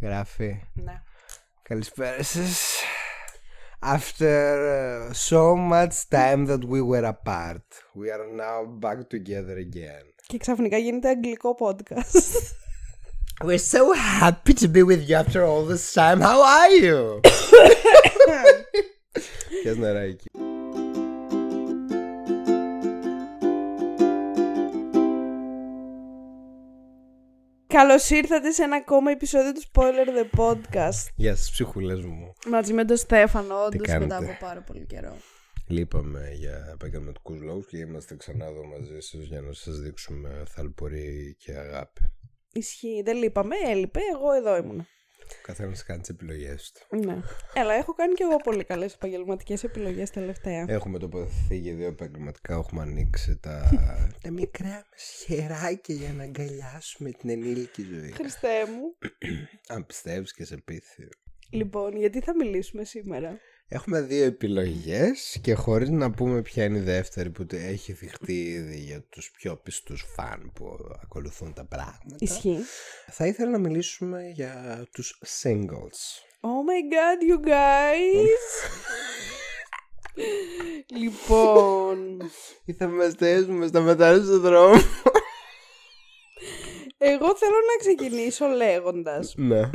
[0.00, 0.60] Γράφει.
[0.74, 1.02] Ναι.
[1.62, 2.80] Καλησπέρα σας.
[3.82, 10.04] After uh, so much time that we were apart, we are now back together again.
[10.26, 12.54] Και ξαφνικά γίνεται αγγλικό podcast.
[13.44, 16.20] We're so happy to be with you after all this time.
[16.20, 17.20] How are you?
[19.62, 20.26] Πιες νεράκι.
[27.76, 31.12] Καλώς ήρθατε σε ένα ακόμα επεισόδιο του Spoiler The Podcast.
[31.16, 32.32] Γεια σας ψυχούλες μου.
[32.46, 35.16] Μαζί με τον Στέφανο, όντως κάνετε; μετά από πάρα πολύ καιρό.
[35.66, 41.36] Λείπαμε για επαγγελματικούς λόγους και είμαστε ξανά εδώ μαζί σας για να σας δείξουμε θαλπορή
[41.38, 42.00] και αγάπη.
[42.52, 44.86] Ισχύει, δεν λείπαμε, έλειπε, εγώ εδώ ήμουν.
[45.32, 46.96] Ο καθένας κάνει τις επιλογές του.
[46.96, 47.16] Ναι.
[47.54, 50.64] Έλα, έχω κάνει και εγώ πολύ καλές επαγγελματικές επιλογές τελευταία.
[50.68, 52.54] Έχουμε τοποθετηθεί για δύο επαγγελματικά.
[52.54, 53.70] Έχουμε ανοίξει τα,
[54.22, 58.10] τα μικρά μας χεράκια για να αγκαλιάσουμε την ενήλικη ζωή.
[58.10, 58.96] Χριστέ μου.
[59.68, 61.08] Αν πιστεύεις και σε πείθει.
[61.50, 63.38] Λοιπόν, γιατί θα μιλήσουμε σήμερα;
[63.68, 68.42] Έχουμε δύο επιλογές και χωρίς να πούμε ποια είναι η δεύτερη που τε- έχει θυχτεί
[68.42, 72.16] ήδη για τους πιο πιστούς φαν που ακολουθούν τα πράγματα.
[72.18, 72.58] Ισχύει.
[73.10, 76.00] Θα ήθελα να μιλήσουμε για τους singles.
[76.40, 78.38] Oh my god, you guys!
[81.00, 82.20] λοιπόν,
[82.64, 84.80] Ή θα μας στέσουμε στα μετάλλια στον δρόμο.
[86.98, 89.60] εγώ θέλω να ξεκινήσω λέγοντας ναι.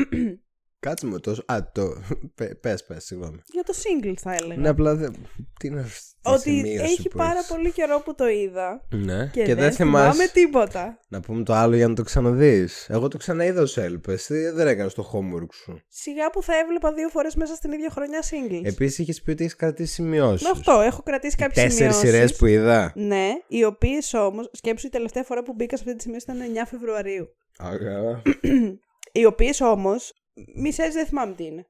[0.85, 1.43] Κάτσε με τόσο.
[1.45, 1.81] Α, το.
[2.35, 3.37] Πε- Πες, πες, συγγνώμη.
[3.53, 4.59] για το single θα έλεγα.
[4.61, 5.15] Ναι, απλά δεν.
[5.59, 7.47] Τι είναι αυτή η ότι σημείωση έχει που πάρα έχεις.
[7.47, 10.31] πολύ καιρό που το είδα Ναι, και, και, δεν δεν θυμάμαι θυμάσαι.
[10.33, 10.99] τίποτα.
[11.07, 12.88] Να πούμε το άλλο για να το ξαναδείς.
[12.89, 14.15] Εγώ το ξαναείδα ως έλπε.
[14.53, 15.81] Δεν έκανες το homework σου.
[15.88, 18.61] Σιγά που θα έβλεπα δύο φορές μέσα στην ίδια χρονιά singles.
[18.66, 20.43] Επίσης είχες πει ότι έχεις κρατήσει σημειώσεις.
[20.43, 22.09] Με αυτό, έχω κρατήσει κάποιες Τέσσερις σημειώσεις.
[22.19, 22.91] σειρές που είδα.
[22.95, 26.41] Ναι, οι οποίες όμως, σκέψου η τελευταία φορά που μπήκα σε αυτή τη σημείωση ήταν
[26.63, 27.27] 9 Φεβρουαρίου.
[27.57, 28.21] Αγα.
[29.11, 30.13] Οι οποίες όμως,
[30.56, 31.66] μισές δεν θυμάμαι τι είναι.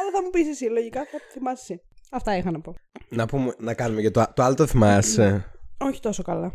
[0.00, 1.82] Αλλά θα μου πεις εσύ, λογικά θα θυμάσαι εσύ.
[2.10, 2.74] Αυτά είχα να πω.
[3.08, 5.50] να, πούμε, να κάνουμε για το, το άλλο το θυμάσαι.
[5.78, 6.52] Όχι τόσο καλά.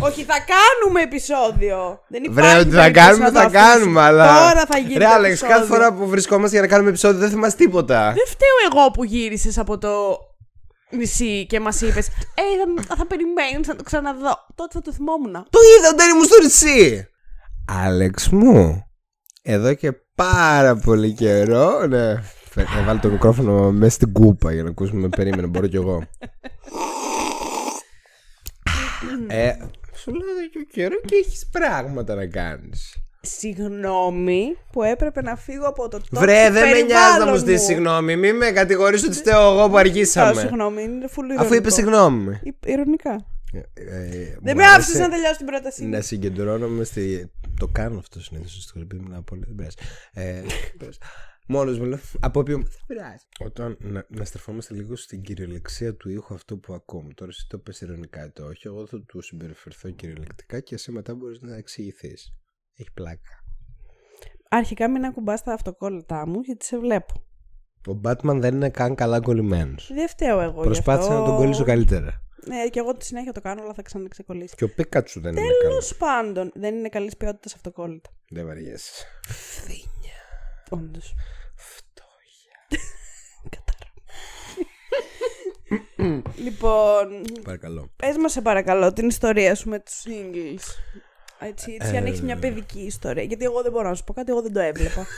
[0.00, 2.00] Όχι, θα κάνουμε επεισόδιο.
[2.08, 3.62] Δεν υπάρχει Βρε, ότι θα περίπτωση κάνουμε, να το θα αφήσεις.
[3.62, 4.26] κάνουμε, αλλά.
[4.48, 5.74] Τώρα θα γίνει Ρε, το Άλεξ, κάθε επεισόδιο.
[5.74, 8.04] φορά που βρισκόμαστε για να κάνουμε επεισόδιο δεν θυμάσαι τίποτα.
[8.04, 10.18] Δεν φταίω εγώ που γύρισες από το
[10.90, 14.34] νησί και μας είπες Ε, θα, θα περιμένεις να το ξαναδώ.
[14.54, 15.32] Τότε θα το θυμόμουν.
[15.32, 17.08] Το είδα όταν ήμουν στο νησί.
[17.84, 18.86] Άλεξ μου,
[19.46, 21.86] εδώ και πάρα πολύ καιρό.
[21.86, 25.08] Ναι, Φε- να βάλω το μικρόφωνο μέσα στην κούπα για να ακούσουμε.
[25.08, 26.02] Περίμενε, μπορώ κι εγώ.
[29.28, 29.52] ε,
[29.94, 32.96] σου λέω εδώ και καιρό και έχεις πράγματα να κάνεις.
[33.20, 37.36] Συγγνώμη που έπρεπε να φύγω από το toxic Βρε, δεν με νοιάζει να περιβάλλον μου
[37.36, 38.16] ζητήσει συγγνώμη.
[38.16, 40.40] Μην με κατηγορήσει ότι φταίω εγώ που Α, αργήσαμε.
[40.40, 42.40] Συγγνώμη, είναι full Αφού είπες συγγνώμη.
[42.42, 43.24] Ι- Ηρωνικά.
[43.54, 45.84] Ε, ε, Δεν μου με αρέσει άφησε να τελειώσω την πρότασή.
[45.84, 47.32] Να συγκεντρώνομαι στη.
[47.58, 48.86] Το κάνω αυτό συνήθως στο σχολείο.
[49.02, 49.44] Μιλάω πολύ.
[49.46, 49.76] Δεν πειράζει.
[50.12, 50.42] Ε,
[51.48, 51.98] Μόνος μου λέω.
[52.20, 52.56] Από οποίο.
[52.56, 53.24] Δεν πειράζει.
[53.44, 57.12] Όταν να, να στρεφόμαστε λίγο στην κυριολεξία του ήχου αυτό που ακούμε.
[57.14, 58.66] Τώρα εσύ το πες ειρωνικά ή το όχι.
[58.66, 62.34] Εγώ θα του συμπεριφερθώ κυριολεκτικά και εσύ μετά μπορείς να εξηγηθείς.
[62.76, 63.44] Έχει πλάκα.
[64.48, 67.24] Αρχικά μην ακουμπάς τα αυτοκόλλητά μου γιατί σε βλέπω.
[67.88, 69.90] Ο Batman δεν είναι καν καλά κολλημένος.
[69.94, 70.60] Δεν φταίω εγώ.
[70.60, 71.20] γι' Προσπάθησα αυτό.
[71.20, 72.23] να τον κολλήσω καλύτερα.
[72.46, 74.54] Ναι, και εγώ τη συνέχεια το κάνω, αλλά θα ξαναξεκολλήσει.
[74.54, 75.96] Και ο Πίκατσου δεν είναι Τέλος καλός.
[75.96, 78.10] πάντων, δεν είναι καλής ποιότητας αυτοκόλλητα.
[78.28, 79.04] Δεν βαριέσαι.
[79.28, 80.18] Φθήνια.
[80.70, 81.14] Όντως.
[81.56, 82.82] Φτώχεια.
[86.44, 87.92] λοιπόν, Παρακαλώ.
[87.96, 90.62] πες μας σε παρακαλώ την ιστορία σου με τους singles.
[91.40, 92.22] Έτσι, έτσι αν έχεις Ε.
[92.22, 93.22] μια παιδική ιστορία.
[93.22, 95.06] Γιατί εγώ δεν μπορώ να σου πω κάτι, εγώ δεν το έβλεπα.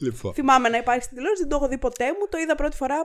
[0.00, 0.34] Λοιπόν.
[0.34, 2.26] Θυμάμαι να υπάρχει στην τηλεόραση, δεν το έχω δει ποτέ μου.
[2.30, 2.96] Το είδα πρώτη φορά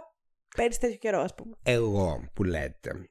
[0.55, 1.55] πέρυσι τέτοιο καιρό, ας πούμε.
[1.63, 3.09] εγώ που λέτε.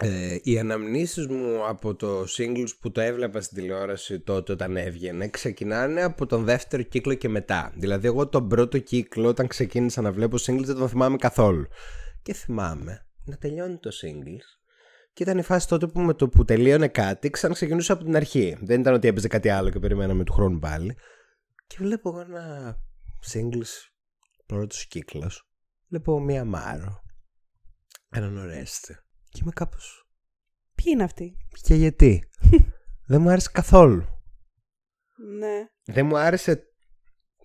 [0.00, 5.28] Ε, οι αναμνήσεις μου από το singles που το έβλεπα στην τηλεόραση τότε όταν έβγαινε
[5.28, 7.72] ξεκινάνε από τον δεύτερο κύκλο και μετά.
[7.76, 11.66] Δηλαδή εγώ τον πρώτο κύκλο όταν ξεκίνησα να βλέπω singles δεν τον θυμάμαι καθόλου.
[12.22, 14.62] Και θυμάμαι να τελειώνει το singles
[15.12, 18.56] και ήταν η φάση τότε που με το που τελείωνε κάτι ξαναξεκινούσα από την αρχή.
[18.60, 20.96] Δεν ήταν ότι έπαιζε κάτι άλλο και περιμέναμε του χρόνου πάλι.
[21.66, 22.76] Και βλέπω εγώ ένα
[23.32, 23.90] singles
[24.46, 25.48] πρώτος κύκλος.
[25.88, 27.02] Βλέπω μία Μάρο.
[28.10, 28.96] Έναν Ορέστη.
[29.32, 30.06] Και είμαι κάπως...
[30.74, 32.30] Ποιοι είναι αυτοί; Και γιατί;
[33.10, 34.04] Δεν μου άρεσε καθόλου.
[35.38, 35.66] Ναι.
[35.94, 36.62] Δεν μου άρεσε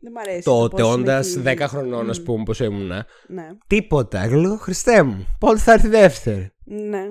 [0.02, 0.44] Δεν μ' αρέσει.
[0.44, 1.58] τότε, πώς είναι όντας εκεί.
[1.64, 2.24] 10 χρονών, ας Μμ.
[2.24, 3.06] πούμε, πώ ήμουνα.
[3.28, 3.48] Ναι.
[3.68, 4.28] Τίποτα.
[4.28, 6.52] Και λέω, Χριστέ μου, πότε θα έρθει η δεύτερη.
[6.64, 7.04] Ναι.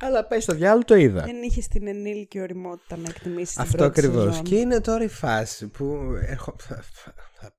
[0.00, 1.22] Αλλά πάει στο διάλογο το είδα.
[1.22, 4.42] Δεν είχε την ενήλικη οριμότητα να εκτιμήσει Αυτό ακριβώς.
[4.42, 6.12] Και είναι τώρα η φάση που.
[6.26, 6.54] Έρχο...
[6.58, 7.53] Θα, θα,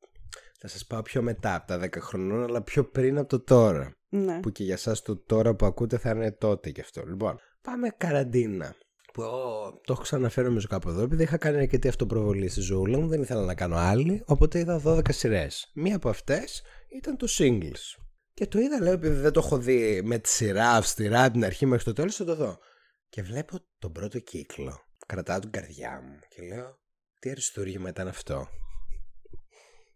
[0.66, 3.40] θα, θα σας πάω πιο μετά από τα 10 χρονών, αλλά πιο πριν από το
[3.40, 3.96] τώρα.
[4.10, 4.40] Ναι.
[4.40, 7.04] Που και για εσά το τώρα που ακούτε θα είναι τότε κι αυτό.
[7.06, 8.76] Λοιπόν, πάμε καραντίνα.
[9.14, 13.00] που εγώ το έχω ξαναφέρει νομίζω κάπου εδώ, επειδή είχα κάνει αρκετή αυτοπροβολή στη ζωούλα
[13.00, 15.72] μου, δεν ήθελα να κάνω άλλη, οπότε είδα 12 σειρές.
[15.74, 16.64] Μία από αυτές
[16.98, 18.04] ήταν το Singles.
[18.34, 21.46] Και το είδα, λέω, επειδή δεν το έχω δει με τη σειρά αυστηρά από την
[21.46, 22.58] αρχή μέχρι το τέλος, θα το δω.
[23.10, 24.80] Και βλέπω τον πρώτο κύκλο.
[25.08, 26.80] Κρατάω την καρδιά μου και λέω,
[27.20, 28.48] τι αριστούργημα ήταν αυτό.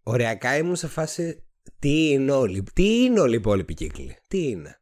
[0.10, 1.44] Οριακά ήμουν σε φάση,
[1.80, 4.82] τι είναι όλοι, τι είναι όλοι οι υπόλοιποι κύκλοι, τι είναι;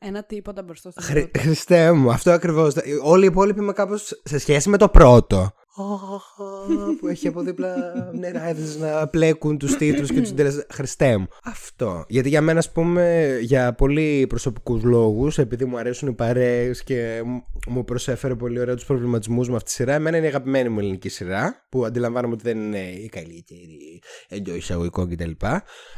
[0.00, 1.28] Ένα τίποτα μπροστά στο Χρη...
[1.28, 1.46] πρώτο.
[1.46, 2.74] Χριστέ μου, αυτό ακριβώς.
[3.02, 5.50] Όλοι οι υπόλοιποι είμαι κάπως σε σχέση με το πρώτο.
[7.00, 7.74] Που έχει από δίπλα
[8.12, 10.66] νεράδε να πλέκουν τους τίτλους και τους συντελεστέ.
[10.72, 11.26] Χριστέ μου.
[11.44, 12.04] Αυτό.
[12.08, 17.22] Γιατί για μένα, ας πούμε, για πολύ προσωπικούς λόγους, επειδή μου αρέσουν οι παρέες και
[17.24, 20.68] μου- μου προσέφερε πολύ ωραία τους προβληματισμούς μου αυτή τη σειρά, εμένα είναι η αγαπημένη
[20.68, 25.30] μου ελληνική σειρά, που αντιλαμβάνομαι ότι δεν είναι η καλύτερη εντός εισαγωγικών κτλ.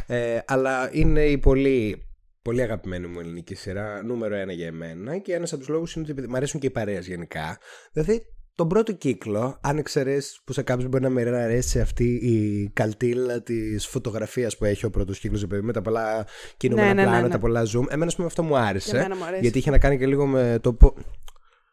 [0.07, 2.07] Ε, αλλά είναι η πολύ
[2.45, 6.03] Πολύ αγαπημένη μου ελληνική σειρά, νούμερο ένα για εμένα και ένας από τους λόγους είναι
[6.05, 7.59] ότι επειδή μου αρέσουν και οι παρέες γενικά.
[7.93, 8.23] Δηλαδή,
[8.55, 13.43] τον πρώτο κύκλο, αν εξαιρέσεις που σε κάποιους μπορεί να μην αρέσει αυτή η καλτήλα
[13.43, 16.27] της φωτογραφίας που έχει ο πρώτος κύκλος, με τα πολλά
[16.57, 17.29] κινούμενα Ναι, ναι, ναι, πλάνα, ναι.
[17.33, 17.85] τα πολλά zoom.
[17.89, 18.91] Εμένα, ας πούμε, αυτό μου άρεσε.
[18.91, 19.41] Για μένα μου αρέσει.
[19.43, 20.73] Γιατί είχε να κάνει και λίγο με το.
[20.75, 20.97] πο-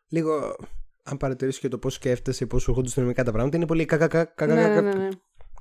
[0.09, 0.55] Λίγο.
[1.03, 4.33] Αν παρατηρήσεις και το πώς σκέφτεσαι, πώς σου έρχονται συνομικά τα πράγματα, είναι πολύ κακά.
[4.45, 5.07] Ναι, ναι, ναι, ναι.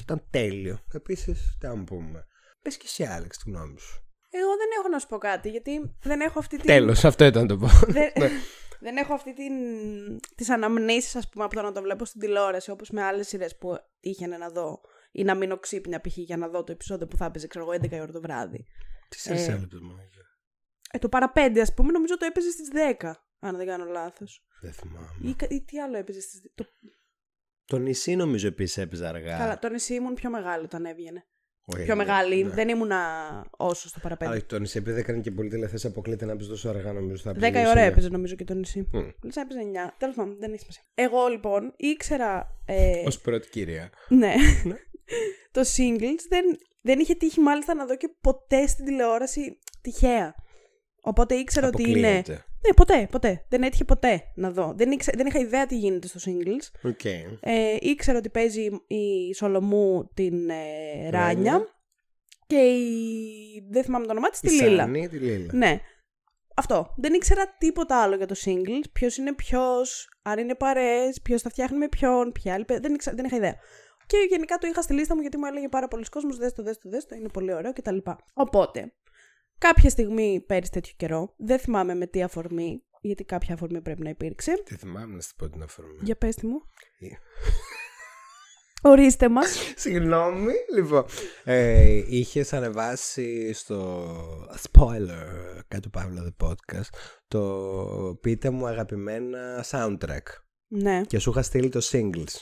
[0.01, 0.79] Ήταν τέλειο.
[0.93, 2.25] Επίσης, τι να πούμε.
[2.63, 4.03] Πες και εσύ, Άλεξ, τη γνώμη σου.
[4.31, 6.67] Εγώ δεν έχω να σου πω κάτι, γιατί δεν έχω αυτή την.
[6.67, 7.67] Τέλος, αυτό ήταν το πω.
[7.99, 8.13] Δεν,
[8.81, 9.53] δεν έχω αυτή την.
[10.35, 13.57] τις αναμνήσεις, ας πούμε, από το να το βλέπω στην τηλεόραση, όπως με άλλες σειρές
[13.57, 14.81] που τύχαινε να δω
[15.13, 16.17] ή να μείνω ξύπνια π.χ.
[16.17, 18.67] για να δω το επεισόδιο που θα έπαιζε, ξέρω εγώ, 11 η ώρα το βράδυ.
[19.09, 20.27] Τι σε έβλεπε, μάγια.
[20.91, 22.69] Ε, το παραπέντε, ας πούμε, νομίζω το έπαιζε στις
[23.01, 24.45] 10, αν δεν κάνω λάθος.
[24.61, 25.09] Δεν θυμάμαι.
[25.23, 26.41] Ή, κα- ή τι άλλο έπαιζε στις.
[26.55, 26.65] Το...
[27.65, 29.39] Το νησί νομίζω επίσης έπαιζε αργά.
[29.39, 31.27] Καλά, το νησί ήμουν πιο μεγάλο όταν έβγαινε.
[31.75, 32.43] Όχι, πιο ναι, μεγάλη.
[32.45, 32.51] ναι.
[32.51, 33.01] Δεν ήμουνα
[33.57, 34.31] όσο στο παραπέντε.
[34.31, 37.31] Αλλά το νησί επειδή έκανε και πολύ τηλεθέαση αποκλείται να παίζει τόσο αργά νομίζω θα
[37.31, 37.85] 10 έπαιζε η ίσως ώρα εννιά.
[37.93, 38.89] έπαιζε νομίζω και το νησί.
[38.93, 38.99] Μμ.
[38.99, 39.93] Λες να έπαιζε 9.
[39.99, 40.83] Τέλος πάντων, δεν έχει σημασία.
[40.95, 42.47] Εγώ λοιπόν ήξερα.
[42.67, 43.91] Ε, Ως πρώτη κυρία.
[44.09, 44.35] ναι.
[44.65, 44.75] Ναι.
[45.57, 46.45] το singles δεν,
[46.81, 50.35] δεν είχε τύχει μάλιστα να δω και ποτέ στην τηλεόραση τυχαία.
[51.09, 51.99] Οπότε ήξερα ότι είναι.
[52.09, 52.33] Αποκλείεται.
[52.67, 53.45] Ναι, ποτέ, ποτέ.
[53.49, 54.73] Δεν έτυχε ποτέ να δω.
[54.77, 56.89] Δεν, ήξε, δεν είχα ιδέα τι γίνεται στο singles.
[56.91, 57.05] Οκ.
[57.05, 60.55] Ε, ήξερα ότι παίζει η Σολομού την ε,
[61.11, 61.67] Ράνια Ράνια.
[62.47, 63.67] και η.
[63.71, 64.83] Δεν θυμάμαι το όνομά της, τη Η Λίλα.
[64.83, 65.51] Σάνι, τη Λίλα.
[65.53, 65.81] Ναι.
[66.57, 66.95] Αυτό.
[66.97, 68.85] Δεν ήξερα τίποτα άλλο για το singles.
[68.93, 72.65] Ποιος είναι ποιος, αν είναι παρέα, ποιος τα φτιάχνει με ποιον, ποια άλλη.
[72.65, 73.55] παι- Δεν, ήξερα, δεν είχα ιδέα.
[74.07, 76.37] Και γενικά το είχα στη λίστα μου γιατί μου έλεγε πάρα πολύς κόσμος.
[76.37, 77.97] Δες το, δες το, δες το, είναι πολύ ωραίο κτλ.
[78.35, 78.93] Οπότε,
[79.59, 84.11] κάποια στιγμή πέρυσι τέτοιο καιρό, δεν θυμάμαι με τι αφορμή, γιατί κάποια αφορμή πρέπει να
[84.11, 84.63] υπήρξε.
[84.65, 85.99] Τι θυμάμαι να σου πω την αφορμή.
[86.03, 86.63] Για πέστε μου.
[86.99, 87.07] Ε.
[88.83, 89.57] Ορίστε μας.
[89.77, 90.53] Συγγνώμη.
[90.75, 91.05] Λοιπόν,
[91.45, 94.07] ε, είχες ανεβάσει στο
[94.71, 96.89] spoiler κάτω Παύλα The Podcast
[97.29, 100.23] το πείτε μου αγαπημένα soundtrack
[100.69, 101.01] ναι.
[101.07, 102.35] και σου είχα στείλει το singles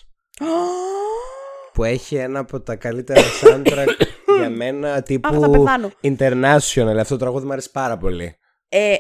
[1.76, 4.06] που έχει ένα από τα καλύτερα soundtrack
[4.38, 5.90] για μένα Αχ, θα τύπου πεθάνω.
[6.02, 6.96] international.
[6.98, 8.36] Αυτό το τραγούδι μου αρέσει πάρα πολύ.
[8.68, 8.94] Ε,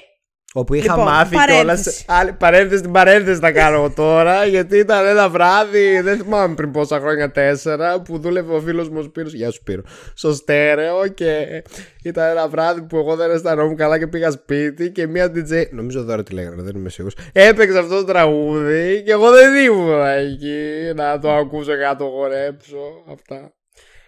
[0.58, 2.04] Όπου είχα Λοιπόν, μάθει παρένθεση.
[2.04, 2.20] κιόλα.
[2.20, 4.44] Άλλη παρένθεση την παρένθεση θα κάνω εγώ τώρα.
[4.44, 8.98] Γιατί ήταν ένα βράδυ, δεν θυμάμαι πριν πόσα χρόνια, τέσσερα, που δούλευε ο φίλος μου
[8.98, 9.82] ο Σπύρος, Γεια σου Σπύρο.
[10.14, 11.62] Στο στέρεο και
[12.02, 15.64] ήταν ένα βράδυ που εγώ δεν αισθανόμουν καλά και πήγα σπίτι και μία DJ.
[15.70, 17.16] Νομίζω δώρα τη λέγανε, δεν είμαι σίγουρος.
[17.32, 22.04] Έπαιξε αυτό το τραγούδι και εγώ δεν ήμουν εκεί να το ακούσω και να το
[22.04, 22.78] χορέψω.
[23.12, 23.52] Αυτά.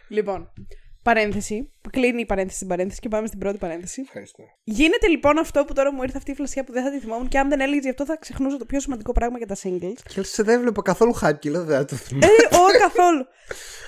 [0.08, 0.48] λοιπόν,
[1.08, 1.70] παρένθεση.
[1.91, 4.00] Κλείνει η παρένθεση στην παρένθεση και πάμε στην πρώτη παρένθεση.
[4.00, 4.43] Ευχαριστώ.
[4.65, 7.29] Γίνεται λοιπόν αυτό που τώρα μου ήρθε αυτή η φλασιά που δεν θα τη θυμόμουν
[7.29, 9.98] και αν δεν έλεγες γι' αυτό θα ξεχνούσα το πιο σημαντικό πράγμα για τα singles.
[10.15, 12.27] Και σε δεν βλέπω καθόλου χάκυλο, δεν θα το θυμάμαι.
[12.27, 13.24] ε, όχι καθόλου.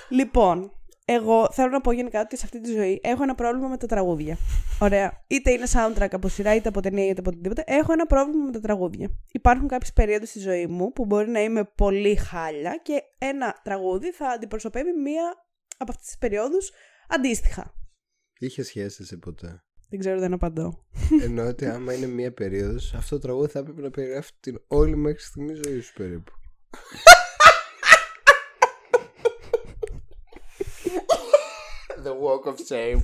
[0.09, 0.71] λοιπόν,
[1.05, 3.87] εγώ θέλω να πω γενικά ότι σε αυτή τη ζωή έχω ένα πρόβλημα με τα
[3.87, 4.37] τραγούδια.
[4.79, 5.23] Ωραία.
[5.27, 7.63] Είτε είναι soundtrack από σειρά, είτε από ταινία, είτε από οτιδήποτε.
[7.65, 9.09] Έχω ένα πρόβλημα με τα τραγούδια.
[9.31, 14.11] Υπάρχουν κάποιες περίοδοι στη ζωή μου που μπορεί να είμαι πολύ χάλια και ένα τραγούδι
[14.11, 15.45] θα αντιπροσωπεύει μία
[15.77, 16.71] από αυτές τις περιόδους
[17.11, 17.73] αντίστοιχα.
[18.39, 20.85] Είχες σχέση εσύ ποτέ; Δεν ξέρω, δεν απαντώ.
[21.21, 24.95] Εννοώ ότι άμα είναι μία περίοδος, αυτό το τραγούδι θα έπρεπε να περιγράφει την όλη
[24.95, 26.31] μέχρι στιγμής ζωή σου περίπου.
[32.03, 33.01] The walk of shame.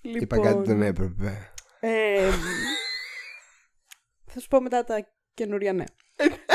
[0.00, 1.53] Είπα κάτι που δεν έπρεπε.
[1.86, 2.30] Ε,
[4.26, 5.84] θα σου πω μετά τα καινούρια ναι.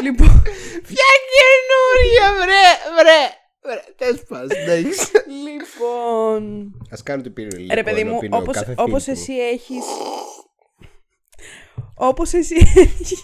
[0.02, 0.42] λοιπόν,
[0.88, 3.34] Ποια καινούρια, βρε, βρε.
[3.62, 5.12] Βρε, τέλος πάντων, εντάξει.
[5.28, 6.72] λοιπόν.
[6.90, 7.74] Α κάνω την πίνω λίγο.
[7.74, 9.22] Ρε παιδί μου, πίνω όπως, κάθε όπως φίλτρο.
[9.22, 9.86] εσύ έχεις...
[11.96, 13.24] Όπως εσύ έχεις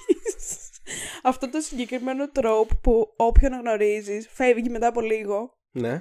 [1.24, 5.58] αυτό το συγκεκριμένο τρόπο που όποιον γνωρίζεις φεύγει μετά από λίγο.
[5.72, 5.92] Ναι.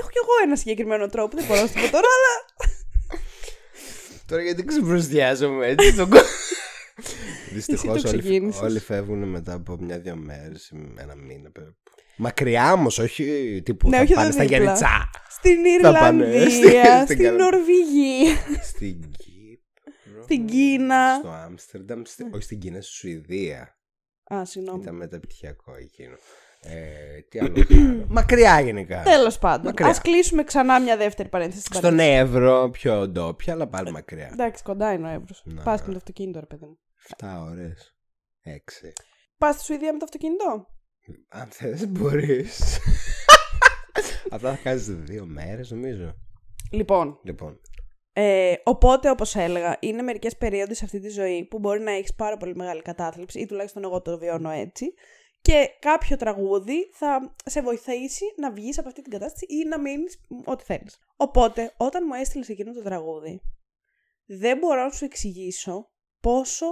[0.00, 1.36] Έχω κι εγώ ένα συγκεκριμένο τρόπο.
[1.36, 2.34] Δεν μπορώ να σου πω τώρα, αλλά.
[4.32, 6.26] Τώρα γιατί ξεπροστιάζομαι έτσι στον κόσμο.
[7.54, 8.60] Δυστυχώς το όλοι, ξεκίνησες.
[8.62, 11.76] όλοι φεύγουν μετά από μια-δύο μέρες, ένα μήνα περίπου.
[12.16, 14.56] Μακριά όμως, όχι τύπου Ναι, θα όχι εδώ πάνε στα δίπλα.
[14.58, 15.10] Γιάννητσά.
[15.28, 18.36] Στην Θα πάνε Ιρλανδία, στην- στην, στην Καλ- Νορβηγία.
[18.62, 20.22] Στην Κύπρο.
[20.22, 21.14] Στην Κίνα.
[21.18, 22.02] Στο Άμστερνταμ.
[22.04, 23.78] στη- Όχι στην Κίνα, στη Σουηδία.
[24.34, 24.82] Α, συγγνώμη.
[24.82, 26.16] Ήταν μεταπτυχιακό εκείνο.
[26.64, 28.04] Ε, τι άλλο κάνω.
[28.08, 29.02] Μακριά γενικά.
[29.02, 29.64] Τέλος πάντων.
[29.64, 29.88] Μακριά.
[29.88, 31.60] Α κλείσουμε ξανά μια δεύτερη παρένθεση.
[31.60, 32.18] στην Στον παρένθεση.
[32.18, 34.28] Εύρο, πιο ντόπια, αλλά πάλι μακριά.
[34.32, 35.34] Εντάξει, κοντά είναι ο Εύρο.
[35.44, 35.62] Ναι.
[35.62, 36.78] Πας και με το αυτοκίνητο, ρε παιδί μου.
[37.18, 37.96] 7 ώρες.
[38.44, 38.92] 6.
[39.38, 40.66] Πας στη Σουηδία με το αυτοκίνητο;
[41.28, 42.78] Αν θες μπορείς
[44.30, 46.14] Απλά θα κάνεις δύο μέρες νομίζω
[46.70, 47.60] Λοιπόν, Λοιπόν
[48.14, 52.14] ε, οπότε όπως έλεγα, είναι μερικές περίοδοι σε αυτή τη ζωή που μπορεί να έχεις
[52.14, 54.94] πάρα πολύ μεγάλη κατάθλιψη, ή τουλάχιστον εγώ το βιώνω έτσι.
[55.42, 60.20] Και κάποιο τραγούδι θα σε βοηθήσει να βγεις από αυτή την κατάσταση ή να μείνεις
[60.44, 60.98] ό,τι θέλεις.
[61.16, 63.42] Οπότε, όταν μου έστειλες εκείνο το τραγούδι,
[64.26, 66.66] δεν μπορώ να σου εξηγήσω πόσο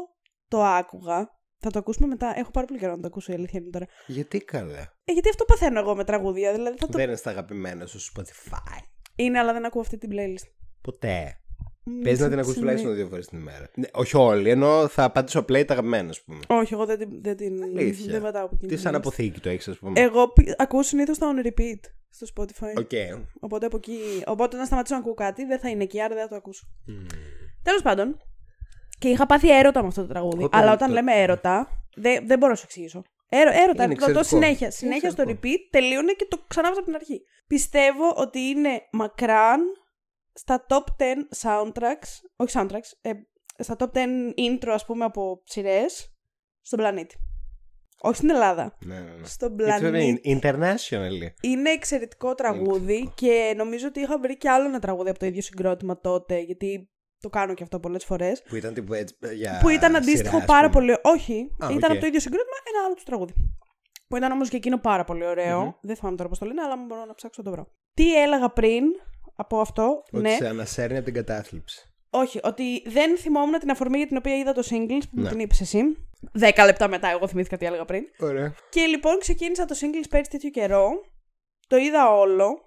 [0.48, 1.38] το άκουγα.
[1.58, 2.32] Θα το ακούσουμε μετά.
[2.36, 3.86] Έχω πάρα πολύ καιρό να το ακούσω η αλήθεια είναι τώρα.
[4.06, 6.52] Γιατί καλά; Ε, γιατί αυτό παθαίνω εγώ με τραγούδια.
[6.52, 6.98] Δηλαδή θα το...
[6.98, 8.82] Δεν είναι στα αγαπημένα σου Spotify
[9.16, 10.48] Είναι, αλλά δεν ακούω αυτή την playlist.
[10.80, 11.39] Ποτέ Μ,
[12.02, 14.88] Πες να σε- την ακούσει σε- τουλάχιστον δύο φορές την ημέρα ναι, Όχι όλοι ενώ
[14.88, 17.62] θα πατήσω play τα αγαπημένα ας πούμε Όχι, εγώ δεν, την- δεν την.
[17.62, 18.12] Αλήθεια.
[18.12, 18.96] Δεν πατάω από εκείνη Τι την σαν playlist.
[18.98, 22.78] αποθήκη το έχεις ας πούμε Εγώ πι- ακούω συνήθως τα on repeat στο Spotify.
[22.78, 22.90] Οκ
[23.40, 23.98] Οπότε από εκεί.
[24.26, 26.66] Οπότε αν σταματήσω να ακούω κάτι, δεν θα είναι εκεί, άρα δεν θα το ακούσω.
[26.86, 27.06] Μμμ.
[27.62, 28.20] Τέλος πάντων.
[28.98, 30.44] Και είχα πάθει έρωτα με αυτό το τραγούδι.
[30.44, 33.02] Όταν αλλά όταν το- λέμε έρωτα, δεν, δεν μπορώ να σου εξηγήσω.
[33.28, 34.22] Έρω, έρωτα, Είναι το, το εξαιρετικό.
[34.22, 34.66] συνέχεια.
[34.66, 35.54] Είναι Συνέχεια στο εξαιρετικό.
[35.64, 37.22] repeat, τελείωνε και το ξανά από την αρχή.
[37.46, 39.60] Πιστεύω ότι είναι μακράν
[40.32, 41.04] στα top 10
[41.42, 43.10] soundtracks, όχι soundtracks, ε,
[43.58, 43.98] στα top 10
[44.36, 46.14] intro ας πούμε από σειρές
[46.60, 47.16] στον πλανήτη.
[48.02, 48.76] Όχι στην Ελλάδα.
[48.84, 50.20] Ναι ναι ναι Στον It's πλανήτη.
[50.24, 51.10] very international
[51.40, 53.12] Είναι εξαιρετικό τραγούδι εξαιρετικό.
[53.14, 56.90] και νομίζω ότι είχα βρει και άλλο ένα τραγούδι από το ίδιο συγκρότημα τότε, γιατί
[57.18, 58.42] το κάνω και αυτό πολλές φορές.
[58.48, 60.86] Που ήταν τύπου έτσι για που ήταν αντίστοιχο σειρά, ας πάρα πούμε.
[60.86, 60.98] πολύ.
[61.02, 61.90] Όχι, Α, ήταν οκ.
[61.90, 63.32] από το ίδιο συγκρότημα ένα άλλο του τραγούδι.
[64.08, 65.60] Που ήταν όμως και εκείνο πάρα πολύ ωραίο.
[65.60, 65.70] Μμμ.
[65.80, 67.72] Δεν θυμάμαι τώρα πώς το λένε, αλλά μπορώ να ψάξω να το βρω.
[67.94, 68.84] Τι έλεγα πριν;
[69.40, 70.30] Από αυτό, Ότι ναι.
[70.34, 74.52] σε ανασέρνει από την κατάθλιψη Όχι, ότι δεν θυμόμουν την αφορμή για την οποία είδα
[74.52, 75.28] το singles που μου Ναι.
[75.28, 75.82] την είπες εσύ.
[76.32, 78.04] Δέκα λεπτά μετά, εγώ θυμήθηκα τι έλεγα πριν.
[78.18, 80.90] Ωραία Και λοιπόν ξεκίνησα το singles πέρυσι τέτοιο καιρό.
[81.66, 82.58] Το είδα όλο.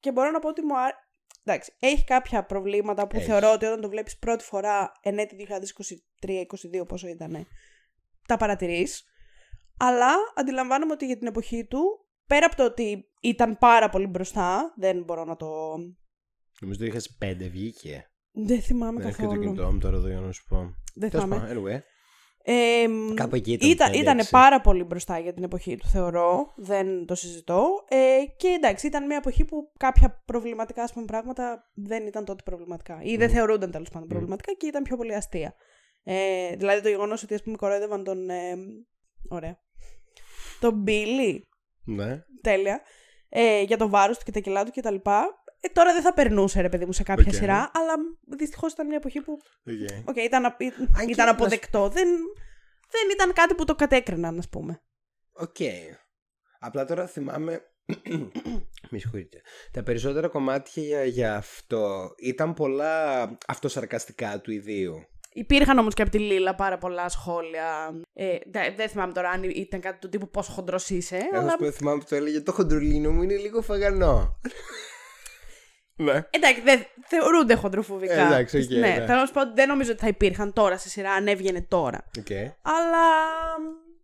[0.00, 0.96] Και μπορώ να πω ότι μου άρεσε.
[1.44, 3.24] Εντάξει, έχει κάποια προβλήματα που Έχει.
[3.24, 7.46] θεωρώ ότι όταν το βλέπεις πρώτη φορά εν έτη 2023-2022 πόσο ήταν,
[8.28, 9.04] τα παρατηρείς.
[9.78, 14.72] Αλλά αντιλαμβάνομαι ότι για την εποχή του, πέρα από το ότι ήταν πάρα πολύ μπροστά,
[14.76, 15.46] δεν μπορώ να το...
[16.60, 19.44] Νομίζω το είχες πέντε βγήκε Δεν θυμάμαι Δεν έχω και το καθόλου.
[19.52, 21.46] κινητό μου τώρα εδώ για να σου πω Δεν Τέλος θυμάμαι.
[21.46, 21.80] πάντων, anyway
[22.44, 23.70] Ε, μ, Κάπου εκεί ήταν.
[23.70, 24.30] Ήταν, πέντε, ήτανε έξι.
[24.30, 26.52] πάρα πολύ μπροστά για την εποχή του, θεωρώ.
[26.56, 27.84] Δεν το συζητώ.
[27.88, 32.42] Ε, και εντάξει, ήταν μια εποχή που κάποια προβληματικά ας πούμε, πράγματα δεν ήταν τότε
[32.44, 33.00] προβληματικά.
[33.02, 33.34] Ή δεν Μμμ.
[33.36, 35.54] θεωρούνταν τέλος πάντων προβληματικά και ήταν πιο πολύ αστεία.
[36.02, 38.30] Ε, δηλαδή το γεγονός ότι ας πούμε κορόιδευαν τον.
[38.30, 38.54] Ε,
[39.28, 39.58] ωραία.
[40.60, 41.38] Τον Billy.
[41.84, 42.22] Ναι.
[42.40, 42.80] Τέλεια.
[43.34, 44.94] Ε, για το βάρος του και τα κιλά του κτλ.
[45.60, 47.34] Ε, τώρα δεν θα περνούσε, ρε παιδί μου, σε κάποια Οκ.
[47.34, 47.94] σειρά, αλλά
[48.36, 50.02] δυστυχώς ήταν μια εποχή που Okay.
[50.04, 51.88] Οκ, ήταν, α- και ήταν να αποδεκτό.
[51.88, 52.08] Δεν,
[52.90, 54.82] δεν ήταν κάτι που το κατέκριναν, ας πούμε.
[55.32, 55.56] Οκ.
[56.58, 57.60] Απλά τώρα θυμάμαι.
[58.90, 59.40] Με συγχωρείτε.
[59.72, 64.94] Τα περισσότερα κομμάτια για, για αυτό ήταν πολλά αυτοσαρκαστικά του ιδίου.
[65.34, 68.00] Υπήρχαν όμως και από τη Λίλα πάρα πολλά σχόλια.
[68.12, 71.16] Ε, δε- δεν θυμάμαι τώρα αν ήταν κάτι του τύπου πόσο χοντρός είσαι.
[71.16, 71.48] Εγώ αλλά...
[71.52, 74.38] ας πούμε θυμάμαι που το έλεγε το χοντρουλίνο μου είναι λίγο φαγανό.
[75.96, 76.26] ναι.
[76.30, 78.12] Εντάξει, δεν θεωρούνται χοντροφοβικά.
[78.14, 79.06] Ε, εντάξει, οκ, ναι, ναι.
[79.06, 81.60] θέλω να σου πω ότι δεν νομίζω ότι θα υπήρχαν τώρα σε σειρά αν έβγαινε
[81.62, 82.04] τώρα.
[82.18, 82.30] Οκ.
[82.62, 83.04] Αλλά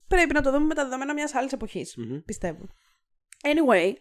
[0.09, 1.95] πρέπει να το δούμε με τα δεδομένα μιας άλλης εποχής.
[1.97, 2.19] Μμμ.
[2.25, 2.67] Πιστεύω.
[3.43, 3.93] Anyway,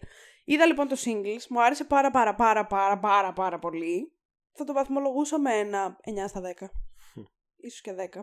[0.44, 4.12] είδα λοιπόν το singles, μου άρεσε πάρα πάρα πάρα πάρα πάρα πάρα πολύ.
[4.52, 6.66] Θα το βαθμολογούσα με ένα 9 στα 10.
[7.60, 8.20] Ίσως και 10.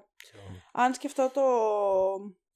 [0.73, 1.41] Αν σκεφτώ το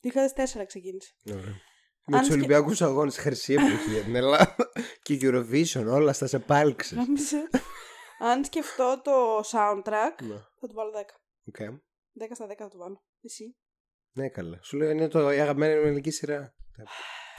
[0.01, 1.13] 2004 ξεκίνησε.
[1.31, 1.43] Ωραία.
[1.45, 4.55] Αν Με τους σκε- Ολυμπιακούς Αγώνες, χρυσή εποχή για την Ελλάδα.
[5.03, 6.95] και Eurovision, όλα στα σε πάλξε.
[6.95, 7.49] Γάμησε.
[8.19, 10.35] Αν σκεφτώ το soundtrack, Ναι.
[10.59, 11.01] θα του βάλω 10.
[11.47, 11.55] Οκ.
[12.19, 13.03] 10 στα 10 θα του βάλω.
[13.21, 13.55] Εσύ;
[14.11, 14.59] Ναι, καλά.
[14.61, 16.53] Σου λέω είναι το, η αγαπημένη μου ελληνική σειρά.
[16.77, 16.83] Τα,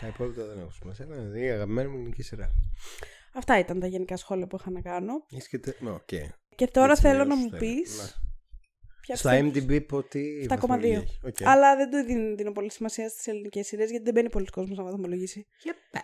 [0.00, 1.04] τα υπόλοιπα δεν έχουν σημασία.
[1.04, 2.50] Είναι η αγαπημένη μου ελληνική σειρά.
[3.34, 5.12] Αυτά ήταν τα γενικά σχόλια που είχα να κάνω.
[5.32, 5.72] Έχεις και τε...
[5.80, 6.08] ναι, οκ.
[6.56, 7.58] Και τώρα Έτσι, θέλω ναι, να μου σωστά
[9.14, 9.22] είναι.
[9.22, 9.40] πεις Ναι.
[9.40, 10.48] ποια Στο πιστεύεις- IMDb πω τι 7,2.
[10.48, 11.20] βαθμολογία έχει.
[11.24, 11.36] Οκ.
[11.48, 14.78] Αλλά δεν το δίνω, δίνω πολύ σημασία στις ελληνικές σειρές γιατί δεν μπαίνει πολύς κόσμος
[14.78, 15.46] να βαθμολογήσει.
[15.62, 16.02] Για πες.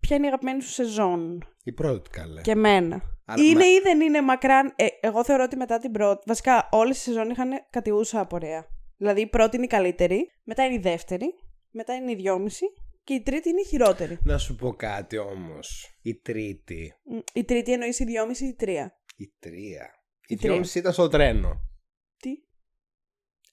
[0.00, 2.40] Ποια είναι η αγαπημένη σου σεζόν; Η πρώτη καλέ.
[2.40, 3.02] και εμένα.
[3.24, 4.72] Άρα, είναι μα- ή δεν είναι μακράν.
[4.76, 6.22] Ε, εγώ θεωρώ ότι μετά την πρώτη.
[6.26, 8.66] Βασικά, όλες οι σεζόν είχαν κατιούσα πορεία.
[8.96, 11.26] Δηλαδή, η πρώτη είναι η καλύτερη, μετά είναι η δεύτερη,
[11.70, 12.64] μετά είναι η δυόμιση
[13.04, 14.18] και η τρίτη είναι η χειρότερη.
[14.22, 15.98] Να σου πω κάτι όμως.
[16.02, 16.92] Η τρίτη.
[17.04, 19.90] Μ, Η τρίτη εννοείς η δυόμιση ή η τρία; Η τρία.
[20.20, 20.50] Η Η τρία.
[20.50, 21.60] δυόμιση ήταν στο τρένο.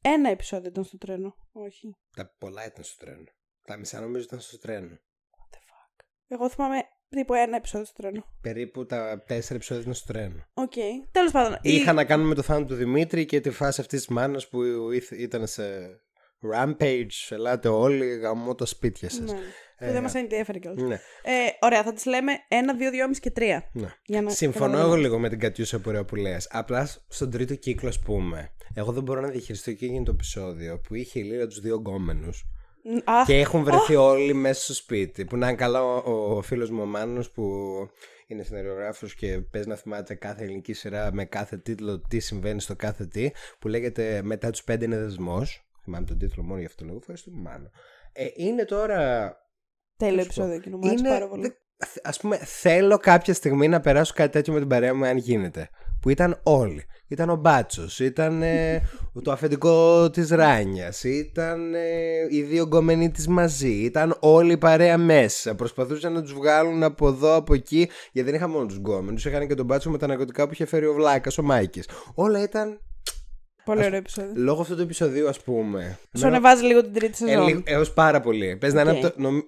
[0.04, 0.10] Τι.
[0.10, 1.36] Ένα επεισόδιο ήταν στο τρένο.
[1.52, 1.96] Όχι.
[2.16, 3.24] Τα πολλά ήταν στο τρένο.
[3.66, 4.88] Τα μισά νομίζω ήταν στο τρένο.
[4.90, 6.06] What the fuck.
[6.28, 6.78] Εγώ θυμάμαι
[7.10, 8.24] τύπου ένα επεισόδιο στο τρένο.
[8.42, 10.46] Περίπου τα τέσσερα επεισόδια ήταν στο τρένο.
[10.54, 10.74] Οκ.
[11.12, 11.58] Τέλος πάντων.
[11.62, 14.48] η- Είχα να κάνουμε με το θάνατο του Δημήτρη και τη φάση αυτής της μάνας
[14.48, 15.64] που ήθε- ήταν σε
[16.54, 17.08] rampage.
[17.30, 19.32] Ελάτε όλοι, γαμώ τα σπίτια σας.
[19.32, 19.40] Ναι.
[19.84, 20.82] Ε, Που δεν μας ενδιαφέρει κιόλας.
[20.82, 23.70] ναι, Ε, ωραία, θα τις λέμε ένα, δύο, δυόμιση και τρία.
[23.74, 23.88] ναι.
[24.06, 25.08] Για να Συμφωνώ εγώ καταλαβαίνουμε.
[25.08, 26.48] λίγο με την Κατιούσα πορεία που λες.
[26.52, 30.96] Απλά στον τρίτο κύκλο, ας πούμε, εγώ δεν μπορώ να διαχειριστώ εκείνο το επεισόδιο που
[30.96, 32.46] είχε η Λίλα τους δύο γκόμενους
[32.84, 35.26] Μ, Αχ, και έχουν βρεθεί όλοι μέσα στο σπίτι.
[35.26, 37.44] Που να είναι καλά ο, ο φίλος μου ο Μάνος που
[38.28, 42.76] είναι σεναριογράφο και παίζει να θυμάται κάθε ελληνική σειρά με κάθε τίτλο τι συμβαίνει στο
[42.76, 43.32] κάθε τι.
[43.60, 45.66] Που λέγεται Μετά τους πέντε είναι δεσμός.
[45.84, 46.98] Θυμάμαι τον τίτλο μόνο γι' αυτό λόγο.
[46.98, 47.70] Ευχαριστούμε Μάνο.
[48.14, 49.32] Ε, είναι τώρα
[50.06, 50.78] τέλειο πώς σου πω, επεισόδιο εκείνο.
[50.78, 51.42] Μου άρεσε πάρα πολύ.
[51.42, 51.50] δε-
[52.04, 55.70] ας πούμε, θέλω κάποια στιγμή να περάσω κάτι τέτοιο με την παρέα μου, αν γίνεται.
[56.02, 56.84] Που ήταν όλοι.
[57.08, 58.82] Ήταν ο Μπάτσος, ήταν ε,
[59.24, 61.80] το αφεντικό της Ράνιας, ήταν ε,
[62.30, 65.56] οι δύο γκόμενοι της μαζί, ήταν όλη η παρέα μέσα.
[65.56, 69.48] Προσπαθούσαν να τους βγάλουν από εδώ, από εκεί, γιατί δεν είχαν μόνο τους γκόμενους, είχαν
[69.48, 71.88] και τον Μπάτσο με τα ναρκωτικά που είχε φέρει ο Βλάκας, ο Μάικης.
[72.14, 72.80] Όλα ήταν
[73.66, 74.32] Πολύ ωραίο επεισόδιο.
[74.36, 75.98] λόγω αυτού του επεισοδίου, ας πούμε.
[76.18, 77.48] Σου ανεβάζει λίγο την τρίτη Ε, σεζόν.
[77.48, 78.56] λίγο- έως πάρα πολύ.
[78.58, 78.98] Πες να είναι Οκ.
[79.06, 79.42] από το, νομ-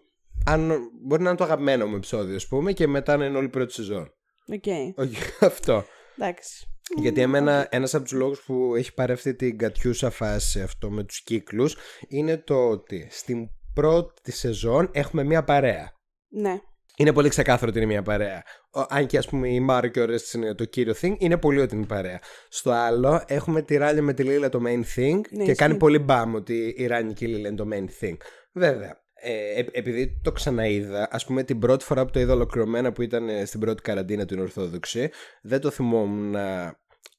[0.45, 3.45] αν, μπορεί να είναι το αγαπημένο μου επεισόδιο, ας πούμε, και μετά να είναι όλη
[3.45, 4.13] η πρώτη σεζόν.
[4.47, 4.97] Οκ.
[4.97, 5.85] Όχι αυτό.
[6.17, 6.65] Εντάξει.
[7.01, 11.03] Γιατί εμένα ένας από τους λόγους που έχει πάρει αυτή την κατιούσα φάση αυτό με
[11.03, 15.91] τους κύκλους είναι το ότι στην πρώτη σεζόν έχουμε μία παρέα.
[16.29, 16.59] Ναι.
[16.97, 18.43] Είναι πολύ ξεκάθαρο ότι είναι μια παρέα.
[18.71, 21.37] Ο, αν και ας πούμε η Μάρο και ο Ρέστης είναι το κύριο thing, είναι
[21.37, 22.19] πολύ ότι είναι η παρέα.
[22.49, 25.77] Στο άλλο έχουμε τη Ράλια με τη Λίλα το main thing Ναι, και κάνει ισχύει.
[25.77, 28.15] πολύ μπαμ ότι η Ράνια και η Λίλα είναι το main thing.
[28.53, 32.91] Βέβαια, ε, ε- επειδή το ξαναείδα, ας πούμε την πρώτη φορά που το είδα ολοκληρωμένα
[32.91, 35.09] που ήταν ε, στην πρώτη καραντίνα την Ορθόδοξη,
[35.41, 36.35] δεν το θυμόμουν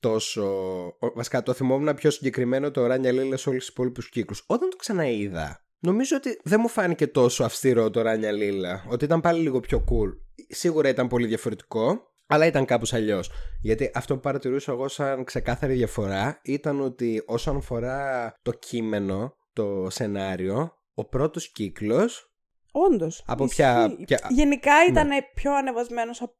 [0.00, 0.44] τόσο.
[0.98, 4.44] ο- Βασικά το θυμόμουν πιο συγκεκριμένο το Ράνια Λίλας σε όλους τους υπόλοιπους κύκλους.
[4.46, 8.85] Όταν το ξαναείδα, νομίζω ότι δεν μου φάνηκε τόσο αυστηρό το Ράνια Λίλα.
[8.88, 10.11] Ότι ήταν πάλι λίγο πιο cool.
[10.48, 13.31] Σίγουρα ήταν πολύ διαφορετικό, αλλά ήταν κάπως αλλιώς.
[13.62, 19.87] Γιατί αυτό που παρατηρούσα εγώ σαν ξεκάθαρη διαφορά ήταν ότι όσον αφορά το κείμενο, το
[19.90, 22.30] σενάριο, ο πρώτος κύκλος
[22.72, 23.22] Όντως.
[23.26, 26.35] Από ποια- ποια- Γενικά ήταν πιο ανεβασμένος από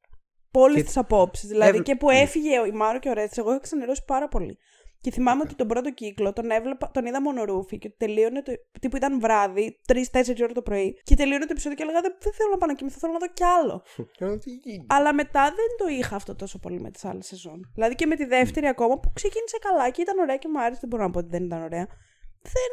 [0.53, 1.49] όλες Και- τις απόψεις.
[1.49, 4.29] Δηλαδή Έβλε- και που έφυγε ο- η Μάρο και ο Ρέτσι, εγώ είχα ξενερώσει πάρα
[4.29, 4.59] πολύ.
[5.01, 8.53] Και θυμάμαι ότι τον πρώτο κύκλο τον έβλεπα, τον είδα μονορούφι και τελείωνε το.
[8.81, 11.01] τύπου ήταν βράδυ, 3-4 ώρα το πρωί.
[11.03, 13.19] Και τελείωνε το επεισόδιο και έλεγα Δεν, δεν θέλω να πάω να κοιμηθώ, θέλω να
[13.19, 13.83] δω κι άλλο.
[14.89, 17.71] Αλλά μετά δεν το είχα αυτό τόσο πολύ με τις άλλες σεζόν.
[17.75, 20.81] Δηλαδή και με τη δεύτερη ακόμα που ξεκίνησε καλά και ήταν ωραία και μου άρεσε.
[20.81, 21.87] Δεν μπορώ να πω ότι δεν ήταν ωραία.
[22.43, 22.73] Δεν.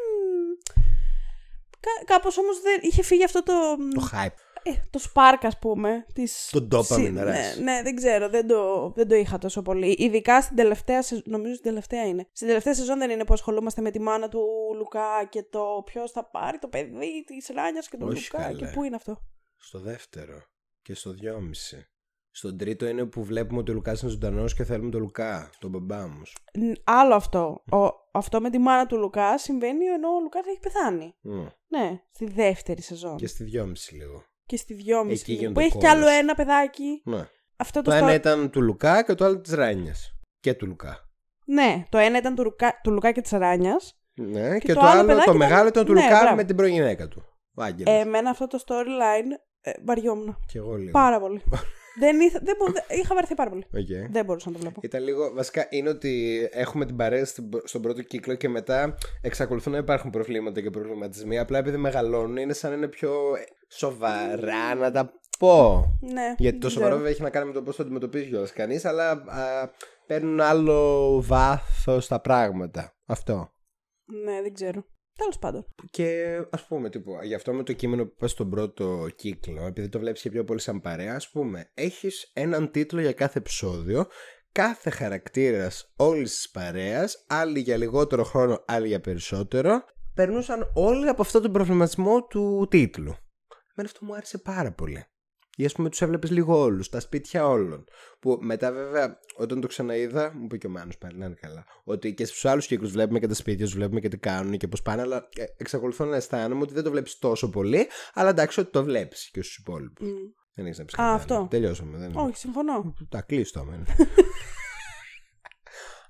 [1.83, 2.79] Κα, Κάπως όμως δεν.
[2.81, 3.53] είχε φύγει αυτό το.
[3.93, 4.33] Το hype.
[4.65, 6.05] Ε, το spark, ας πούμε.
[6.13, 6.49] Της...
[6.51, 7.23] Το dopamine Συ- rush.
[7.23, 8.29] ναι, ναι, δεν ξέρω.
[8.29, 9.95] Δεν το, δεν το είχα τόσο πολύ.
[9.99, 11.23] Ειδικά στην τελευταία σεζόν.
[11.27, 12.27] Νομίζω στην τελευταία είναι.
[12.31, 14.41] Στην τελευταία σεζόν δεν είναι που ασχολούμαστε με τη μάνα του
[14.77, 18.43] Λουκά και το ποιος θα πάρει το παιδί της Ράνιας και του Όχι Λουκά.
[18.45, 18.57] καλέ.
[18.57, 19.21] Και πού είναι αυτό;
[19.57, 20.41] Στο δεύτερο
[20.81, 21.87] και στο δυόμιση.
[22.35, 25.69] Στον τρίτο είναι που βλέπουμε ότι ο Λουκάς είναι ζωντανός και θέλουμε τον Λουκά, τον
[25.69, 26.21] μπαμπά μου.
[26.53, 27.63] Ν- Άλλο αυτό.
[27.71, 27.77] Ο,
[28.11, 31.15] αυτό με τη μάνα του Λουκά συμβαίνει ενώ ο Λουκάς θα έχει πεθάνει.
[31.21, 31.45] Μμ.
[31.67, 33.15] Ναι, στη δεύτερη σεζόν.
[33.17, 34.23] Και στη δυόμιση λίγο.
[34.45, 35.21] Και στη δυόμιση.
[35.21, 35.41] Εκεί λίγο.
[35.41, 36.09] γίνεται Που ο έχει κι κόλλος.
[36.09, 37.01] άλλο ένα παιδάκι.
[37.05, 37.27] Ναι.
[37.57, 40.17] Αυτό το, Το στο- ένα ήταν του Λουκά και το άλλο της Ράνιας.
[40.39, 41.09] Και του Λουκά.
[41.45, 43.97] Ναι, το ένα ήταν του, Λουκά, του Λουκά και της Ράνιας.
[44.13, 46.35] Ναι, και, το το, άλλο άλλο, παιδάκι το ήταν- μεγάλο ήταν του Ναι, Λουκά μπράβο.
[46.35, 47.23] με την προγυναίκα του.
[47.55, 47.93] Ο Άγγελος.
[47.93, 50.37] Ε, εμένα αυτό το storyline ε, βαριόμουν.
[50.47, 50.91] και εγώ λίγο.
[50.91, 51.41] Πάρα πολύ.
[51.99, 53.65] Δεν, ήθα, δεν, μπο- δεν- είχα βαρεθεί πάρα πολύ.
[53.73, 54.11] Οκ.
[54.11, 54.79] Δεν μπορούσα να το βλέπω.
[54.83, 55.33] Ήταν λίγο.
[55.33, 60.09] Βασικά είναι ότι έχουμε την παρέα στην- στον πρώτο κύκλο και μετά εξακολουθούν να υπάρχουν
[60.09, 61.39] προβλήματα και προβληματισμοί.
[61.39, 65.83] Απλά επειδή μεγαλώνουν είναι σαν να είναι πιο ε, σοβαρά να τα πω.
[66.13, 66.95] Ναι, Γιατί το δεν σοβαρό ξέρω.
[66.95, 69.69] βέβαια έχει να κάνει με το πώς το αντιμετωπίζει κιόλας κανείς, αλλά α,
[70.07, 72.95] παίρνουν άλλο βάθος τα πράγματα.
[73.05, 73.51] Αυτό.
[74.23, 74.85] Ναι, δεν ξέρω.
[75.15, 75.65] Τέλος πάντων.
[75.89, 79.89] Και ας πούμε, τύπου, γι' αυτό με το κείμενο που πας στον πρώτο κύκλο, επειδή
[79.89, 84.07] το βλέπεις και πιο πολύ σαν παρέα, ας πούμε, έχεις έναν τίτλο για κάθε επεισόδιο.
[84.51, 91.21] Κάθε χαρακτήρας όλης της παρέας, άλλοι για λιγότερο χρόνο, άλλοι για περισσότερο, περνούσαν όλοι από
[91.21, 93.15] αυτόν τον προβληματισμό του τίτλου.
[93.75, 95.05] Εμένα αυτό μου άρεσε πάρα πολύ.
[95.57, 97.83] Ή ας πούμε τους έβλεπες λίγο όλους, τα σπίτια όλων.
[98.19, 101.65] Που μετά βέβαια, όταν το ξαναείδα, μου είπε και ο Μάνος πάλι, να είναι καλά.
[101.83, 104.67] Ότι και στους άλλους κύκλους βλέπουμε και τα σπίτια τους, βλέπουμε και τι κάνουν και
[104.67, 107.87] πώς πάνε, αλλά ε, εξακολουθώ να αισθάνομαι ότι δεν το βλέπεις τόσο πολύ.
[108.13, 110.07] Αλλά εντάξει, ότι το βλέπεις και στους υπόλοιπους.
[110.07, 110.15] Μμ.
[110.53, 111.47] Δεν έχεις να πει Α, αυτό.
[111.49, 111.97] Τελειώσαμε.
[111.97, 112.11] Δεν...
[112.15, 112.93] Όχι, συμφωνώ.
[113.09, 113.85] Τα κλείσει το αμένα.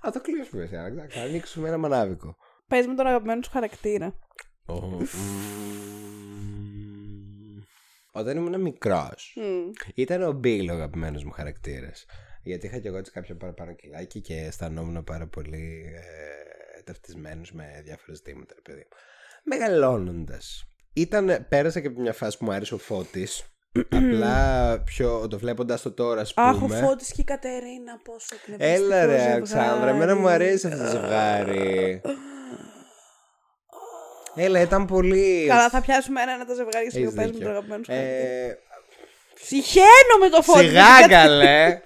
[0.07, 0.63] Α, το κλείσουμε.
[0.63, 2.35] εσύ, εντάξει, Θα ανοίξουμε ένα μανάβικο.
[2.67, 4.19] Πες με τον αγαπημένο σου χαρακτήρα.
[8.13, 8.21] Μμμ.
[8.21, 9.69] Όταν ήμουν μικρός, Μμ.
[9.95, 12.05] ήταν ο Μπίλ ο αγαπημένος μου χαρακτήρας.
[12.43, 15.83] Γιατί είχα και εγώ έτσι κάποια παραπάνω κιλάκι και αισθανόμουν πάρα πολύ
[16.77, 18.97] ε, ταυτισμένος με διάφορα ζητήματα, ρε παιδί μου.
[19.43, 20.67] Μεγαλώνοντας.
[20.93, 23.43] Ήταν, πέρασα και από μια φάση που μου άρεσε ο Φώτης
[23.89, 26.47] Απλά πιο το βλέποντας το τώρα, ας πούμε.
[26.47, 29.31] Αχ, ο Φώτης και η Κατερίνα, πόσο εκνευριστικός Έλα ρε, ζευγάρι.
[29.31, 32.01] Αλεξάνδρα, εμένα μου αρέσει αυτό το ζευγάρι.
[34.35, 35.45] Έλα, ήταν πολύ.
[35.47, 37.47] Καλά, θα πιάσουμε ένα-ένα τα ζευγάρια και Έχεις λίγο παίζουμε δίκιο.
[37.47, 38.27] τον αγαπημένος σου χαρακτήρα.
[38.49, 38.57] Ε,
[39.33, 40.65] Συχαίνω με το Φώτη.
[40.67, 41.81] Σιγά καλέ.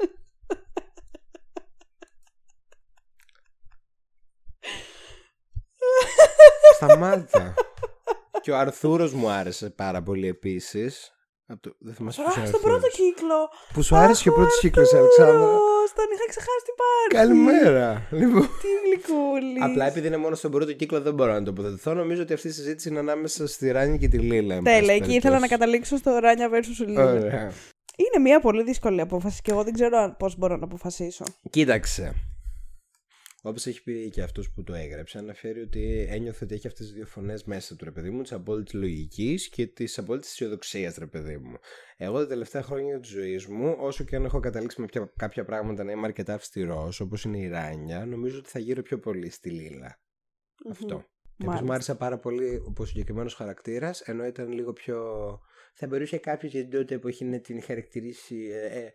[6.75, 7.53] Σταμάτα.
[8.41, 11.11] Και ο Αρθούρος μου άρεσε πάρα πολύ επίσης.
[11.49, 11.75] Από το...
[11.79, 12.95] Δεν θυμάσαι ποιος είναι Αχ, ο στον πρώτο Αρθούρος.
[13.15, 13.39] κύκλο.
[13.73, 15.57] Που σου άρεσε και ο πρώτος κύκλος, Αρθούρος, Αλεξάνδρα.
[15.97, 17.11] Τον είχα ξεχάσει τι πάρει.
[17.21, 18.07] Καλημέρα.
[18.11, 18.41] Λοιπόν.
[18.61, 19.63] Τι γλυκούλης.
[19.63, 21.93] Απλά επειδή είναι μόνο στον πρώτο κύκλο δεν μπορώ να τοποθετηθώ.
[21.93, 24.55] Νομίζω ότι αυτή η συζήτηση είναι ανάμεσα στη Ράνια και τη Λίλα.
[24.55, 25.49] εν πάση Τέλεια, εκεί ήθελα να περιπτώσει.
[25.49, 27.03] καταλήξω στο Ράνια versus Λίλα.
[27.11, 27.51] Ωραία.
[28.03, 31.23] Είναι μια πολύ δύσκολη απόφαση και εγώ δεν ξέρω πώς μπορώ να αποφασίσω.
[31.49, 32.13] Κοίταξε.
[33.47, 36.95] Όπως έχει πει και αυτός που το έγραψε, αναφέρει ότι ένιωθε ότι έχει αυτές τις
[36.95, 41.05] δύο φωνές μέσα του ρε παιδί μου, της απόλυτης λογικής και της απόλυτης αισιοδοξίας, ρε
[41.07, 41.57] παιδί μου.
[41.97, 45.45] Εγώ τα τελευταία χρόνια της ζωής μου, όσο και αν έχω καταλήξει με πια- κάποια
[45.45, 49.29] πράγματα να είμαι αρκετά αυστηρός, όπως είναι η Ράνια, νομίζω ότι θα γύρω πιο πολύ
[49.29, 49.99] στη Λίλα.
[50.69, 50.95] Αυτό.
[50.95, 51.65] Επίσης Μάλιστα.
[51.65, 54.97] μου άρεσε πάρα πολύ ο συγκεκριμένος χαρακτήρας, ενώ ήταν λίγο πιο.
[55.79, 58.91] Θα μπορούσε κάποιος για την τότε εποχή να την χαρακτηρίσει ε, ε,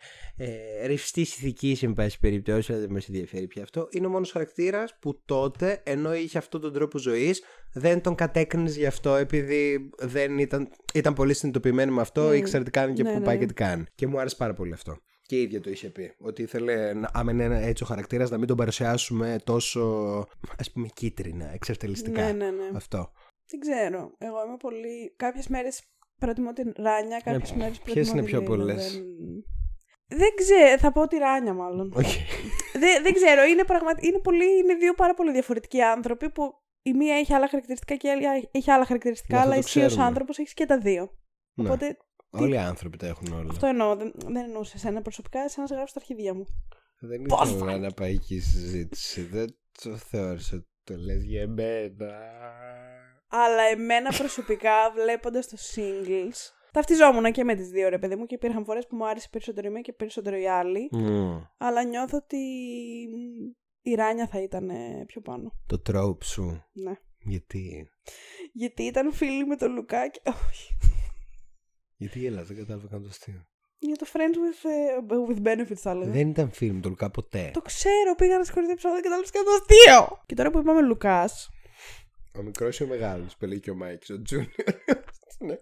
[0.82, 3.88] ε, ρευστής ηθικής, εν πάση περιπτώσει, αλλά δεν μας ενδιαφέρει πια αυτό.
[3.90, 7.42] Είναι ο μόνος χαρακτήρας που τότε, ενώ είχε αυτόν τον τρόπο ζωής,
[7.72, 12.32] δεν τον κατέκρινες γι' αυτό, επειδή δεν ήταν, ήταν πολύ συνειδητοποιημένη με αυτό, Μμ.
[12.32, 13.40] ήξερε τι κάνει και Ναι, πού ναι, πάει ναι.
[13.40, 13.84] και τι κάνει.
[13.94, 14.96] Και μου άρεσε πάρα πολύ αυτό.
[15.22, 16.14] Και η ίδια το είχε πει.
[16.18, 19.80] Ότι ήθελε, να- άμα είναι ένα έτσι ο χαρακτήρας, να μην τον παρουσιάσουμε τόσο,
[20.58, 22.22] ας πούμε, κίτρινα, εξευτελιστικά.
[22.22, 22.70] Ναι, ναι, ναι.
[22.74, 23.12] Αυτό.
[23.50, 24.14] Δεν ξέρω.
[24.18, 25.14] Εγώ είμαι πολύ.
[25.16, 25.82] Κάποιες μέρες
[26.24, 28.50] προτιμώ την Ράνια, κάποιες Ε, μέρες ποιες προτιμώ είναι την πιο Λίλα.
[28.50, 30.18] πολλές; Δεν...
[30.20, 30.78] δεν ξέρω.
[30.78, 31.86] Θα πω τη Ράνια, μάλλον.
[31.96, 32.10] Οκ.
[32.82, 33.42] δεν, δεν ξέρω.
[33.50, 33.90] Είναι, πραγμα...
[34.00, 34.58] είναι, πολύ...
[34.58, 36.42] είναι δύο πάρα πολύ διαφορετικοί άνθρωποι που
[36.82, 39.66] η μία έχει άλλα χαρακτηριστικά και η άλλη έχει άλλα χαρακτηριστικά, Ναι, αυτό αλλά το
[39.68, 40.06] εσύ ως ξέρουμε.
[40.08, 41.10] άνθρωπος έχεις και τα δύο.
[41.54, 41.64] Ναι.
[41.68, 41.96] Οπότε
[42.30, 43.48] Όλοι οι άνθρωποι τα έχουν όλα.
[43.50, 43.96] αυτό εννοώ.
[43.96, 46.44] Δεν, δεν εννοούσα εσένα προσωπικά, εσένα σε γράφω στα αρχίδια μου.
[47.00, 49.22] Δεν Πώς ήθελα να πάει εκεί η συζήτηση.
[49.22, 49.46] Δεν
[49.82, 52.12] το θεώρησα ότι το λες για εμένα.
[53.34, 56.36] Αλλά εμένα προσωπικά, βλέποντας το singles,
[56.72, 59.68] ταυτιζόμουν και με τις δύο ρε παιδί μου και υπήρχαν φορές που μου άρεσε περισσότερο
[59.68, 60.88] η μία και περισσότερο η άλλη.
[60.92, 61.40] Μμ.
[61.58, 62.36] Αλλά νιώθω ότι
[63.10, 63.50] μ,
[63.82, 65.52] η Ράνια θα ήταν ε, πιο πάνω.
[65.66, 66.64] Το τρόπ σου.
[66.72, 66.92] Ναι.
[67.18, 67.90] Γιατί;
[68.52, 70.20] Γιατί ήταν φίλοι με τον Λουκά και...
[70.48, 70.76] Όχι.
[71.96, 73.46] Γιατί γελάς, δεν κατάλαβα καν το αστείο.
[73.78, 76.10] Για το Friends with, ε, with Benefits θα έλεγα.
[76.10, 77.50] Δεν ήταν φίλο με τον Λουκά ποτέ.
[77.52, 80.22] Το ξέρω, πήγα να σχολείο επεισόδιο και κατάλαβα και το αστείο.
[80.26, 81.50] Και τώρα που είπαμε Λουκάς,
[82.38, 84.48] Ο μικρός ή ο μεγάλος, που λέει και ο Μάικ, ο Τζούνιορ.
[85.46, 85.54] ναι.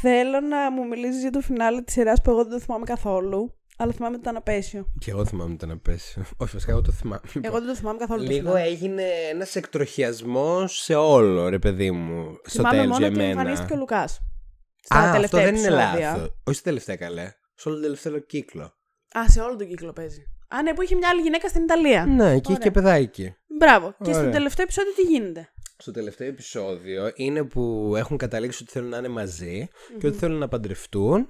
[0.00, 3.52] θέλω να μου μιλήσεις για το φινάλε της σειράς που εγώ δεν το θυμάμαι καθόλου.
[3.80, 4.92] Αλλά θυμάμαι ότι ήταν απαίσιο.
[4.98, 6.20] Και εγώ θυμάμαι το να πέσει.
[6.36, 7.20] Όχι, βασικά εγώ το θυμάμαι.
[7.40, 8.24] Εγώ δεν το θυμάμαι καθόλου.
[8.24, 8.66] το Λίγο φινάλε.
[8.66, 12.38] έγινε ένας εκτροχιασμός σε όλο, ρε παιδί μου.
[12.44, 13.30] Στο Θυμάμαι τέλος μόνο για ότι μένα.
[13.40, 14.12] εμφανίστηκε ο Λουκάς.
[14.12, 14.20] Α,
[14.80, 16.10] Στα αυτό τελευταία δεν είναι επεισόδια.
[16.10, 16.34] λάθος.
[16.44, 17.32] Όχι στα τελευταία καλέ.
[17.54, 18.64] Σε όλο τον τελευταίο κύκλο.
[19.18, 20.22] Α, σε όλο τον κύκλο παίζει.
[20.48, 22.04] Α, ναι, που είχε μια άλλη γυναίκα στην Ιταλία.
[22.06, 22.58] Ναι, και έχει Ωραία.
[22.58, 23.34] και παιδάκι.
[23.58, 23.94] Μπράβο.
[24.02, 24.32] Και στο Ωραία.
[24.32, 25.48] τελευταίο επεισόδιο τι γίνεται;
[25.80, 30.38] Στο τελευταίο επεισόδιο είναι που έχουν καταλήξει ότι θέλουν να είναι μαζί και ότι θέλουν
[30.38, 31.28] να παντρευτούν.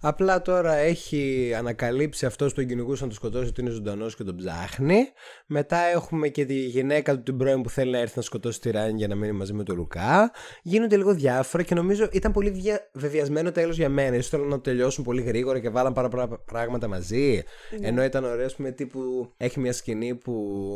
[0.00, 4.36] Απλά τώρα έχει ανακαλύψει αυτό τον κυνηγούσε να τον σκοτώσει ότι είναι ζωντανός και τον
[4.36, 4.98] ψάχνει.
[5.46, 8.70] Μετά έχουμε και τη γυναίκα του την πρώην που θέλει να έρθει να σκοτώσει τη
[8.70, 10.32] Ράνη για να μείνει μαζί με τον Λουκά.
[10.62, 12.90] Γίνονται λίγο διάφορα και νομίζω ήταν πολύ βια...
[12.92, 14.22] βεβαιασμένο τέλος για μένα.
[14.22, 17.42] σω θέλουν να το τελειώσουν πολύ γρήγορα και βάλαν πάρα πολλά πράγματα μαζί.
[17.80, 20.32] Ενώ ήταν ωραίο, με τύπου έχει μια σκηνή που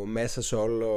[0.06, 0.88] μέσα σε όλο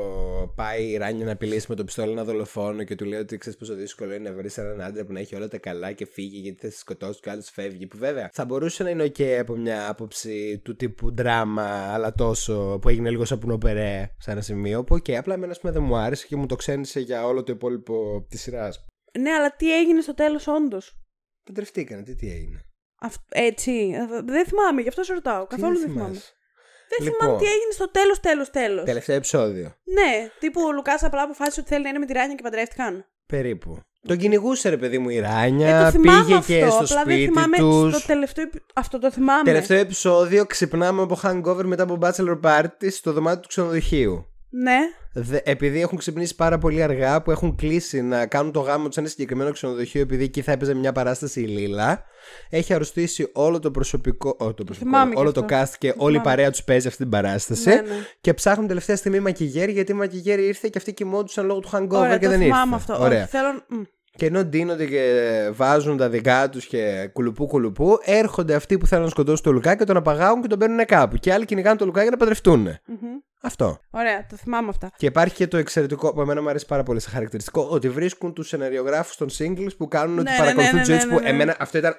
[0.56, 3.60] πάει η Ράνια να απειλήσει με το πιστόλι ένα δολοφόνο και του λέει ότι ξέρεις
[3.60, 6.38] πόσο δύσκολο είναι να βρεις έναν άντρα που να έχει όλα τα καλά και φύγει
[6.38, 7.88] γιατί θα σε σκοτώσει και ο άλλος φεύγει.
[7.88, 12.80] Που βέβαια θα μπορούσε να είναι ok από μια άποψη του τύπου δράμα, αλλά τόσο
[12.82, 14.84] που έγινε λίγο σαπουνοπερέ σε ένα σημείο.
[14.84, 17.44] Που ok, απλά εμένα ας πούμε, δεν μου άρεσε και μου το ξένησε για όλο
[17.44, 18.86] το υπόλοιπο της σειράς.
[19.20, 20.96] Ναι, αλλά τι έγινε στο τέλος, όντως;
[21.44, 22.60] Παντρευτήκανε, τι, τι έγινε;
[23.30, 23.92] Έτσι.
[23.96, 25.48] ε, Δεν θυμάμαι, γι' αυτό σε ρωτάω.
[25.48, 26.10] Καθόλου Τι δεν θυμάμαι.
[26.10, 26.32] θυμάσαι;
[26.90, 27.20] Δεν Λοιπόν.
[27.20, 28.86] θυμάμαι τι έγινε στο τέλος, τέλος, τέλος.
[28.86, 29.76] Τελευταίο επεισόδιο.
[29.84, 33.06] Ναι, τύπου ο Λουκάς απλά αποφάσισε ότι θέλει να είναι με τη Ράνια και παντρεύτηκαν.
[33.26, 33.80] Περίπου.
[34.08, 37.04] Τον κυνηγούσε ρε παιδί μου η Ε, Ράνια, το θυμάμαι πήγε αυτό, και στο απλά
[37.04, 37.96] δεν σπίτι θυμάμαι τους.
[37.98, 38.44] στο τελευταίο.
[38.44, 39.44] επει- Αυτό το θυμάμαι.
[39.44, 44.26] Τελευταίο επεισόδιο ξυπνάμε από hangover μετά από bachelor party στο δωμάτιο του ξενοδοχείου.
[44.54, 44.78] Ναι.
[45.14, 48.94] Δε, επειδή έχουν ξυπνήσει πάρα πολύ αργά που έχουν κλείσει να κάνουν το γάμο τους
[48.94, 52.04] σε ένα συγκεκριμένο ξενοδοχείο επειδή εκεί θα έπαιζε μια παράσταση η Λίλα
[52.50, 55.56] έχει αρρωστήσει όλο το προσωπικό, ό, το προσωπικό θυμάμαι και όλο το αυτό.
[55.58, 56.36] cast και Το όλη η θυμάμαι.
[56.36, 57.82] παρέα τους παίζει αυτή την παράσταση Ναι, ναι.
[58.22, 61.90] και ψάχνουν τελευταία στιγμή μακιγέρι γιατί η μακιγέρι ήρθε και αυτοί κοιμόντουσαν λόγω του hangover
[61.90, 62.92] Ωραία, και το δεν θυμάμαι ήρθε.
[62.92, 63.04] αυτό.
[63.06, 63.22] Ωραία.
[63.22, 63.64] Όχι, θέλω...
[63.68, 63.82] μ.
[64.16, 65.04] Και ενώ ντύνονται και
[65.54, 69.76] βάζουν τα δικά τους και κουλουπού κουλουπού, έρχονται αυτοί που θέλουν να σκοτώσουν τον Λουκά
[69.76, 71.16] και τον απαγάγουν και τον παίρνουν κάπου.
[71.18, 72.68] Και άλλοι κυνηγάνε τον Λουκά για να παντρευτούν.
[73.42, 73.80] Αυτό.
[73.90, 74.92] Ωραία, το θυμάμαι αυτά.
[74.98, 78.34] Και υπάρχει και το εξαιρετικό που εμένα μου αρέσει πάρα πολύ σε χαρακτηριστικό ότι βρίσκουν
[78.34, 81.12] τους σεναριογράφου των singles που κάνουν ότι ναι, παρακολουθούν ναι, τη ζωή ναι, τους.
[81.12, 81.30] ναι, Που ναι.
[81.30, 81.96] εμένα αυτό ήταν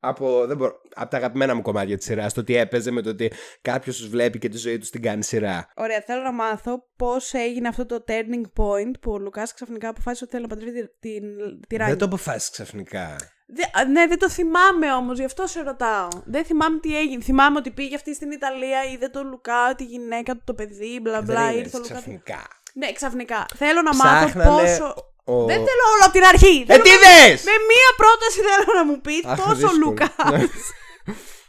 [0.00, 2.32] από, δεν μπορώ, από τα αγαπημένα μου κομμάτια της σειράς.
[2.32, 5.24] Το ότι έπαιζε με το ότι κάποιος τους βλέπει και τη ζωή τους την κάνει
[5.24, 5.68] σειρά.
[5.76, 10.24] Ωραία, θέλω να μάθω πώς έγινε αυτό το turning point που ο Λουκάς ξαφνικά αποφάσισε
[10.24, 11.22] ότι θέλει να παντρευτεί την,
[11.68, 11.88] τη Ράνια.
[11.88, 13.16] Δεν το αποφάσισε ξαφνικά.
[13.56, 16.08] Δε- α, ναι, δεν το θυμάμαι όμως, γι' αυτό σε ρωτάω.
[16.24, 17.22] Δεν θυμάμαι τι έγινε.
[17.22, 21.22] Θυμάμαι ότι πήγε αυτή στην Ιταλία, είδε τον Λουκά, τη γυναίκα του, το παιδί, μπλα
[21.22, 21.34] μπλα.
[21.42, 21.94] Δεν είναι Ήρθε ο έτσι Λουκά.
[22.00, 22.40] ξαφνικά.
[22.74, 23.46] Ναι, ξαφνικά.
[23.56, 24.86] Θέλω να μάθω Ψάχνανε πόσο.
[25.24, 26.56] ο- Δεν θέλω όλο από την αρχή.
[26.68, 27.44] Ε, Θέλω τι να- δες!
[27.44, 29.78] Με μία πρόταση θέλω να μου πεις Αχ, πόσο ο δύσκολο.
[29.84, 30.10] Λουκάς.
[30.32, 30.38] Ναι.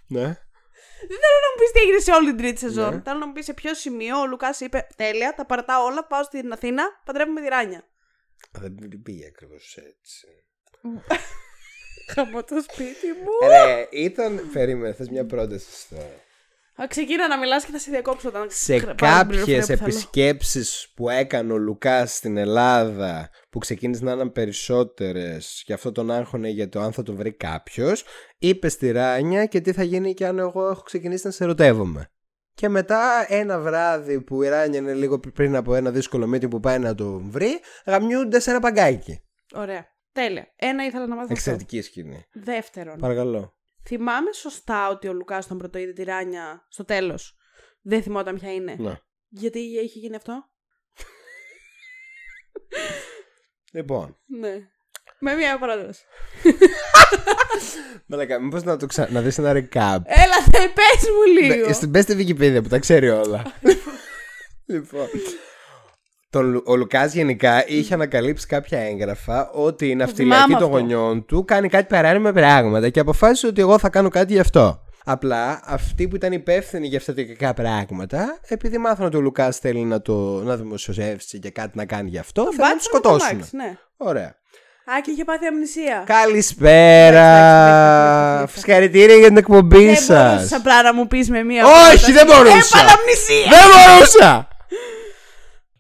[0.08, 0.28] Ναι.
[1.10, 2.94] Δεν θέλω να μου πεις τι έγινε σε όλη την τρίτη σεζόν.
[2.94, 3.02] Ναι.
[3.06, 6.24] Θέλω να μου πεις σε ποιο σημείο ο Λουκάς είπε: Τέλεια, τα παρατάω όλα, πάω
[6.24, 7.84] στην Αθήνα, παντρεύομαι τη Ράνια.
[8.52, 10.28] Δεν πήγε ακριβώς έτσι.
[12.14, 13.48] Χαμώ το σπίτι μου.
[13.50, 14.50] Ρε, ήταν.
[14.54, 16.24] Περίμενε, θες μια πρόταση τώρα.
[16.84, 19.78] Α, ξεκίνα να μιλάς και θα σε διακόψω όταν σε χρ- πάρω την πληροφορία κάποιες
[19.80, 19.98] που θέλω.
[19.98, 26.12] επισκέψεις που έκανε ο Λουκάς στην Ελλάδα που ξεκίνησε να είναι περισσότερες και αυτό τον
[26.12, 28.04] άγχωνε για το αν θα τον βρει κάποιος
[28.38, 32.10] είπε στη Ράνια και τι θα γίνει και αν εγώ έχω ξεκινήσει να σε ερωτεύομαι
[32.54, 36.60] και μετά ένα βράδυ που η Ράνια είναι λίγο πριν από ένα δύσκολο meeting που
[36.60, 39.20] πάει να τον βρει γαμιούνται σε ένα παγκάκι
[39.54, 39.86] Ωραία.
[40.16, 40.54] Τέλεια.
[40.56, 41.22] Ένα ήθελα να μάθω.
[41.22, 41.34] αυτό.
[41.34, 43.56] εξαιρετική σκηνή Δεύτερον, παρακαλώ
[43.88, 47.36] θυμάμαι σωστά ότι ο Λουκάς τον πρωτοείδε τη Ράνια στο τέλος.
[47.82, 49.00] Δεν θυμόταν ποια είναι; ναι.
[49.28, 50.50] Γιατί έχει γίνει αυτό;
[53.72, 54.54] λοιπόν Ναι.
[55.20, 56.04] Με μία πρόταση.
[58.06, 59.12] Μαλάκα, μήπως να, το ξα...
[59.12, 61.66] να δεις ένα recap Έλα, θε, πες μου λίγο.
[61.66, 63.54] Μπε- Στην μπες στη Wikipedia που τα ξέρει όλα.
[64.66, 65.08] λοιπόν.
[66.30, 70.78] Τον, Λου- ο Λουκάς γενικά είχε ανακαλύψει κάποια έγγραφα ότι η ναυτιλιακή θυμάμαι των αυτό.
[70.80, 74.80] γονιών του κάνει κάτι παράνομα πράγματα και αποφάσισε ότι εγώ θα κάνω κάτι γι' αυτό.
[75.06, 79.58] Απλά αυτοί που ήταν υπεύθυνοι για αυτά τα κακά πράγματα, επειδή μάθανε ότι ο Λουκάς
[79.58, 82.90] θέλει να το να δημοσιεύσει και κάτι να κάνει γι' αυτό, θέλουν να τον Μπάτσο
[82.94, 83.36] να το σκοτώσουν.
[83.36, 83.78] αλλάξει, Ναι.
[83.98, 84.36] Ωραία.
[84.98, 86.04] Α, και είχε πάθει αμνησία.
[86.06, 87.28] Καλησπέρα!
[88.26, 90.08] Εντάξει, εντάξει, Συγχαρητήρια για την εκπομπή Δεν σας.
[90.34, 92.12] μπορούσες απλά να μου πεις με μία Όχι, πρόταση.
[92.12, 92.80] δεν μπορούσα.
[92.80, 93.50] Έπαθα αμνησία.
[93.50, 94.48] Δεν μπορούσα!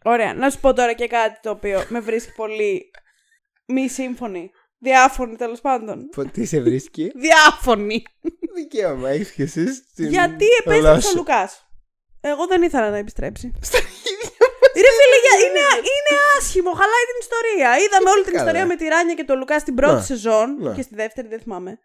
[0.07, 2.91] Ωραία, να σου πω τώρα και κάτι το οποίο με βρίσκει πολύ
[3.65, 4.51] μη σύμφωνη.
[4.79, 6.09] Διάφωνη τέλος πάντων.
[6.15, 8.03] Πο- Τι σε βρίσκει; Διάφωνη.
[8.55, 9.73] Δικαίωμα, έχεις και εσύ.
[9.73, 11.09] στην Γιατί επέστρεψε γλώσσα.
[11.09, 11.67] ο Λουκάς;
[12.21, 13.51] Εγώ δεν ήθελα να επιστρέψει.
[13.61, 14.29] Στα ίδια
[14.83, 17.69] Ρε φίλε, για- είναι, είναι άσχημο, χαλάει την ιστορία.
[17.83, 18.43] Είδαμε όλη την Καλά.
[18.45, 20.55] ιστορία με τη Ράνια και τον Λουκά στην πρώτη Ναι, σεζόν.
[20.59, 20.73] ναι.
[20.75, 21.79] Και στη δεύτερη δεν θυμάμαι.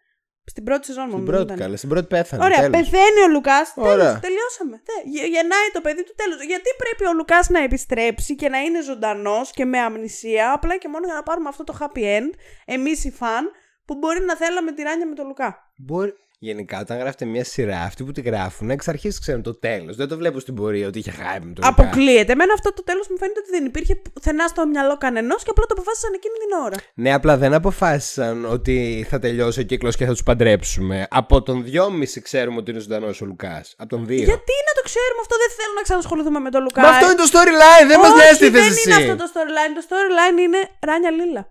[0.51, 1.29] Στην πρώτη σεζόν Στην μόνο.
[1.31, 1.57] πρώτη ήταν.
[1.57, 2.43] καλά, στην πρώτη πέθανε.
[2.43, 2.71] Ωραία, τέλος.
[2.77, 3.73] πεθαίνει ο Λουκάς.
[3.75, 4.19] Ωραία.
[4.19, 4.75] Τελειώσαμε.
[4.87, 6.37] Τε- γε- γεννάει το παιδί του τέλος.
[6.51, 10.87] Γιατί πρέπει ο Λουκάς να επιστρέψει και να είναι ζωντανός και με αμνησία, απλά και
[10.87, 12.29] μόνο για να πάρουμε αυτό το happy end,
[12.65, 13.51] εμείς οι φαν,
[13.85, 15.71] που μπορεί να θέλαμε τη Ράνια με τον Λουκά.
[15.77, 16.13] Μπορεί...
[16.43, 19.95] Γενικά, όταν γράφετε μια σειρά, αυτοί που τη γράφουν εξ αρχής ξέρουν το τέλος.
[19.95, 21.67] Δεν το βλέπω στην πορεία ότι είχε χάιπ με τον Λουκά.
[21.67, 22.31] Αποκλείεται.
[22.31, 25.65] Εμένα αυτό το τέλος μου φαίνεται ότι δεν υπήρχε πουθενά στο μυαλό κανενός και απλά
[25.65, 26.77] το αποφάσισαν εκείνη την ώρα.
[26.93, 31.07] Ναι, απλά δεν αποφάσισαν ότι θα τελειώσει ο κύκλος και θα τους παντρέψουμε.
[31.09, 33.75] Από τον 2,5 ξέρουμε ότι είναι ζωντανός ο Λουκάς.
[33.77, 34.07] Από τον 2.
[34.31, 36.81] Γιατί να το ξέρουμε αυτό, δεν θέλω να ξανασχοληθούμε με τον Λουκά.
[36.81, 38.83] Μα αυτό είναι το storyline, δεν μας Όχι, νοιάζει τι θες δεν εσύ.
[38.83, 39.73] είναι αυτό το storyline.
[39.77, 41.43] Το storyline είναι Ράνια Λίλα.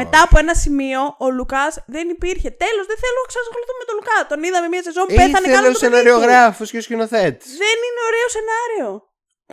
[0.00, 2.48] Μετά από ένα σημείο, ο Λουκάς δεν υπήρχε.
[2.64, 4.18] Τέλος, δεν θέλω να ξανασχοληθούμε με τον Λουκά.
[4.32, 5.84] Τον είδαμε μια σεζόν, πέθανε Ήθελε κάτω ο το παιδί του.
[5.84, 7.50] σεναριογράφο και ο σκηνοθέτης.
[7.64, 8.88] Δεν είναι ωραίο σενάριο.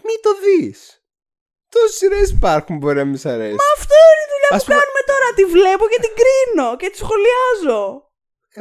[0.08, 0.78] Μη το δεις.
[1.74, 3.60] Τόσες σειρές υπάρχουν που μπορεί να μην σ' αρέσει.
[3.78, 5.28] Αυτό είναι η δουλειά Ας που πούμε- κάνουμε τώρα.
[5.38, 7.82] Τη βλέπω και την κρίνω και τη σχολιάζω.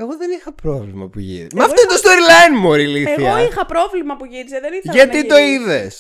[0.03, 1.57] Εγώ δεν είχα πρόβλημα που γύρισε.
[1.59, 3.15] Μα αυτό είναι το storyline μου, ρε ηλίθεια.
[3.29, 5.55] Εγώ είχα πρόβλημα που γύρισε, δεν ήθελα Γιατί να το γυρίσει.
[5.55, 5.93] είδες;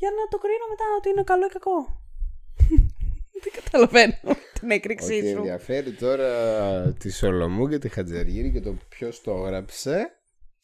[0.00, 1.78] Για να το κρίνω μετά ότι είναι καλό ή κακό.
[3.42, 4.14] Δεν καταλαβαίνω
[4.60, 5.36] την έκρηξή Ότι σου.
[5.36, 6.28] ενδιαφέρει τώρα
[6.92, 10.10] τη Σολομού και τη Χατζαργύρη και το ποιος το έγραψε.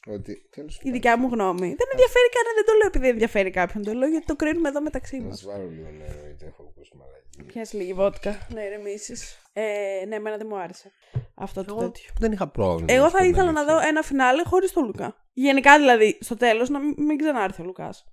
[0.06, 0.48] Ότι.
[0.54, 1.66] Τέλος Η δικιά μου γνώμη.
[1.66, 3.84] Δεν ενδιαφέρει κανένα, δεν το λέω επειδή ενδιαφέρει κάποιον.
[3.84, 5.38] Το λέω γιατί το κρίνουμε εδώ μεταξύ Να μας.
[5.38, 7.42] σου βάλω λίγο νερό, γιατί έχω ακούσει μαλακή.
[7.52, 9.38] Πιάσει λίγη βότκα να ηρεμήσεις.
[9.52, 9.62] Ε,
[10.08, 10.90] ναι, εμένα δεν μου άρεσε
[11.34, 12.10] αυτό το τέτοιο.
[12.18, 12.92] Δεν είχα πρόβλημα.
[12.92, 13.78] Εγώ να θα σου πω την ήθελα να αλήθεια.
[13.80, 15.16] δω ένα φινάλε χωρίς τον Λουκά.
[15.32, 18.04] Γενικά δηλαδή, στο τέλος να μην, μην ξανάρθει ο Λουκάς.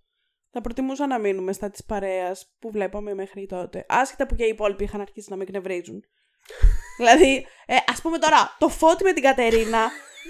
[0.58, 3.86] Θα προτιμούσα να μείνουμε στα της παρέας που βλέπαμε μέχρι τότε.
[3.88, 6.04] Άσχετα που και οι υπόλοιποι είχαν αρχίσει να με εκνευρίζουν.
[7.00, 9.82] δηλαδή, ε, ας πούμε τώρα, το φώτι με την Κατερίνα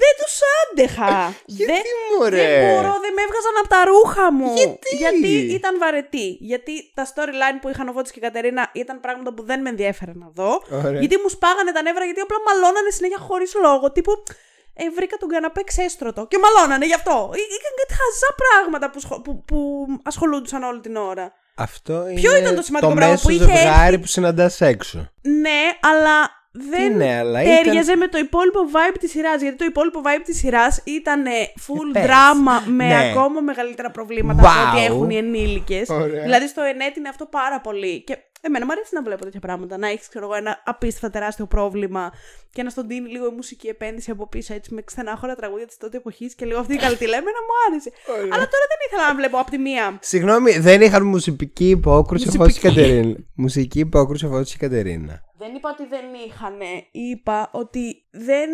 [0.01, 1.33] δεν τους άντεχα.
[1.59, 1.83] Γιατί δεν,
[2.19, 4.53] μωρέ; δεν μπορώ, δεν με έβγαζαν από τα ρούχα μου.
[4.97, 6.37] Γιατί; ήταν βαρετή.
[6.39, 9.69] Γιατί τα storyline που είχαν ο Φώτης και η Κατερίνα ήταν πράγματα που δεν με
[9.69, 10.61] ενδιέφερε να δω.
[10.71, 10.99] Ωραία.
[10.99, 13.91] Γιατί μου σπάγανε τα νεύρα, γιατί απλά μαλώνανε συνέχεια χωρίς λόγο.
[13.91, 14.23] Τύπου,
[14.75, 16.27] ε, βρήκα τον καναπέ ξέστρωτο.
[16.27, 17.31] Και μαλώνανε γι' αυτό.
[17.33, 21.33] Ή- Είχαν κάτι χαζά πράγματα που, σχο- που, που ασχολούνταν όλη την ώρα.
[21.57, 24.61] Αυτό είναι Ποιο ήταν το σημαντικό το πράγμα μέσο που είχε ζευγάρι έρθει- που συναντάς
[24.61, 24.97] έξω.
[25.21, 29.65] Ναι, αλλά δεν ναι, αλλά ήταν- τέριαζε με το υπόλοιπο vibe της σειράς Γιατί το
[29.65, 31.23] υπόλοιπο vibe της σειράς ήταν
[31.67, 32.03] full πες.
[32.05, 33.09] δράμα με Ναι.
[33.09, 34.89] ακόμα μεγαλύτερα προβλήματα από ό,τι Wow.
[34.89, 36.21] έχουν οι ενήλικες Ωραία.
[36.21, 38.03] Δηλαδή στο ΕΝΕΤ είναι αυτό πάρα πολύ.
[38.03, 39.77] Και εμένα μου αρέσει να βλέπω τέτοια πράγματα.
[39.77, 42.11] Να έχεις, ξέρω εγώ, ένα απίστευτα τεράστιο πρόβλημα
[42.51, 45.77] και να στον δίνει λίγο η μουσική επένδυση από πίσω έτσι με ξενάχωρα τραγούδια της
[45.77, 47.91] τότε εποχής και λίγο αυτή η καλή Εμένα μου άρεσε.
[48.07, 49.97] Αλλά τώρα δεν ήθελα να βλέπω από τη μία.
[50.01, 52.43] Συγγνώμη, δεν είχαν μουσική υπόκρουση Μουσική.
[52.43, 53.15] αφού η Κατερίνα.
[53.35, 55.21] Μουσική υπόκρουση αφού η Κατερίνα.
[55.37, 56.57] Δεν είπα ότι δεν είχαν.
[56.91, 58.49] Είπα ότι δεν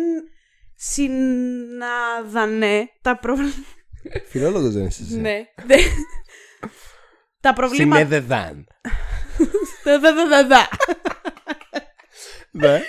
[0.74, 3.58] συνάδανε τα προβλήματα.
[4.28, 5.02] Φιλόλογος δεν είσαι.
[5.02, 5.20] εσύ.
[5.20, 5.44] ναι.
[5.66, 5.78] Δεν-
[7.40, 7.96] τα προβλήματα.
[8.02, 8.66] Συνέδεδαν.
[9.84, 10.56] Δε- δε- δε- δε- δε.
[12.50, 12.80] Ναι.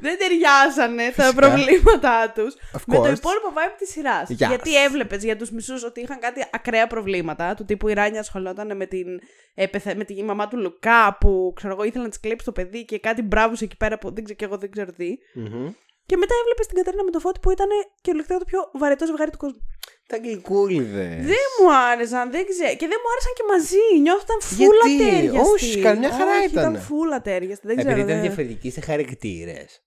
[0.00, 1.32] δεν ταιριάζανε τα Φυσικά.
[1.40, 3.16] προβλήματά τους Of με το course.
[3.16, 4.28] υπόλοιπο vibe της σειράς.
[4.30, 4.34] Yes.
[4.36, 7.54] Γιατί έβλεπες για τους μισούς ότι είχαν κάτι ακραία προβλήματα.
[7.54, 9.06] Του τύπου η Ράνια ασχολόταν με την,
[9.54, 12.84] έπεθε, με τη μαμά του Λουκά που ξέρω εγώ ήθελε να της κλέψει το παιδί
[12.84, 15.08] και κάτι μπράβους εκεί πέρα που δεν ξέρω και εγώ δεν ξέρω τι.
[15.34, 15.70] Μμμ.
[16.10, 17.68] Και μετά έβλεπες την Κατερίνα με το φώτι που ήταν
[18.00, 19.60] κυριολεκτικά το πιο βαρετό ζευγάρι του κόσμου.
[20.08, 21.24] Τα γλυκούλιδες.
[21.32, 22.74] Δεν μου άρεσαν, δεν ξέρω.
[22.80, 23.84] Και δεν μου άρεσαν και μαζί.
[24.06, 25.50] Νιώθαν φούλα Γιατί; τέριαστοι.
[25.52, 26.70] Όχι, καμιά χαρά Όχι, ήταν.
[26.70, 27.66] Ήταν φούλα τέριαστοι.
[27.66, 27.90] Δεν ξέρω.
[27.92, 29.82] Επειδή ήταν δεν- διαφορετικοί σε χαρακτήρες.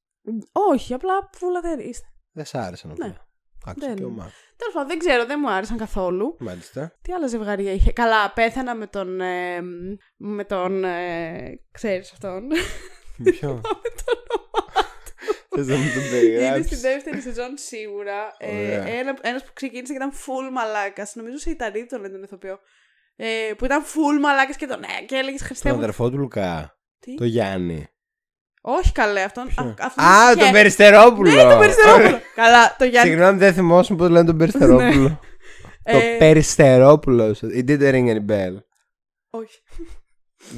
[0.72, 2.08] Όχι, απλά φούλα τέριαστοι.
[2.32, 3.08] Δεν σ' άρεσαν αυτά.
[3.08, 3.14] Ναι.
[3.66, 4.32] Άκουσα Δεν- και ο Μάρκ.
[4.58, 6.36] Τέλος πάντων, δεν ξέρω, δεν μου άρεσαν καθόλου.
[6.40, 6.94] Μάλιστα.
[7.02, 9.22] Τι άλλα ζευγάρια είχε; Καλά, πέθανα με τον.
[9.22, 9.62] Ε,
[10.18, 10.84] με τον.
[10.84, 12.44] Ε, ξέρεις αυτόν.
[13.24, 13.62] Ποιο.
[15.56, 18.36] Θες να μου τον Είναι περιγράψεις; στη δεύτερη σεζόν σίγουρα.
[18.38, 18.88] Ε, Ωραία.
[19.00, 21.16] ένα, ένας που ξεκίνησε και ήταν full μαλάκας.
[21.16, 22.60] Νομίζω σε Ιταλή τον λένε τον ηθοποιό.
[23.16, 24.84] Ε, που ήταν full μαλάκας και τον.
[24.84, 25.84] Ε, και έλεγες Χριστέ Τον μου.
[25.84, 26.78] αδερφό του Λουκά.
[27.00, 27.88] Τι; Το Γιάννη.
[28.62, 29.48] Όχι καλέ, αυτόν.
[29.48, 31.32] Ποιο; α- αυτόν Α, είχε- τον Περιστερόπουλο.
[31.32, 32.20] Ναι, τον Περιστερόπουλο.
[32.42, 33.10] Καλά, το Γιάννη.
[33.10, 35.20] Συγγνώμη, δεν θυμόσουν πώ λένε τον Περιστερόπουλο.
[35.84, 37.36] Το Ε, Περιστερόπουλο.
[37.42, 38.56] It didn't ring any bell.
[39.30, 39.60] Όχι.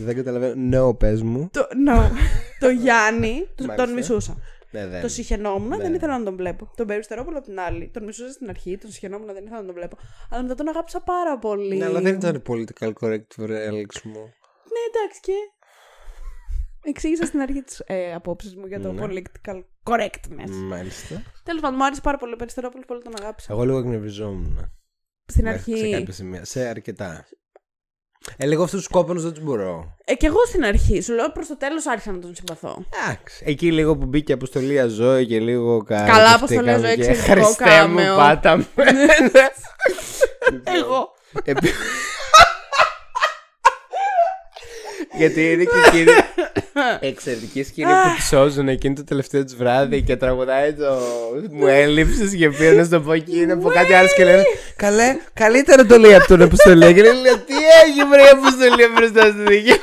[0.03, 0.89] Δεν καταλαβαίνω.
[0.91, 1.49] No, πες μου.
[1.53, 2.09] Το, no.
[2.59, 3.85] το Γιάννη τον- Μάλιστα.
[3.85, 4.37] τον μισούσα.
[4.71, 5.01] Ναι, δεν.
[5.01, 5.77] Το συχαινόμουν, Ναι.
[5.77, 6.71] δεν ήθελα να τον βλέπω.
[6.75, 7.89] Τον Περιστερόπουλο απ' την άλλη.
[7.93, 9.97] Τον μισούσα στην αρχή, τον συχαινόμουν, δεν ήθελα να τον βλέπω.
[10.29, 11.77] Αλλά μετά τον αγάπησα πάρα πολύ.
[11.77, 14.19] Ναι, αλλά δεν ήταν political correct for Alex μου.
[14.73, 15.33] Ναι, εντάξει και.
[16.87, 19.05] Εξήγησα στην αρχή τις ε, απόψεις μου για το Ναι.
[19.05, 20.49] political correctness.
[20.67, 21.21] Μάλιστα.
[21.43, 23.53] Τέλος πάντων, μου άρεσε πάρα πολύ ο Περιστερόπουλο, πολύ τον αγάπησα.
[23.53, 24.71] Εγώ λίγο εκνευριζόμουν.
[25.25, 25.91] Στην Μέχρι Σε αρχή.
[25.91, 26.45] κάποια σημεία.
[26.45, 27.25] Σε αρκετά.
[28.37, 29.95] Ε, λίγο αυτούς τους κόπανου δεν τους μπορώ.
[30.05, 31.01] Ε, και εγώ στην αρχή.
[31.01, 32.83] Σου λέω προς το τέλος άρχισα να τον συμπαθώ.
[33.03, 33.43] Εντάξει.
[33.47, 36.11] Εκεί λίγο που μπήκε η αποστολή Αζώη και λίγο κάτι.
[36.11, 38.15] Καλά, Αποστολή Αζώη, και εξαιρετικό Χριστέ μου, κάμεο.
[38.15, 38.65] πάτα με.
[40.77, 41.13] Εγώ.
[45.17, 46.11] Γιατί είναι και εκείνη
[46.99, 50.97] εξαιρετική σκηνή που τη σώζουν εκείνο το τελευταίο της βράδυ και τραγουδάει το
[51.51, 54.43] Μου έλειψες και πήρε να στο πω εκείνο από κάτι άλλος και λένε
[54.75, 56.93] Καλέ, καλύτερο το λέει από τον Αποστολή.
[56.93, 57.11] Και λέει
[57.45, 59.79] Τι έχει βρει η Αποστολή μπροστά στη δική μας;»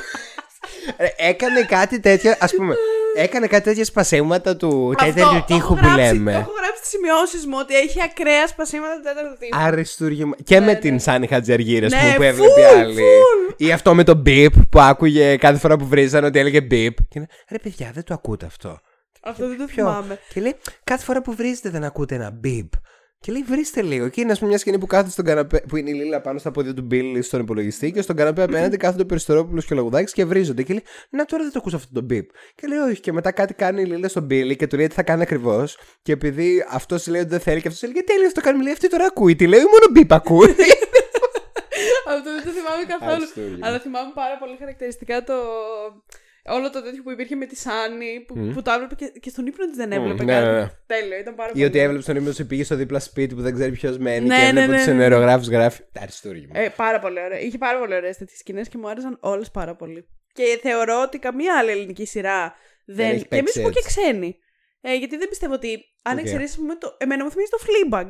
[0.98, 2.74] Ρε, Έκανε κάτι τέτοιο, ας πούμε.
[3.16, 6.32] Έκανε κάτι τέτοια σπασίματα του Αυτό, τέτοιου το τείχου έχω που γράψει- λέμε.
[6.32, 9.58] Το έχω γράψει στι σημειώσεις μου ότι έχει ακραία σπασίματα του τέταρτου τείχου.
[9.66, 10.34] Αριστούργημα.
[10.44, 10.98] Και με Ναι, την ναι.
[10.98, 12.94] Σάνι Χατζαργύρα Ναι, που, που έβλεπε full, άλλη.
[12.96, 13.54] full.
[13.56, 16.94] Ή αυτό με το beep που άκουγε κάθε φορά που βρίζανε ότι έλεγε beep.
[17.08, 18.78] Και είναι, ρε παιδιά, δεν το ακούτε αυτό.
[19.24, 20.18] Αυτό δεν το Ποιο; θυμάμαι.
[20.34, 22.68] Και λέει, κάθε φορά που βρίζετε δεν ακούτε ένα beep.
[23.22, 24.08] Και λέει, βρίστε λίγο.
[24.08, 26.38] Και είναι, ας πούμε, μια σκηνή που κάθεται στον καναπέ, που είναι η Λίλα πάνω
[26.38, 29.76] στα πόδια του Μπίλι στον υπολογιστή και στον καναπέ απέναντι κάθεται ο Περιστερόπουλος και ο
[29.76, 30.62] Λαγουδάκης και βρίζονται.
[30.62, 32.26] Και λέει, Να τώρα δεν το ακούς αυτό το beep.
[32.54, 33.00] Και λέει, Όχι.
[33.00, 35.78] Και μετά κάτι κάνει η Λίλα στον Μπίλι και του λέει τι θα κάνει ακριβώς.
[36.02, 38.72] Και επειδή αυτός λέει ότι δεν θέλει και αυτός λέει, Γιατί τέλειο το κάνει, λέει,
[38.72, 39.36] αυτή τώρα ακούει.
[39.36, 40.54] Τι λέει, μόνο beep ακούει.
[42.08, 43.12] Αυτό δεν το θυμάμαι καθόλου.
[43.12, 43.66] Αριστούργημα.
[43.66, 45.34] Αλλά θυμάμαι πάρα πολύ χαρακτηριστικά το.
[46.46, 48.52] Όλο το τέτοιο που υπήρχε με τη Σάνι που, Μμ.
[48.52, 50.46] που το έβλεπε και, και στον ύπνο της δεν έβλεπε ναι, κάτι.
[50.46, 50.70] ναι, ναι.
[50.86, 51.64] Τέλειο, ήταν πάρα Ή πολύ.
[51.64, 54.34] ότι έβλεψε τον ύμνο σου πήγε στο δίπλα σπίτι που δεν ξέρει ποιος μένει Ναι,
[54.36, 54.96] και ναι, έβλεπε ναι, ότι ναι.
[54.96, 55.82] ο νερογράφο γράφει.
[56.00, 56.58] Αριστούργημα.
[56.58, 57.38] Ε, πάρα πολύ ωραία.
[57.40, 60.06] Είχε πάρα πολύ ωραίες τέτοιες σκηνές και μου άρεσαν όλες πάρα πολύ.
[60.32, 63.10] Και θεωρώ ότι καμία άλλη ελληνική σειρά δεν.
[63.10, 64.00] έχει και εμείς παίξει που και έτσι.
[64.00, 64.36] ξένοι.
[64.80, 65.84] Ε, γιατί δεν πιστεύω ότι.
[66.02, 66.22] Αν Οκ.
[66.24, 66.94] εξαιρέσεις, πούμε, το.
[66.98, 68.08] Εμένα μου θυμίζει το Fleabag.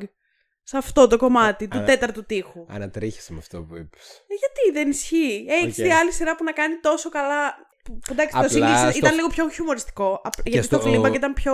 [0.62, 1.84] Σε αυτό το κομμάτι του α.
[1.84, 2.66] τέταρτου τείχου.
[2.68, 4.24] Ανατρίχεσαι με αυτό που είπες.
[4.28, 5.46] Ε, γιατί δεν ισχύει.
[5.48, 5.72] Έχει Οκ.
[5.72, 7.70] δει άλλη σειρά που να κάνει τόσο καλά.
[7.82, 8.48] Που, που εντάξει, το Απλά
[8.86, 10.20] Singles στο- ήταν λίγο πιο χιουμοριστικό.
[10.24, 11.52] απ- Γιατί στο- το Fleabag ήταν πιο.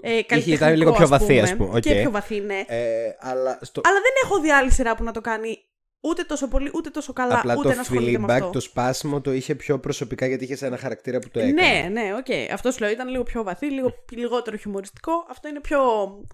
[0.00, 1.80] Ε, καλλιτεχνικό, ήταν λίγο πιο ας βαθύς, ας πούμε.
[1.80, 2.00] Και Οκ.
[2.00, 2.64] πιο βαθύ, ναι.
[2.66, 3.80] Ε, αλλά στο...
[3.84, 5.58] Αλλά δεν έχω δει άλλη σειρά που να το κάνει
[6.00, 8.48] ούτε τόσο πολύ, ούτε τόσο καλά, Απλά ούτε το να ασχολείται με αυτό.
[8.48, 11.52] Fleabag, το σπάσιμο το είχε πιο προσωπικά γιατί είχε ένα χαρακτήρα που το έκανε.
[11.52, 12.52] Ναι, ναι, οκ.
[12.52, 15.12] Αυτό σου λέω ήταν λίγο πιο βαθύ, λίγο λιγότερο χιουμοριστικό.
[15.30, 15.78] Αυτό είναι πιο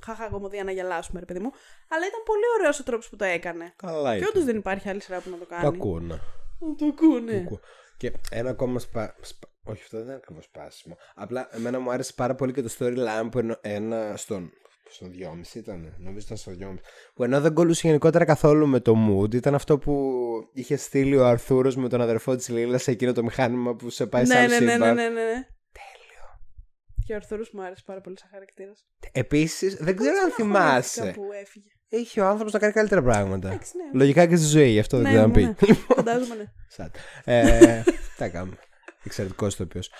[0.05, 1.51] χαχά κωμωδία να γελάσουμε, ρε παιδί μου.
[1.89, 3.73] Αλλά ήταν πολύ ωραίος ο τρόπος που το έκανε.
[3.77, 4.29] Καλά Και ήταν.
[4.33, 5.63] όντως δεν υπάρχει άλλη σειρά που να το κάνει.
[5.63, 6.21] Το ακούνε.
[6.61, 7.43] Να Το ακούνε.
[7.47, 7.61] Ακούω.
[7.99, 9.15] Και ένα ακόμα σπα...
[9.21, 10.97] σπα- Όχι, αυτό δεν είναι ακριβώς σπάσιμο.
[11.15, 14.51] Απλά εμένα μου άρεσε πάρα πολύ και το storyline που ενο- ένα στον
[14.91, 15.95] Στο 2,5 ήταν.
[15.99, 16.75] Νομίζω ήταν στο 2,5.
[17.15, 20.13] Που ενώ δεν κολούσε γενικότερα καθόλου με το mood, ήταν αυτό που
[20.53, 24.07] είχε στείλει ο Αρθούρος με τον αδερφό της Λίλας σε εκείνο το μηχάνημα που σε
[24.07, 24.95] πάει ναι, σαν ναι, ναι, σύμπαν.
[24.95, 25.47] ναι, ναι, ναι.
[27.09, 27.11] Τέλειο.
[27.11, 28.85] Και ο Αρθούρος μου άρεσε πάρα πολύ σαν χαρακτήρας.
[29.13, 31.13] Επίσης, δεν ξέρω αν θυμάσαι.
[31.15, 31.69] Που έφυγε.
[31.89, 33.49] Είχε ο άνθρωπος να κάνει καλύτερα πράγματα.
[33.49, 33.99] Εντάξει, ναι.
[33.99, 35.67] Λογικά και στη ζωή, γι' αυτό δεν Ναι, ξέρω να ναι, πει.
[35.67, 35.75] ναι.
[35.95, 36.45] Φαντάζομαι, ναι.
[36.69, 36.91] Σαν.
[37.25, 37.83] Ε,
[38.19, 38.57] Τα κάνουμε.
[39.05, 39.91] Εξαιρετικός ηθοποιός.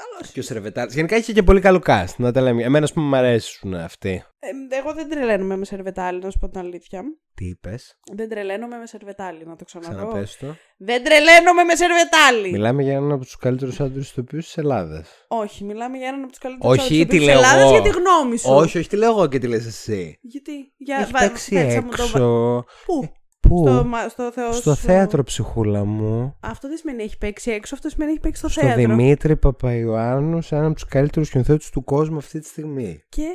[0.00, 0.30] Καλώς.
[0.32, 0.90] Και ο Σερβετάλη.
[0.94, 2.14] Γενικά είχε και πολύ καλό cast.
[2.16, 2.62] Να τα λέμε.
[2.62, 4.24] Εμένα, ας πούμε, μου αρέσουν αυτοί.
[4.38, 7.02] Ε, εγώ δεν τρελαίνομαι με σερβετάλι, να σου πω την αλήθεια.
[7.34, 9.94] Τι είπες, Δεν τρελαίνομαι με σερβετάλι, να το ξαναπώ.
[9.94, 10.46] ξαναπες το.
[10.78, 12.50] Δεν τρελαίνομαι με σερβετάλι!
[12.50, 15.24] Μιλάμε για έναν από τους καλύτερους άντρες ηθοποιού της Ελλάδας.
[15.28, 17.70] Όχι, μιλάμε για έναν από τους καλύτερους Όχι, τι λέω Ελλάδας εγώ.
[17.70, 18.50] για τη γνώμη σου.
[18.52, 20.18] Όχι, όχι, τι λέω εγώ και τι λες εσύ.
[20.22, 20.72] Γιατί.
[20.76, 20.96] Για...
[20.96, 22.64] Έχει βα- παίξει πέτσα μου το βα- έξω.
[22.86, 23.08] Πού;
[23.48, 24.80] Πού; Στο, μα- στο, θεός Στο σου.
[24.80, 26.36] θέατρο, ψυχούλα μου.
[26.40, 28.80] Αυτό δεν σημαίνει έχει παίξει έξω, αυτό σημαίνει έχει παίξει στο, Στο θέατρο.
[28.80, 33.02] Δημήτρη Παπαϊωάννου, σε έναν από τους καλύτερους σκηνοθέτες του κόσμου αυτή τη στιγμή.
[33.08, 33.28] Και;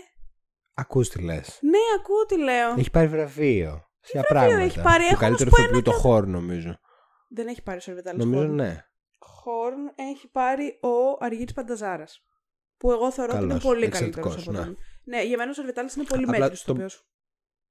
[0.74, 1.60] Ακούς τι λες.
[1.62, 2.74] Ναι, ακούω τι λέω.
[2.78, 3.84] Έχει πάρει βραβείο.
[4.00, 4.64] Σε βραβείο πράγματα.
[4.64, 6.80] έχει πάρει; Το Έχω καλύτερο να σου πω ηθοποιού ένα το κα- χώρο, νομίζω.
[7.30, 8.18] Δεν έχει πάρει ο Σερβετάλη.
[8.18, 8.86] Νομίζω ναι.
[9.20, 12.24] Χόρν έχει πάρει ο Αργύρης Πανταζάρας.
[12.78, 14.76] Που εγώ θεωρώ ότι είναι Καλός, πολύ εξαιρετικός, καλύτερος από ναι.
[14.76, 14.78] τον.
[15.04, 16.86] Ναι, για μένα ο Σερβετάλη είναι πολύ Απλά μέτρη το- το...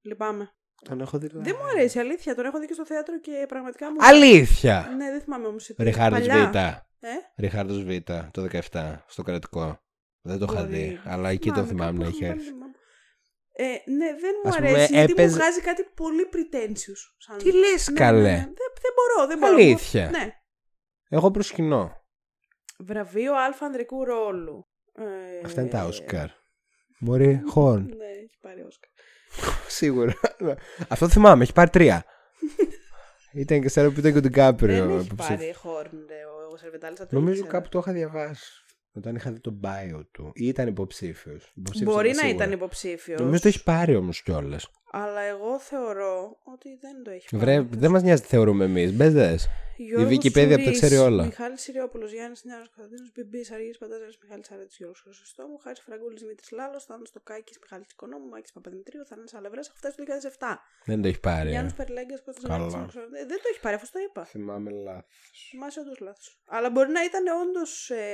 [0.02, 0.50] Λυπάμαι.
[0.82, 1.28] Τον έχω δει.
[1.32, 2.34] Δεν μου αρέσει, αλήθεια.
[2.34, 3.96] Τον έχω δει και στο θέατρο και πραγματικά μου.
[4.00, 4.92] Αλήθεια!
[4.96, 5.70] Ναι, δεν θυμάμαι όμως.
[5.78, 6.54] Ριχάρδος Β.
[7.04, 7.88] Ε; Ριχάρδος Β.
[8.30, 8.94] Το 17.
[9.06, 9.80] Στο κρατικό.
[10.22, 10.74] Δεν το είχα Μπορεί.
[10.76, 11.00] δει.
[11.04, 12.44] Αλλά εκεί το θυμάμαι να κάπου έχει πάλι έρθει.
[12.48, 12.72] θυμάμαι.
[13.52, 17.00] Ε, ναι, δεν μου Ας πούμε, αρέσει γιατί έπαιζε- μου βγάζει κάτι πολύ pretentious.
[17.18, 17.38] Σαν...
[17.38, 18.36] Τι λες, Ναι, καλέ; ναι, ναι.
[18.36, 19.52] Δεν, δεν μπορώ, δεν μπορώ.
[19.54, 20.10] Αλήθεια.
[20.10, 20.32] Ναι.
[21.08, 21.92] Εγώ προσκυνώ.
[22.78, 24.68] Βραβείο αλφα ανδρικού ρόλου.
[24.94, 25.04] Ε,
[25.44, 26.28] Αυτά είναι τα Όσκαρ.
[27.00, 27.82] Μπορεί χόρν.
[27.96, 28.90] Ναι, έχει πάρει Όσκαρ.
[29.68, 30.14] Σίγουρα.
[30.88, 32.04] Αυτό θυμάμαι, έχει πάρει τρία.
[33.32, 34.86] ήταν και σαν που ήταν και ο Ντικάπριο.
[34.86, 36.14] Δεν έχει πάρει χόρν ρε,
[36.48, 36.98] ο, ο Σερβετάλης.
[36.98, 37.52] θα το Νομίζω ήξερα.
[37.52, 38.52] κάπου το είχα διαβάσει.
[38.94, 40.30] Όταν είχα δει το bio του.
[40.34, 41.52] Ή ήταν υποψήφιος.
[41.82, 43.20] Μπορεί να ήταν υποψήφιος.
[43.20, 44.68] Νομίζω το έχει πάρει όμως κιόλας.
[44.94, 47.44] Αλλά εγώ θεωρώ ότι δεν το έχει πάρει.
[47.44, 48.92] Βρε, δεν μας νοιάζει τι θεωρούμε εμείς.
[48.92, 49.48] Μπες δες.
[49.76, 51.24] Γιώργος Wikipedia τα Σουρής, ξέρει όλα.
[51.24, 56.50] Μιχάλης Σιριόπουλος, Γιάννης Νιάρος Κωνσταντίνος, Μπιμπής, Αργή Παντάζα, Μιχάλης Αρέτης, Γιώργος Χρυσοστόμου, Χάρης Φραγκούλης, Δημήτρης
[56.58, 60.58] Λάλος, Θάνος Στοκάκη, Μιχάλης Οικονόμου, Μάκης Παπαδημητρίου, Θάνο Αλευρέ, έχω φτάσει το 2007.
[60.90, 61.48] Δεν το έχει πάρει.
[61.48, 61.50] ε.
[61.54, 62.68] Γιάννης Περιλέγκα, Κώστας Καλά.
[62.68, 62.98] Ζανάκη,
[63.30, 64.22] Δεν το έχει πάρει, αφού το είπα.
[64.24, 65.04] Θυμάμαι λάθος.
[65.50, 66.26] Θυμάσαι όντως λάθος.
[66.56, 67.70] Αλλά μπορεί να ήταν όντως.
[67.90, 68.04] Ε,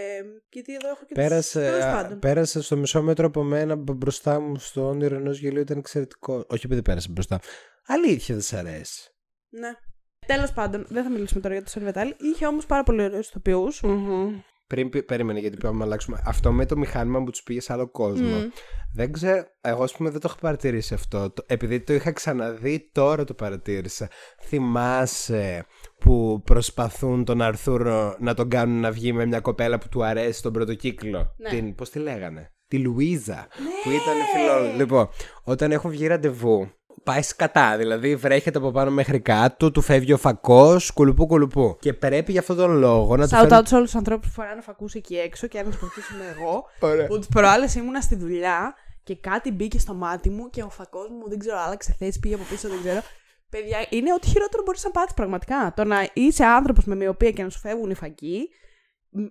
[0.54, 2.18] γιατί εδώ έχω και τους- Πέρασε, τέλος α, πάντων.
[2.18, 6.44] πέρασε στο μισό μέτρο από μένα μπ- μπροστά μου στο όνειρο ενός γελίου ήταν εξαιρετικό.
[6.48, 7.40] Όχι επειδή πέρασε μπροστά.
[7.86, 9.10] Αλήθεια δεν σ' αρέσει.
[9.48, 9.68] Ναι.
[10.26, 12.14] Τέλος πάντων, δεν θα μιλήσουμε τώρα για το Σερβετάλ.
[12.18, 13.82] Είχε όμως πάρα πολύ ωραίους ηθοποιούς.
[14.66, 16.22] Πριν πει- περίμενε γιατί πρέπει να αλλάξουμε.
[16.24, 18.36] Αυτό με το μηχάνημα που τους πήγε σε άλλο κόσμο.
[18.94, 19.44] Δεν ξέρω.
[19.60, 21.30] Εγώ, ας πούμε, δεν το έχω παρατηρήσει αυτό.
[21.30, 24.08] Το- επειδή το είχα ξαναδεί, τώρα το παρατήρησα.
[24.42, 25.66] Θυμάσαι
[25.98, 30.42] που προσπαθούν τον Αρθούρο να τον κάνουν να βγει με μια κοπέλα που του αρέσει
[30.42, 31.48] τον πρώτο κύκλο; Ναι.
[31.48, 33.46] Την, πώς τη λέγανε; Τη Λουίζα.
[33.82, 34.72] Που ήταν φιλό.
[34.76, 35.08] Λοιπόν,
[35.44, 36.70] όταν έχουν βγει ραντεβού,
[37.02, 37.76] πάει σκατά.
[37.76, 41.76] Δηλαδή βρέχεται από πάνω μέχρι κάτω, του φεύγει ο φακός, κουλουπού κουλουπού.
[41.80, 43.58] Και πρέπει για αυτόν τον λόγο να του Shout φέρουν.
[43.58, 45.78] out σε όλους τους ανθρώπους που φοράνε φακούς εκεί έξω και αν του
[46.14, 46.64] είμαι εγώ.
[46.80, 47.06] Ωραία.
[47.06, 51.08] που τι προάλλες ήμουνα στη δουλειά και κάτι μπήκε στο μάτι μου και ο φακός
[51.08, 53.00] μου δεν ξέρω, άλλαξε θέση, πήγε από πίσω, δεν ξέρω.
[53.50, 55.72] Παιδιά, είναι ό,τι χειρότερο μπορείς να πάθεις πραγματικά.
[55.76, 58.56] Το να είσαι άνθρωπος με μοιοπία και να σου φεύγουν οι φακοί, μ-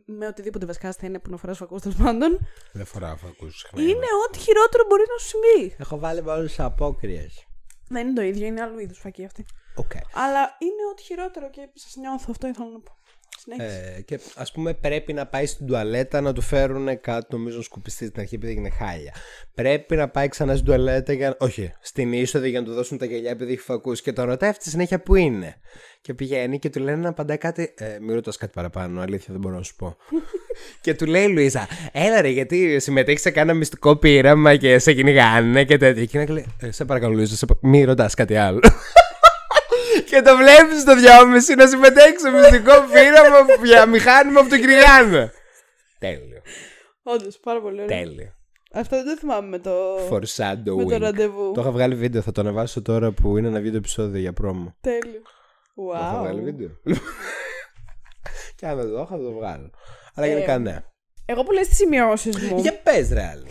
[0.05, 2.39] με οτιδήποτε βασικά θα είναι που να φοράς φακούς τέλος πάντων,
[2.73, 3.81] Δεν φοράω φακούς συχνά.
[3.81, 5.75] είναι ό,τι χειρότερο μπορεί να σου συμβεί.
[5.79, 7.47] Έχω βάλει όλες τις απόκριες.
[7.89, 9.45] Δεν είναι το ίδιο, είναι άλλου είδους φακοί αυτή.
[9.75, 9.91] Οκ.
[10.13, 12.97] Αλλά είναι ό,τι χειρότερο και σας νιώθω, αυτό ήθελα να πω.
[13.39, 13.93] Συνέχισε.
[13.97, 17.63] Ε, και ας πούμε πρέπει να πάει στην τουαλέτα να του φέρουν κάτι νομίζω να
[17.63, 19.13] σκουπιστεί στην αρχή επειδή έγινε χάλια.
[19.55, 23.05] Πρέπει να πάει ξανά στην τουαλέτα για Όχι, στην είσοδο για να του δώσουν τα
[23.05, 25.55] γυαλιά επειδή έχει φακούς και τον ρωτάει αυτή τη συνέχεια που είναι.
[26.01, 27.73] Και πηγαίνει και του λένε να απαντάει κάτι.
[27.77, 29.95] Ε, μην ρωτάς κάτι παραπάνω, αλήθεια δεν μπορώ να σου πω.
[30.81, 34.93] και του λέει η Λουίζα, έλα ρε, γιατί συμμετέχεις σε κάνα μυστικό πείραμα και σε
[34.93, 36.05] κυνηγάνε και τέτοια.
[36.05, 37.45] Και είναι λέει, «Ε, σε παρακαλώ, Λουίζα, σε...
[37.45, 38.59] πα- μην ρωτάς κάτι άλλο.
[40.09, 45.31] Και το βλέπεις στο διάμεση να συμμετέχεις σε μυστικό πείραμα για μηχάνημα που το κυνηγάνε.
[45.99, 46.41] Τέλειο.
[47.03, 47.97] Όντως, πάρα πολύ ωραίο.
[47.97, 48.31] Τέλειο.
[48.73, 50.75] Αυτό δεν το θυμάμαι με το, Foreshadowing.
[50.75, 51.51] με το ραντεβού.
[51.53, 54.75] Το είχα βγάλει βίντεο, θα το ανεβάσω τώρα που είναι ένα βίντεο επεισόδιο για πρόμο.
[54.81, 55.21] Τέλειο.
[55.75, 56.43] Το είχα βγάλει Wow.
[56.43, 56.69] βίντεο.
[58.55, 59.69] και αν δεν το είχα, θα το βγάλω.
[60.15, 60.83] Αλλά Ε, γενικά ναι.
[61.25, 63.47] Εγώ που λες τις σημειώσεις μου, Για πες ρε άλλη.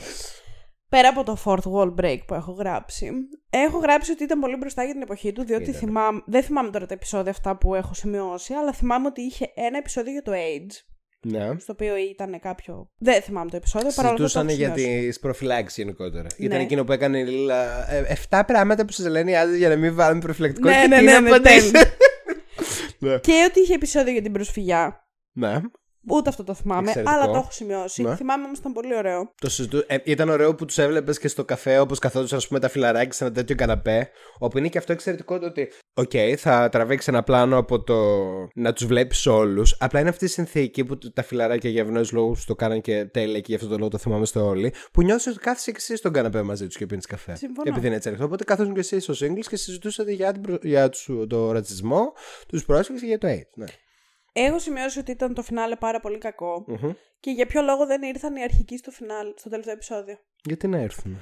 [0.89, 3.11] Πέρα από το fourth wall break που έχω γράψει,
[3.51, 5.79] έχω γράψει ότι ήταν πολύ μπροστά για την εποχή του, διότι Ήτανε.
[5.79, 9.79] θυμάμαι, δεν θυμάμαι τώρα τα επεισόδια αυτά που έχω σημειώσει, αλλά θυμάμαι ότι είχε ένα
[9.79, 10.75] επεισόδιο για το AIDS,
[11.21, 11.59] Ναι.
[11.59, 12.91] στο οποίο ήταν κάποιο...
[12.99, 15.07] Δεν θυμάμαι το επεισόδιο, παρόλο που το Συζητούσαν έχω για σημειώσει.
[15.07, 16.27] τις προφυλάξεις γενικότερα.
[16.37, 16.65] Ήταν Ναι.
[16.65, 17.91] εκείνο που έκανε η Λίλα.
[17.93, 20.69] ε, Εφτά πράγματα που σας λένε οι άντρες για να μην βάλουν προφυλακτικό.
[20.69, 21.71] Ναι, και ναι, τι ναι, να ναι, απαντήσει.
[22.99, 23.19] ναι.
[23.19, 25.07] Και ότι είχε επεισόδιο για την προσφυγιά.
[25.33, 25.61] ναι.
[26.11, 27.15] Ούτε αυτό το θυμάμαι, Εξαιρετικό.
[27.17, 28.03] αλλά το έχω σημειώσει.
[28.03, 28.17] Ναι.
[28.17, 29.33] Θυμάμαι όμως ήταν πολύ ωραίο.
[29.41, 29.85] Το συζητού...
[29.87, 33.13] ε, ήταν ωραίο που τους έβλεπες και στο καφέ όπως καθόντουσαν ας πούμε, τα φιλαράκια
[33.13, 34.11] σε ένα τέτοιο καναπέ.
[34.39, 35.69] Όπου είναι και αυτό εξαιρετικό το ότι.
[35.95, 37.95] Οκ, θα τραβήξεις ένα πλάνο από το
[38.55, 39.77] να τους βλέπεις όλους.
[39.81, 43.39] Απλά είναι αυτή η συνθήκη που τα φιλαράκια για ευνόητους λόγους το κάναν και τέλεια
[43.41, 44.73] και γι' αυτό το λόγο το θυμάμαι όλοι.
[44.93, 47.35] Που νιώθεις ότι κάθεσαι και εσύ στον καναπέ μαζί τους και πίνεις καφέ.
[47.35, 47.71] Συμφωνώ.
[47.71, 48.27] Επειδή είναι έτσι ανοιχτό.
[48.27, 52.13] Οπότε κάθεσαι και εσύ στο Singles και συζητούσατε για, την προ- για τους- το ρατσισμό,
[52.49, 53.51] τους πρόσφυγες και για το AIDS.
[53.55, 53.67] Ναι.
[54.45, 56.65] Έχω σημειώσει ότι ήταν το φινάλε πάρα πολύ κακό.
[56.67, 56.91] Μμμ.
[57.21, 60.79] Και για ποιο λόγο δεν ήρθαν οι αρχικοί στο φινάλε, στο τελευταίο επεισόδιο; Γιατί να
[60.79, 61.13] έρθουν;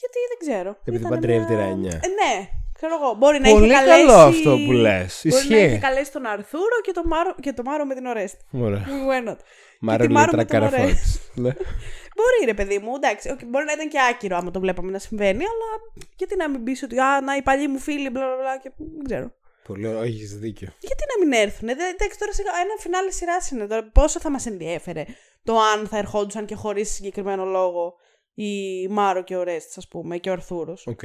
[0.00, 0.70] Γιατί δεν ξέρω.
[0.84, 1.90] Επειδή Ήταν παντρεύεται η μια- Ράνια.
[2.02, 3.14] Ε, ναι, ξέρω εγώ.
[3.14, 4.38] Μπορεί να Πολύ είχε καλό καλέσει.
[4.38, 5.20] αυτό που λες.
[5.24, 5.78] Μπορεί να είχε Ισχύει.
[5.78, 8.44] καλέσει τον Αρθούρο και τον Μάρο, και τον Μάρο με την Ορέστη.
[8.50, 8.84] Ωραία.
[9.08, 9.36] Why not?
[9.80, 11.30] Μάρο τη Μάρο Λίτρα με τον Καραφώτης.
[11.34, 11.50] Ναι.
[12.16, 13.30] Μπορεί ρε παιδί μου, εντάξει.
[13.30, 15.68] οκ, μπορεί να ήταν και άκυρο άμα το βλέπαμε να συμβαίνει, αλλά
[16.16, 18.58] γιατί να μην πεις ότι Α, να οι παλιοί μου φίλοι, μπλα μπλα μπλα.
[18.58, 18.70] Και...
[18.76, 19.32] Δεν ξέρω.
[19.72, 20.68] Πολύ ωραίο, έχεις δίκιο.
[20.80, 21.68] Γιατί να μην έρθουν.
[21.68, 23.66] Ε, εντάξει, τώρα σιγά, ένα φινάλε σειράς είναι.
[23.66, 25.04] Τώρα, πόσο θα μας ενδιέφερε
[25.42, 27.94] το αν θα ερχόντουσαν και χωρίς συγκεκριμένο λόγο
[28.34, 30.86] η Μάρο και Ορέστη, ας πούμε, και ο Αρθούρος.
[30.86, 31.00] Οκ.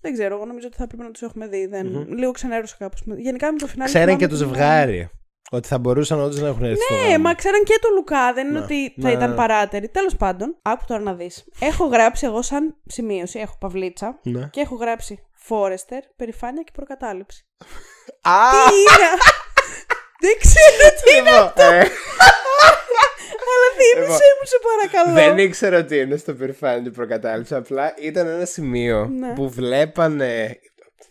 [0.00, 1.66] Δεν ξέρω, εγώ νομίζω ότι θα πρέπει να τους έχουμε δει.
[1.66, 2.06] Δεν...
[2.18, 3.02] Λίγο ξενέρωσα κάπως.
[3.16, 3.90] Γενικά με το φινάλε.
[3.90, 5.10] Ξέραν και θυμάμαι το ότι- ζευγάρι.
[5.50, 6.82] Ότι θα μπορούσαν όντως να έχουν έρθει.
[6.82, 7.18] στο Ναι, γάμο.
[7.22, 8.32] μα ξέραν και το Λουκά.
[8.32, 8.64] Δεν είναι Ναι.
[8.64, 9.12] ότι θα Ναι.
[9.14, 9.88] ήταν παράταιροι.
[9.88, 11.44] Τέλος πάντων, άκου τώρα να δεις.
[11.60, 14.48] έχω γράψει εγώ σαν σημείωση, έχω παυλίτσα Ναι.
[14.52, 17.46] και έχω γράψει Φόρεστερ, περηφάνεια και προκατάληψη.
[18.20, 18.38] Α!
[18.68, 19.10] Τι είναι!
[20.20, 21.78] Δεν ξέρω τι είναι, Ε,
[23.50, 25.14] αλλά θύμισε μου, σε παρακαλώ.
[25.14, 27.54] Δεν ήξερα ότι είναι στο περηφάνη προκατάληψη.
[27.54, 29.32] Απλά ήταν ένα σημείο Ναι.
[29.34, 30.58] που βλέπανε.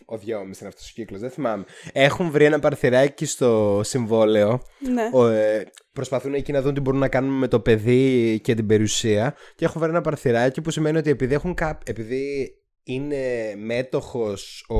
[0.06, 1.64] Ο δυόμιση είναι αυτός ο κύκλος, δεν θυμάμαι.
[1.92, 4.62] Έχουν βρει ένα παρθυράκι στο συμβόλαιο.
[4.78, 5.08] Ναι.
[5.12, 8.66] Ο, ε, προσπαθούν εκεί να δουν τι μπορούν να κάνουν με το παιδί και την
[8.66, 9.34] περιουσία.
[9.54, 11.78] Και έχουν βρει ένα παρθυράκι που σημαίνει ότι επειδή, έχουν κά...
[11.86, 12.54] επειδή
[12.84, 14.78] είναι μέτοχος ο...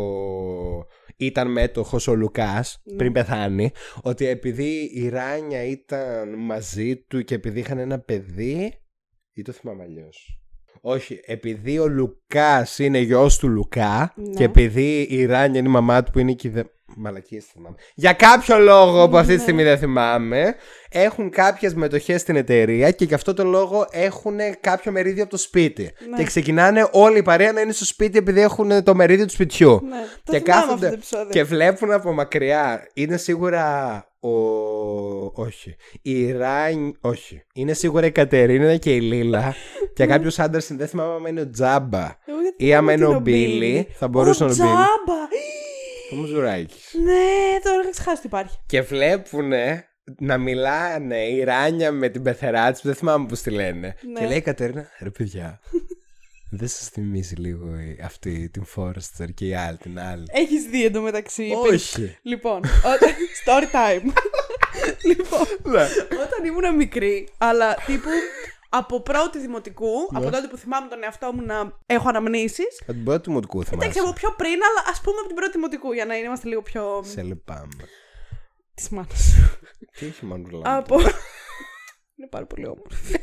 [1.17, 2.97] ήταν μέτοχος ο Λουκάς Ναι.
[2.97, 3.71] πριν πεθάνει
[4.03, 8.73] ότι επειδή η Ράνια ήταν μαζί του και επειδή είχαν ένα παιδί
[9.35, 10.39] ή το θυμάμαι αλλιώς.
[10.81, 14.35] Όχι, επειδή ο Λουκάς είναι γιος του Λουκά Ναι.
[14.35, 16.63] και επειδή η Ράνια είναι η μαμά του που είναι και η δε...
[16.97, 17.77] Μαλακίες θυμάμαι.
[17.95, 19.43] Για κάποιο λόγο που αυτή τη Ναι.
[19.43, 20.55] στιγμή δεν θυμάμαι,
[20.95, 25.39] έχουν κάποιες μετοχές στην εταιρεία και γι' αυτό το λόγο έχουν κάποιο μερίδιο από το
[25.39, 25.93] σπίτι.
[26.11, 26.17] Ναι.
[26.17, 29.81] Και ξεκινάνε όλη η παρέα να είναι στο σπίτι επειδή έχουν το μερίδιο του σπιτιού.
[29.89, 31.29] Ναι, το και θυμάμαι αυτό το επεισόδιο.
[31.31, 32.89] και βλέπουν από μακριά.
[32.95, 34.31] Είναι σίγουρα ο.
[35.43, 35.77] Όχι.
[36.03, 36.97] Η Ράιν.
[37.01, 37.43] Όχι.
[37.55, 39.55] Είναι σίγουρα η Κατερίνα και η Λίλα.
[39.95, 42.19] και κάποιος άντρας δεν θυμάμαι άμα είναι ο Τζάμπα.
[42.27, 44.67] Εγώ γιατί Ή άμα θυμάμαι είναι την ο Μπίλι, θα μπορούσε ο να είναι ο
[44.67, 44.77] Μπίλι.
[44.77, 45.23] Τζάμπα!
[46.13, 46.95] Ο Μουζουράκης.
[47.05, 48.59] Ναι, τώρα είχα ξεχάσει ότι υπάρχει.
[48.67, 49.53] Και βλέπουν
[50.19, 53.95] να μιλάνε η Ράνια με την πεθερά τη, δεν θυμάμαι πώς τη λένε.
[54.13, 54.21] Ναι.
[54.21, 55.61] Και λέει η Κατερίνα, ρε παιδιά,
[56.59, 60.25] δεν σας θυμίζει λίγο η- αυτή την Φόρεστερ και η άλλη την άλλη.
[60.31, 61.53] Έχεις δει εντωμεταξύ.
[61.73, 62.17] Όχι.
[62.23, 62.57] Λοιπόν,
[62.95, 63.11] όταν...
[63.45, 64.13] story time.
[65.11, 65.83] λοιπόν, Ναι.
[66.23, 68.09] όταν ήμουν μικρή, αλλά τύπου
[68.69, 73.05] από πρώτη δημοτικού, από τότε που θυμάμαι τον εαυτό μου να έχω αναμνήσεις, Από την
[73.05, 74.01] πρώτη μου του Εντάξει, θυμάσαι.
[74.01, 77.03] από πιο πριν, αλλά ας πούμε από την πρώτη δημοτικού, για να είμαστε λίγο πιο.
[77.05, 77.85] Σε λυπάμαι.
[78.75, 79.59] Της μάνας σου.
[79.99, 80.77] Τι έχει μανουλά.
[80.77, 81.01] από.
[82.17, 83.15] Είναι πάρα πολύ όμορφη.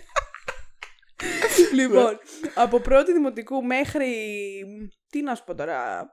[1.74, 2.18] λοιπόν,
[2.56, 4.10] από πρώτη δημοτικού μέχρι.
[5.10, 6.12] Τι να σου πω τώρα.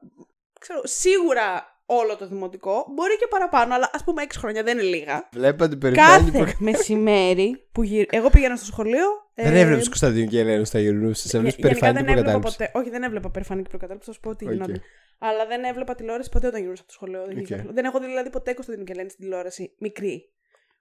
[0.60, 2.86] Ξέρω, σίγουρα όλο το δημοτικό.
[2.94, 5.28] Μπορεί και παραπάνω, αλλά ας πούμε 6 χρόνια δεν είναι λίγα.
[5.32, 6.30] Έβλεπα την Περηφάνεια.
[6.32, 8.06] Κάθε μεσημέρι που γυρ...
[8.10, 9.06] Εγώ πήγαινα στο σχολείο.
[9.34, 11.36] Δεν ε, έβλεπες Κωνσταντίνου και Ελένης όταν γυρνούσε.
[11.36, 12.56] Έβλεπε Γε- Γενικά Περηφάνεια δεν έβλεπα προκατάληψη.
[12.56, 12.78] ποτέ.
[12.78, 14.52] Όχι, δεν έβλεπα Περηφάνεια και προκατάληψη, θα σου πω τι Οκ.
[14.52, 14.82] γινόταν.
[15.18, 17.24] Αλλά δεν έβλεπα τηλεόραση ποτέ όταν γυρνούσα από το σχολείο.
[17.26, 17.46] Δεν, OK.
[17.46, 17.72] okay.
[17.74, 20.32] δεν έχω δει δηλαδή ποτέ Κωνσταντίνο και Ελένη στην τηλεόραση μικρή.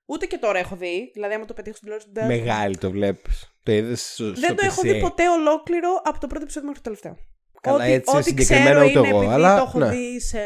[0.06, 1.12] Ούτε και τώρα έχω δει.
[1.14, 2.10] Δηλαδή, άμα το πετύχω στην τηλεόραση.
[2.14, 3.52] Δεν, Μεγάλη το βλέπεις.
[3.64, 6.90] Το είδες στο δεν το έχω δει ποτέ ολόκληρο από το πρώτο επεισόδιο μέχρι το
[6.90, 7.18] τελευταίο.
[7.62, 9.90] Καλά, ό,τι, έτσι ό,τι συγκεκριμένα ξέρω ούτε είναι εγώ, επειδή αλλά, το έχω ναι.
[9.90, 10.40] δει σε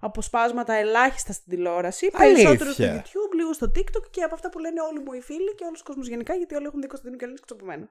[0.00, 2.10] αποσπάσματα ελάχιστα στην τηλεόραση.
[2.12, 2.44] Αλήθεια.
[2.44, 5.54] Περισσότερο στο YouTube, λίγο στο TikTok και από αυτά που λένε όλοι μου οι φίλοι
[5.56, 7.88] και όλο ο κόσμο γενικά, γιατί όλοι έχουν δει Κωνσταντίνο και Ελένη εκτό από μένα.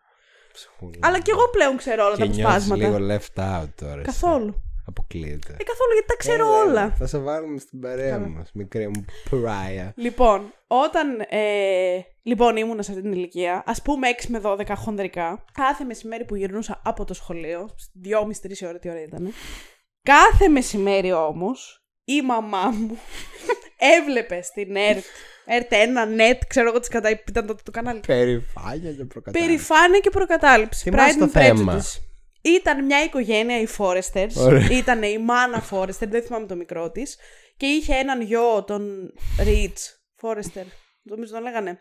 [0.99, 2.97] Αλλά και εγώ πλέον ξέρω όλα Και τα νιώθεις αποσπάσματα.
[2.97, 3.93] λίγο left out τώρα.
[3.93, 4.01] εσύ.
[4.01, 4.61] Καθόλου.
[4.89, 5.51] Αποκλείεται.
[5.59, 6.69] Ε, καθόλου γιατί τα ξέρω Έλα, έλα.
[6.69, 6.93] όλα.
[6.97, 8.27] Θα σε βάλουμε στην παρέα Καλά.
[8.27, 9.93] μας, μικρή μου πράια.
[9.95, 15.43] Λοιπόν, όταν ε, λοιπόν ήμουν σε αυτή την ηλικία, ας πούμε 6 με 12 χονδρικά,
[15.53, 17.69] κάθε μεσημέρι που γυρνούσα από το σχολείο,
[18.05, 19.33] 2,5-3 ώρα τι ώρα ήταν.
[20.03, 22.97] Κάθε μεσημέρι όμως, η μαμά μου
[23.99, 25.03] έβλεπε στην ΕΡΤ,
[25.45, 25.75] ΕΡΤ 1,
[26.19, 27.99] NET, ξέρω εγώ τις κατά ήταν τότε το κανάλι.
[28.07, 29.47] Περιφάνεια και προκατάληψη.
[29.47, 30.83] Περηφάνεια και προκατάληψη.
[30.89, 31.77] Θυμάσαι Pride το and θέμα.
[31.81, 32.01] Prejudice.
[32.55, 34.35] Ήταν μια οικογένεια οι Foresters.
[34.45, 34.67] Ωραία.
[34.71, 37.17] Ήταν η μάνα Forester, δεν θυμάμαι το μικρό της.
[37.57, 39.77] Και είχε έναν γιο, τον Rich
[40.21, 40.65] Forester.
[41.01, 41.79] Νομίζω τον λέγανε.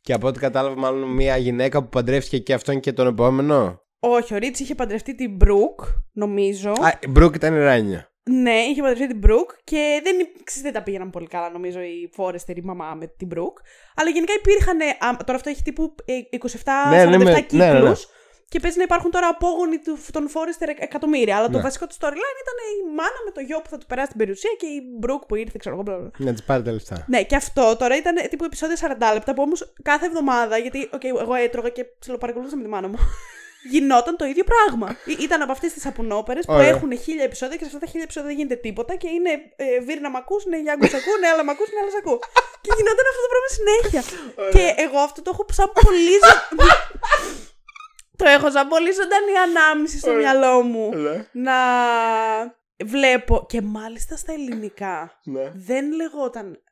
[0.00, 3.80] Και από ό,τι κατάλαβα, μάλλον μια γυναίκα που παντρεύτηκε και αυτόν και τον επόμενο.
[3.98, 6.70] Όχι, ο Rich είχε παντρευτεί την Brooke, νομίζω.
[6.70, 8.06] Α, η Μπρουκ ήταν η Ράνια.
[8.30, 12.10] Ναι, είχε παντρευτεί την Μπρουκ και δεν, ξέρεις, δεν τα πήγαιναν πολύ καλά νομίζω η
[12.12, 13.58] Φόρεστερ, η μαμά με την Μπρουκ.
[13.94, 14.80] Αλλά γενικά υπήρχαν.
[14.80, 16.12] α, Τώρα αυτό έχει τύπου ε,
[16.48, 17.58] 27-47 Ναι, ναι, με- κύκλους.
[17.60, 17.92] ναι, ναι, ναι.
[18.52, 21.36] Και παίζει να υπάρχουν τώρα απόγονοι του, των Φόρεστερ εκατομμύρια.
[21.36, 21.62] Αλλά το Ναι.
[21.62, 24.50] βασικό του storyline ήταν η μάνα με το γιο που θα του περάσει την περιουσία
[24.58, 25.84] και η Μπρουκ που ήρθε, ξέρω εγώ.
[25.84, 26.10] μπλα, μπλα.
[26.18, 27.04] Να της πάρει τα λεφτά.
[27.08, 31.04] Ναι, και αυτό τώρα ήταν τύπου επεισόδια 40 λεπτά που όμως κάθε εβδομάδα, γιατί οκ,
[31.04, 32.98] εγώ έτρωγα και ψιλοπαρακολούθησα με τη μάνα μου,
[33.72, 34.96] γινόταν το ίδιο πράγμα.
[35.04, 36.68] Ή- Ήταν από αυτές τις σαπουνόπερες που Ωραία.
[36.68, 39.80] έχουν χίλια επεισόδια και σε αυτά τα χίλια επεισόδια δεν γίνεται τίποτα και είναι ε,
[39.86, 42.18] Βίρνα μ' ακούς, ναι, Γιάγκο σ' ακούω, ναι, αλλά μ' ακούς, ναι, αλλά σ' ακούω.
[42.64, 44.02] και γινόταν αυτό το πράγμα συνέχεια.
[44.54, 46.16] και εγώ αυτό το έχω σαν πολύ.
[48.22, 50.90] ζω- το έχω σαν πολύ ζωντανή ανάμνηση στο μυαλό μου.
[51.32, 51.52] να
[52.84, 53.46] βλέπω.
[53.48, 55.50] Και μάλιστα στα ελληνικά Ναι.
[55.54, 56.62] δεν λεγόταν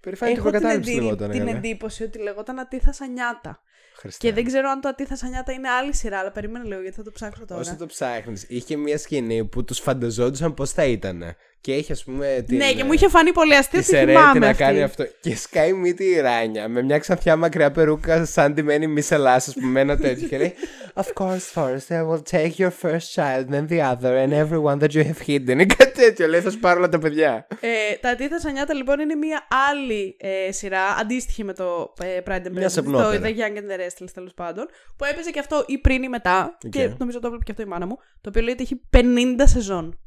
[0.00, 1.30] Περηφάνη την Έχω την, προκατάληψη εντι- λεγόταν.
[1.30, 1.50] την ναι.
[1.50, 3.62] εντύπωση ότι λεγόταν Ατίθα Σανιάτα.
[3.96, 4.26] Χριστέ.
[4.26, 7.02] Και δεν ξέρω αν το Ατίθα Σανιάτα είναι άλλη σειρά, αλλά περίμενε λίγο γιατί θα
[7.02, 7.60] το ψάξω τώρα.
[7.60, 11.22] Όσο το ψάχνεις, είχε μια σκηνή που τους φανταζόντουσαν πώς θα ήταν.
[11.60, 12.44] Και έχει, ας πούμε.
[12.46, 14.62] Την, Ναι, και μου είχε φανεί πολύ αστείο Τη ότι Σερέτη θυμάμαι να αυτή.
[14.62, 15.04] κάνει αυτό.
[15.20, 19.54] Και σκάει μύτη η Ράνια με μια ξανθιά μακριά περούκα, σαν τη μένη μισελά, ας
[19.60, 20.28] πούμε, ένα τέτοιο.
[20.28, 20.54] και λέει
[20.94, 24.92] Of course, first I will take your first child, then the other, and everyone that
[24.94, 25.58] you have hidden.
[25.60, 26.26] Ή κάτι τέτοιο.
[26.26, 27.46] Λέει, θα σου πάρω όλα τα παιδιά.
[27.60, 27.68] Ε,
[28.00, 32.50] τα Ατίθασα Νιάτα λοιπόν είναι μια άλλη ε, σειρά, αντίστοιχη με το ε, Pride and
[32.50, 33.20] Μια Prejudice, το σαπουνόπερα.
[33.22, 36.58] The Young and the Restless τέλος πάντων, που έπαιζε και αυτό ή πριν ή μετά,
[36.64, 36.70] Οκ.
[36.70, 39.42] και νομίζω το έβλεπε και αυτό η μάνα μου, το οποίο λέει ότι έχει 50
[39.44, 39.98] σεζόν.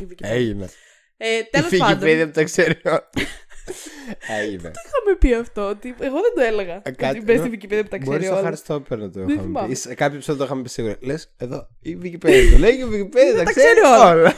[0.00, 0.28] Η Wikipedia.
[0.30, 0.68] Έγινε.
[1.16, 3.10] ε, Η Τέλο πάντων, Wikipedia που τα ξέρει όλα.
[4.40, 4.70] Έγινε.
[4.86, 6.80] είχαμε πει αυτό, ότι εγώ δεν το έλεγα.
[6.84, 8.82] Ε, κάτι- Ότι μπες στη Wikipedia που τα Μπορείς ξέρει στο όλα.
[8.82, 9.68] Hardstopper να το Δεν είχαμε θυμάμαι.
[9.68, 9.74] πει.
[9.74, 10.96] Σε κάποιο επεισόδιο το είχαμε πει σίγουρα.
[11.00, 14.10] Λες, εδώ η Wikipedia το λέει και η Wikipedia τα τα ξέρει ξέρει όλα.
[14.10, 14.34] όλα.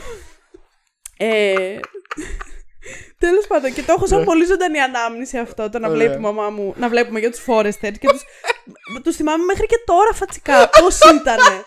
[1.17, 1.79] Ε,
[3.17, 5.93] Τέλος πάντων, και το έχω σαν πολύ ζωντανή ανάμνηση αυτό το να Ναι.
[5.93, 6.05] Ωραία.
[6.07, 8.23] βλέπει η μαμά μου, να βλέπουμε για τους Φόρεστερ και τους,
[9.03, 11.63] τους θυμάμαι μέχρι και τώρα φατσικά πώς ήτανε.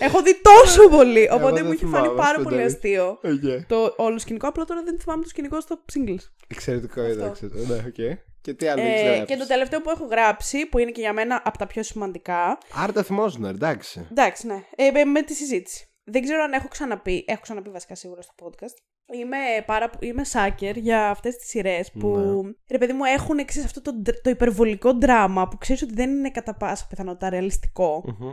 [0.00, 2.74] Έχω δει τόσο πολύ, Εγώ οπότε δεν μου είχε θυμάμαι φανεί πάρα αυτό, πολύ εντάξει.
[2.76, 3.66] αστείο Οκ.
[3.66, 4.48] το όλο σκηνικό.
[4.48, 6.24] Απλά τώρα δεν θυμάμαι το σκηνικό στο Singles.
[6.48, 7.12] Εξαιρετικό, Αυτό.
[7.12, 7.50] εντάξει.
[7.52, 8.18] Ναι, οκ.
[8.40, 11.00] Και τι άλλο Ε, έχεις γράψει; και το τελευταίο που έχω γράψει, που είναι και
[11.00, 12.58] για μένα από τα πιο σημαντικά.
[12.74, 14.06] Άρτα θυμόσουνα, εντάξει.
[14.10, 14.64] Εντάξει, ναι.
[14.76, 15.84] Ε, με- με τη συζήτηση.
[16.04, 18.74] Δεν ξέρω αν έχω ξαναπεί, έχω ξαναπεί βασικά σίγουρα στο podcast.
[19.14, 19.36] Είμαι,
[19.66, 22.50] πάρα, είμαι sucker για αυτές τις σειρές που, Ναι.
[22.70, 26.10] ρε παιδί μου, έχουν εξής αυτό το, ντρ- το υπερβολικό δράμα που ξέρεις ότι δεν
[26.10, 28.30] είναι κατά πάσα πιθανότητα ρεαλιστικό, Μμμ.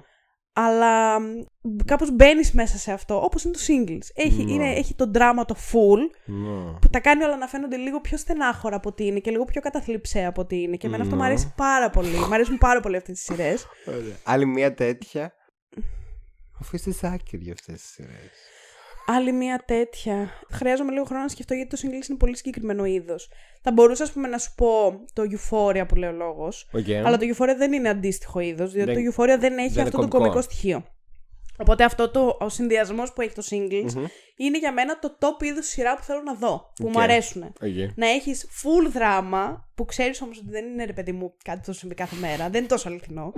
[0.59, 1.25] Αλλά μ,
[1.85, 4.07] κάπως μπαίνεις μέσα σε αυτό, όπως είναι το singles.
[4.13, 4.51] Έχει, Ναι.
[4.51, 6.71] είναι, έχει το δράμα το full, Ναι.
[6.81, 9.61] που τα κάνει όλα να φαίνονται λίγο πιο στενάχωρα από ότι είναι και λίγο πιο
[9.61, 10.75] καταθλιψέα από ότι είναι.
[10.75, 11.27] Και εμένα αυτό μου Ναι.
[11.27, 12.17] αρέσει πάρα πολύ.
[12.29, 13.65] Μ' αρέσουν πάρα πολύ αυτές τις σειρές.
[13.85, 14.15] Ωραία.
[14.23, 15.33] Άλλη μία τέτοια.
[16.59, 18.31] Αφού είστε σάκερ για αυτές τις σειρές.
[19.09, 20.29] Άλλη μια τέτοια.
[20.51, 23.29] Χρειάζομαι λίγο χρόνο να σκεφτώ γιατί το English είναι πολύ συγκεκριμένο είδος.
[23.61, 26.69] Θα μπορούσα, ας πούμε, να σου πω το Euphoria που λέει ο λόγος.
[27.05, 29.97] Αλλά το Euphoria δεν είναι αντίστοιχο είδος, διότι Δεν- το Euphoria δεν έχει δεν αυτό
[29.97, 30.17] είναι το κωμικό.
[30.17, 30.85] κωμικό στοιχείο.
[31.57, 35.61] Οπότε αυτό το, ο συνδυασμός που έχει το Singles είναι για μένα το top είδο
[35.61, 36.71] σειρά που θέλω να δω.
[36.75, 36.93] Που Οκ.
[36.93, 37.53] μου αρέσουν.
[37.61, 37.87] Okay.
[37.95, 41.65] Να έχεις full δράμα, που ξέρεις όμως ότι δεν είναι ρε παιδί μου κάτι που
[41.65, 42.49] θα σου συμβεί κάθε μέρα.
[42.49, 43.33] Δεν είναι τόσο αληθινό.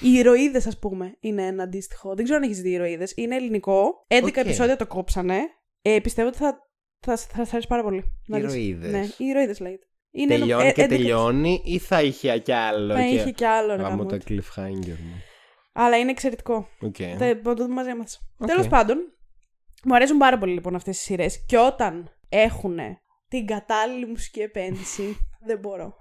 [0.00, 2.14] Οι ηρωίδες, ας πούμε, είναι ένα αντίστοιχο.
[2.14, 3.12] Δεν ξέρω αν έχεις δει ηρωίδες.
[3.16, 4.06] Είναι ελληνικό.
[4.08, 4.36] 11 Οκ.
[4.36, 5.38] επεισόδια το κόψανε.
[5.82, 6.68] Ε, πιστεύω ότι θα,
[7.00, 8.04] θα, θα, θα αρέσει πάρα πολύ.
[8.26, 8.54] να δεις.
[8.54, 8.90] Ηρωίδες.
[8.90, 9.86] Ναι, οι ηρωίδες λέγεται.
[10.10, 12.94] Είναι Τελειώνει ε, και 11 τελειώνει ή θα είχε κι άλλο.
[12.94, 13.14] Θα και...
[13.14, 14.24] είχε κι άλλο ρε Γάμο γαμώ το το.
[14.28, 15.22] cliffhanger μου.
[15.72, 16.68] Αλλά είναι εξαιρετικό.
[16.80, 16.96] Οκ.
[16.98, 18.32] Θα θα το δούμε μαζί μας.
[18.38, 18.46] Οκ.
[18.46, 19.12] Τέλος πάντων,
[19.84, 21.44] μου αρέσουν πάρα πολύ λοιπόν αυτές οι σειρές.
[21.46, 22.78] Και όταν έχουν
[23.28, 25.16] την κατάλληλη μουσική επένδυση,
[25.46, 25.94] δεν μπορώ.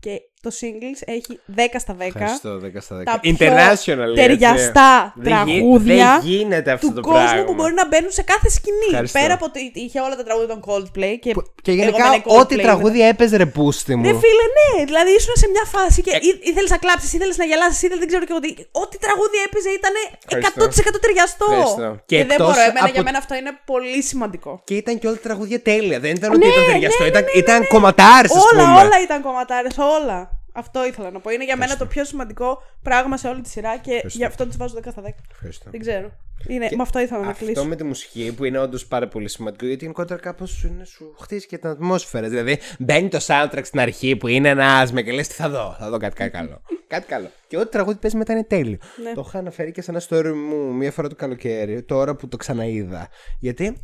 [0.00, 3.02] Και το singles έχει 10 στα 10 Ευχαριστώ, 10 στα 10.
[3.04, 4.08] τα πιο International.
[4.10, 4.20] έτσι.
[4.22, 7.44] ταιριαστά Δεν γι- τραγούδια Δεν γίνεται αυτό του το κόσμου πράγμα.
[7.44, 8.88] που μπορεί να μπαίνουν σε κάθε σκηνή.
[8.90, 9.18] Ευχαριστώ.
[9.20, 12.14] Πέρα από ότι είχε όλα τα τραγούδια των Coldplay και, Που- Και εγώ γενικά, με
[12.14, 14.02] ένα Coldplay ό,τι τραγούδι έπαιζε ρε πούστη μου.
[14.08, 17.36] Ρε φίλε, ναι, δηλαδή ήσουν σε μια φάση Ε- και ή, ήθελες να κλάψεις, ήθελες
[17.36, 18.48] να γελάσεις, ήθελε δεν ξέρω και ότι.
[18.82, 19.92] Ό,τι τραγούδι έπαιζε ήταν
[20.26, 20.64] Ευχαριστώ.
[20.64, 21.46] 100% ταιριαστό.
[21.50, 21.90] Ευχαριστώ.
[22.06, 24.52] Και Και, δεν εκτός μπορώ, εμένα, από- για μένα αυτό είναι πολύ σημαντικό.
[24.68, 25.98] Και ήταν και όλα τα τραγούδια τέλεια.
[26.04, 27.02] Δεν ήταν ότι Ναι, ήταν ναι, ταιριαστό.
[27.02, 27.66] ναι, ήταν ναι, ναι, ήταν ναι.
[27.74, 28.62] κομματάρες, ας πούμε.
[28.62, 30.18] Όλα, όλα ήταν κομματάρες, όλα.
[30.56, 31.30] Αυτό ήθελα να πω.
[31.30, 34.56] Είναι για μένα το πιο σημαντικό πράγμα σε όλη τη σειρά και γι' αυτό τη
[34.56, 35.08] βάζω 10 στα 10.
[35.30, 35.70] Ευχαριστώ.
[35.70, 36.10] Δεν ξέρω.
[36.48, 37.64] Είναι, με αυτό ήθελα να Αυτό κλείσω.
[37.64, 41.14] με τη μουσική που είναι όντως πάρα πολύ σημαντικό γιατί γενικότερα κάπως σου, είναι- σου
[41.20, 42.28] χτίζει και την ατμόσφαιρα.
[42.28, 45.76] Δηλαδή μπαίνει το soundtrack στην αρχή που είναι ένα άσμα και λες τι θα δω.
[45.78, 46.60] Θα δω κάτι, κάτι καλό.
[46.86, 47.30] κάτι καλό.
[47.48, 48.78] Και ό,τι τραγούδι παίζει μετά είναι τέλειο.
[49.02, 49.12] Ναι.
[49.12, 52.36] Το είχα αναφέρει και σε ένα story μου μία φορά το καλοκαίρι, τώρα που το
[52.36, 53.08] ξαναείδα.
[53.38, 53.76] Γιατί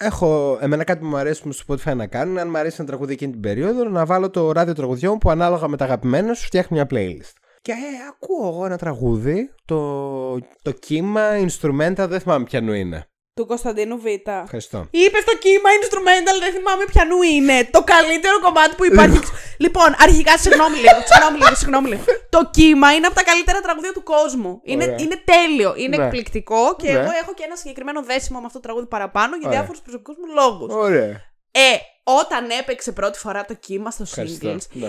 [0.00, 2.88] έχω εμένα κάτι που μου αρέσει μου στο Spotify να κάνω, αν μου αρέσει ένα
[2.88, 6.44] τραγούδι εκείνη την περίοδο, να βάλω το ράδιο τραγουδιών που ανάλογα με τα αγαπημένα σου
[6.44, 7.32] φτιάχνει μια playlist.
[7.62, 7.76] Και ε,
[8.08, 13.09] ακούω εγώ ένα τραγούδι, το, το κύμα, instrumenta, δεν θυμάμαι ποιανού είναι.
[13.34, 14.04] Του Κωνσταντίνου Β.
[14.44, 14.86] Ευχαριστώ.
[14.90, 17.68] Είπε το κύμα instrumental, δεν θυμάμαι ποιανού είναι.
[17.70, 19.18] Το καλύτερο κομμάτι που υπάρχει.
[19.64, 22.02] λοιπόν, αρχικά, συγγνώμη λίγο, συγγνώμη λίγο, συγγνώμη λίγο.
[22.30, 24.60] Το κύμα είναι από τα καλύτερα τραγούδια του κόσμου.
[24.64, 24.96] Είναι, Ωραία.
[24.98, 26.04] είναι τέλειο, είναι Ναι.
[26.04, 26.98] εκπληκτικό και Ναι.
[26.98, 29.58] εγώ έχω και ένα συγκεκριμένο δέσιμο με αυτό το τραγούδι παραπάνω για Ωραία.
[29.58, 30.74] διάφορους προσωπικούς μου λόγους.
[30.74, 31.10] Ωραία.
[31.52, 31.74] Ε,
[32.04, 34.48] όταν έπαιξε πρώτη φορά το κύμα στο Ευχαριστώ.
[34.50, 34.88] singles, Ναι.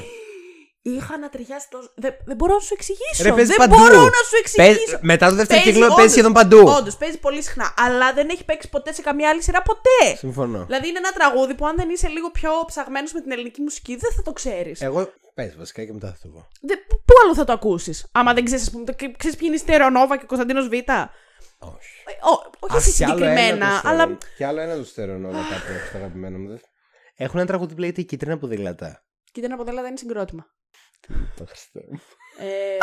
[0.82, 1.92] Είχα να ταιριάσει τόσο.
[1.96, 3.24] Δεν, δεν μπορώ να σου εξηγήσω.
[3.24, 3.76] Ρε, παίζεις δεν παντού.
[3.82, 4.74] μπορώ να σου εξηγήσω.
[4.86, 6.12] Παίζει- μετά το δεύτερο Παίζεις, κύκλο παίζεις όντως.
[6.12, 6.60] σχεδόν παντού.
[6.80, 7.74] Όντως, παίζεις πολύ συχνά.
[7.78, 10.16] Αλλά δεν έχει παίξει ποτέ σε καμία άλλη σειρά ποτέ.
[10.18, 10.66] Συμφωνώ.
[10.66, 13.96] Δηλαδή είναι ένα τραγούδι που αν δεν είσαι λίγο πιο ψαγμένος με την ελληνική μουσική,
[13.96, 14.82] δεν θα το ξέρεις.
[14.82, 15.14] Εγώ.
[15.34, 16.48] Πες βασικά και μετά θα το πω.
[17.06, 18.84] Πού άλλο θα το ακούσεις, άμα δεν ξέρεις, ας πούμε,
[19.18, 20.84] ξέρεις ποιοι είναι η Στερεονόβα και ο Κωνσταντίνος Β; Όχι.
[22.06, 24.18] Ε, ο- όχι εσύ συγκεκριμένα, αλλά.
[24.38, 26.48] Και άλλο ένα του στερεονόβα κάτω στο αγαπημένο μου.
[26.50, 26.62] Δεν-
[27.16, 29.04] Έχουν ένα τραγούδι που λέγεται Η κίτρινα ποδήλατα.
[29.32, 30.46] Κοίτα να αποτέλεσμα είναι συγκρότημα.
[31.36, 31.84] Το Χριστέ.
[32.38, 32.78] Ε,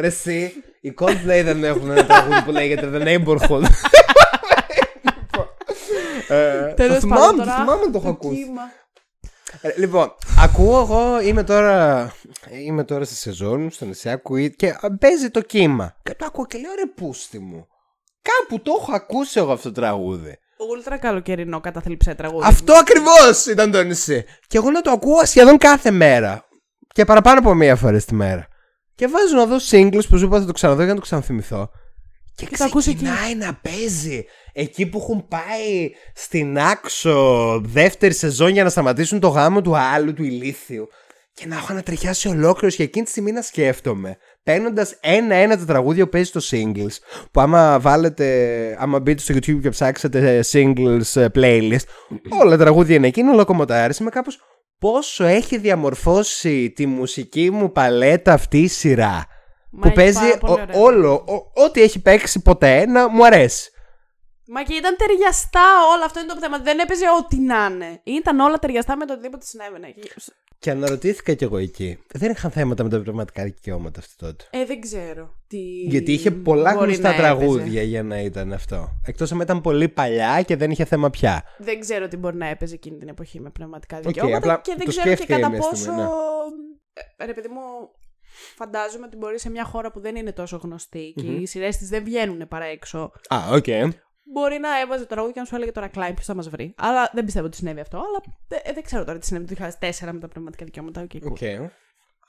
[0.00, 3.62] Ρε εσύ, οι Coldplay δεν έχουν ένα τραγούδι που λέγεται The Neighborhood.
[6.28, 8.44] Ε, Το τέλος θυμάμαι, πάντων το τώρα, θυμάμαι να το έχω ακούσει.
[8.44, 8.62] κύμα.
[9.60, 12.12] Ε, Λοιπόν, ακούω εγώ, είμαι τώρα,
[12.50, 15.96] είμαι τώρα στη σεζόν μου, στο νησί, ακούει και α, παίζει το κύμα.
[16.02, 17.66] Και το ακούω και λέω ρε πούστη μου.
[18.22, 20.38] Κάπου το έχω ακούσει εγώ αυτό το τραγούδι.
[20.68, 22.46] Ούλτρα καλοκαιρινό καταθλιψέ τραγούδι.
[22.48, 24.24] Αυτό ακριβώς ήταν το νησί.
[24.46, 26.44] Και εγώ να το ακούω σχεδόν κάθε μέρα.
[26.94, 28.46] Και παραπάνω από μία φορά τη μέρα.
[28.94, 31.70] Και βάζω να δω singles που σου είπα θα το ξαναδώ για να το ξαναθυμηθώ.
[32.34, 32.94] Και Και το ακούς εκεί.
[32.96, 39.28] ξεκινάει να παίζει εκεί που έχουν πάει στην άξο δεύτερη σεζόν για να σταματήσουν το
[39.28, 40.88] γάμο του άλλου, του ηλίθιου.
[41.34, 44.16] Και να έχω ανατριχιάσει ολόκληρος και εκείνη τη στιγμή να σκέφτομαι.
[44.42, 46.96] Παίρνοντας ένα-ένα τα τραγούδια που παίζει στο singles.
[47.30, 48.26] Που άμα βάλετε,
[48.80, 51.84] άμα μπείτε στο YouTube και ψάξετε singles ε, playlist,
[52.40, 53.98] όλα τα τραγούδια είναι εκεί, είναι ολοκομωτάρες.
[53.98, 54.38] Είμαι κάπως
[54.78, 59.26] πόσο έχει διαμορφώσει τη μουσική μου παλέτα αυτή η σειρά.
[59.72, 60.76] Μα που έχει παίζει πάρα πολύ ο- ωραία.
[60.80, 63.70] όλο, ο- ό,τι έχει παίξει ποτέ ένα, μου αρέσει.
[64.52, 65.64] Μα και ήταν ταιριαστά
[65.94, 66.58] όλα αυτό είναι το θέμα.
[66.58, 68.00] Δεν έπαιζε ό,τι να είναι.
[68.04, 69.94] Ήταν όλα ταιριαστά με το οτιδήποτε συνέβαινε.
[70.60, 71.98] Και αναρωτήθηκα κι εγώ εκεί.
[72.12, 74.44] Δεν είχαν θέματα με τα πνευματικά δικαιώματα αυτή τότε.
[74.50, 75.34] Ε, δεν ξέρω.
[75.46, 77.22] Τι Γιατί είχε πολλά μπορεί γνωστά να έπαιζε.
[77.26, 78.88] τραγούδια για να ήταν αυτό.
[79.06, 81.42] Εκτός αν ήταν πολύ παλιά και δεν είχε θέμα πια.
[81.58, 84.36] Δεν ξέρω τι μπορεί να έπαιζε εκείνη την εποχή με πνευματικά Οκ, δικαιώματα.
[84.36, 85.74] απλά και δεν το ξέρω και σκέφτηκα κατά μια πόσο.
[85.76, 86.08] στιγμή, ναι.
[87.16, 87.60] Ε, ρε παιδί μου,
[88.56, 91.88] φαντάζομαι ότι μπορεί σε μια χώρα που δεν είναι τόσο γνωστή και οι σειρές της
[91.88, 93.12] δεν βγαίνουν παραέξω.
[93.28, 93.66] Α, οκ.
[94.32, 96.74] Μπορεί να έβαζε το τραγούδι και να σου έλεγε τώρα κλάιν, ποιος θα μας βρει.
[96.76, 97.96] Αλλά δεν πιστεύω ότι συνέβη αυτό.
[97.96, 101.06] Αλλά δεν, ε, δεν ξέρω τώρα τι συνέβη το 2004 με τα πνευματικά δικαιώματα.
[101.10, 101.30] Okay, cool.
[101.30, 101.70] OK.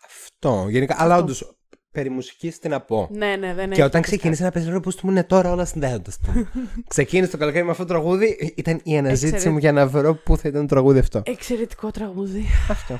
[0.05, 0.65] Αυτό.
[0.69, 0.95] Γενικά.
[0.99, 1.55] Αλλά όντως,
[1.91, 3.07] περί μουσικής τι να πω.
[3.11, 4.01] Ναι, ναι, δεν Και έχει όταν φυσικά.
[4.01, 6.47] ξεκίνησε να παίζει, λέω πώ του μου είναι τώρα όλα συνδέοντα του.
[6.87, 9.51] ξεκίνησε το καλοκαίρι με αυτό το τραγούδι, ήταν η αναζήτηση Εξαιρετικό.
[9.51, 11.21] μου για να βρω πού θα ήταν το τραγούδι αυτό.
[11.25, 12.45] Εξαιρετικό τραγούδι.
[12.69, 12.99] Αυτό.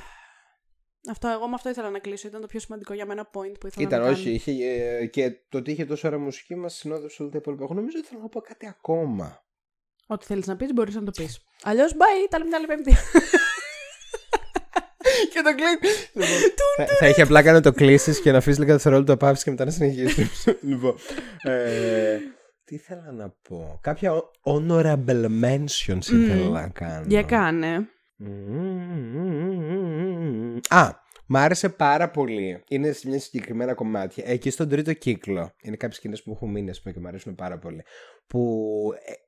[1.10, 2.28] Αυτό, εγώ με αυτό ήθελα να κλείσω.
[2.28, 4.18] Ήταν το πιο σημαντικό για μένα point που ήθελα Ήταν, να κάνω.
[4.18, 7.64] όχι, είχε, ε, και το ότι είχε τόσο ωραία μουσική μας συνόδευσε όλα τα υπόλοιπα.
[7.64, 9.44] Εγώ νομίζω ότι θέλω να πω κάτι ακόμα.
[10.08, 11.40] Ό,τι θέλεις να πεις, μπορείς να το πεις.
[11.64, 12.92] Αλλιώς, bye, τα λέμε την άλλη Πέμπτη.
[15.34, 15.94] και το κλείνει.
[16.78, 19.66] θα, θα είχε απλά κάνει το κλείσεις και να αφήσεις λίγα δευτερόλεπτα παύση και μετά
[19.66, 20.30] να συνεχίσει.
[20.70, 20.96] λοιπόν.
[21.42, 22.18] Ε,
[22.64, 23.80] τι ήθελα να πω.
[23.82, 27.06] Κάποια honorable mentions ήθελα να κάνω.
[27.08, 27.88] Για κάνε.
[28.24, 30.58] Μμμ.
[30.70, 30.90] Α,
[31.26, 32.64] μ' άρεσε πάρα πολύ.
[32.68, 34.24] Είναι σε μια συγκεκριμένα κομμάτια.
[34.28, 35.52] Εκεί στον τρίτο κύκλο.
[35.62, 37.84] Είναι κάποιες σκηνές που μου έχουν μείνει, ας πούμε, και μου αρέσουν πάρα πολύ.
[38.28, 38.68] Που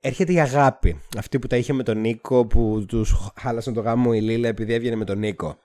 [0.01, 1.01] ε, έρχεται η αγάπη.
[1.17, 4.73] Αυτή που τα είχε με τον Νίκο, που τους χάλασαν το γάμο η Λίλα επειδή
[4.73, 5.57] έβγαινε με τον Νίκο.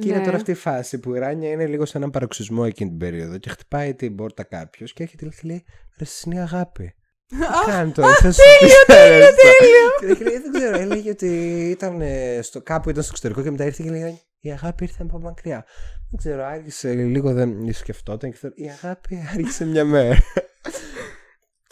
[0.00, 0.24] Και είναι Ναι.
[0.24, 3.38] τώρα αυτή η φάση που η Ράνια είναι λίγο σε έναν παροξισμό εκείνη την περίοδο
[3.38, 5.64] και χτυπάει την πόρτα κάποιος και έρχεται και λέει:
[5.98, 6.94] Ρε, εσύ είναι η αγάπη.
[7.38, 10.20] Τι κάνει τώρα, θα σου πει τέλειο, τέλειο.
[10.42, 11.26] Δεν ξέρω, έλεγε ότι
[11.70, 15.02] ήταν ε, στο, κάπου ήταν στο εξωτερικό και μετά ήρθε και λέει: Η αγάπη ήρθε
[15.02, 15.64] από μακριά.
[16.10, 20.18] Δεν ξέρω, άρχισε λίγο, δεν σκεφτόταν και θεωρώ, Η αγάπη άρχισε μια μέρα.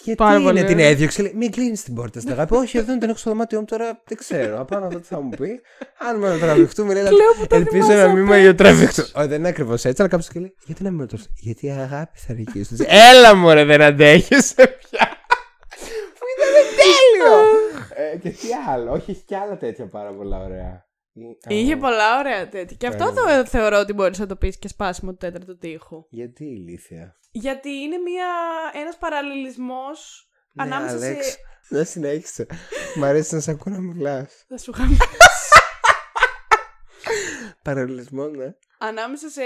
[0.04, 0.88] Γιατί Πάρα πολύ είναι την ωραία.
[0.88, 2.54] έδιωξε, λέει, μην κλείνεις την πόρτα στην αγάπη.
[2.54, 4.60] Όχι, εδώ δεν έχω στο δωμάτιό μου τώρα, δεν ξέρω.
[4.60, 5.60] Απάνω να δω τι θα μου πει.
[6.08, 9.02] Αν με τραβηχτούμε, λέει, Κλαίω που το ελπίζω θυμάσαι να μην απ' με γιοτραβηχτώ.
[9.02, 11.28] Όχι, δεν είναι ακριβώς έτσι, αλλά κάποιος και λέει, γιατί να μην με ρωτήσει.
[11.34, 12.74] Γιατί η αγάπη θα ρικήσει.
[12.86, 15.19] Έλα μου, ρε, δεν αντέχεσαι πια.
[17.94, 18.12] Που ήταν τέλειο.
[18.12, 20.88] Ε, και τι άλλο, όχι, έχει και άλλα τέτοια πάρα πολλά ωραία.
[21.12, 22.76] Ή- Είχε α, πολλά ωραία τέτοια.
[22.76, 23.42] Και αυτό Τέλεια.
[23.42, 26.06] το θεωρώ ότι μπορείς να το πεις και σπάσιμο του τέταρτου τείχου.
[26.10, 27.16] Γιατί ηλίθεια.
[27.30, 28.26] Γιατί είναι μια,
[28.74, 31.38] ένας παραλληλισμός Ναι, ανάμεσα Αλέξ, σε...
[31.68, 32.46] Δεν συνέχισε.
[32.96, 34.44] Μ' αρέσει να σε ακούω να μιλάς.
[34.48, 34.84] Θα σου είχα-
[37.62, 38.54] Παραλληλισμό, ναι.
[38.78, 39.42] ανάμεσα σε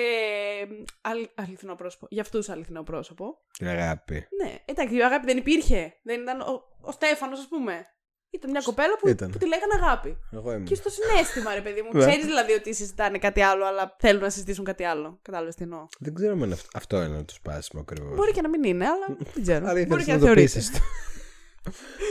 [1.01, 2.07] αλ- αληθινό πρόσωπο.
[2.11, 3.38] Για αυτούς αληθινό πρόσωπο.
[3.59, 4.14] Την αγάπη.
[4.42, 5.95] Ναι, εντάξει, η αγάπη δεν υπήρχε.
[6.03, 7.86] Δεν ήταν ο, ο Στέφανος, ας πούμε.
[8.35, 9.30] Ήταν μια κοπέλα που, Ήταν.
[9.30, 10.16] που τη λέγανε αγάπη.
[10.32, 10.64] Εγώ ήμουν.
[10.64, 11.89] Και στο συνέστημα, ρε παιδί μου.
[11.95, 12.07] Ναι.
[12.07, 15.18] Ξέρεις δηλαδή ότι συζητάνε κάτι άλλο, αλλά θέλουν να συζητήσουν κάτι άλλο.
[15.22, 15.87] Κατάλαβες τι εννοώ.
[15.99, 18.14] Δεν ξέρω αν αυτό είναι το σπάσιμο ακριβώς.
[18.16, 19.64] Μπορεί και να μην είναι, αλλά δεν ξέρω.
[19.66, 20.43] Αλλά Μπορεί ήθελες και να να το θεωρείται.
[20.43, 20.70] πείσεις.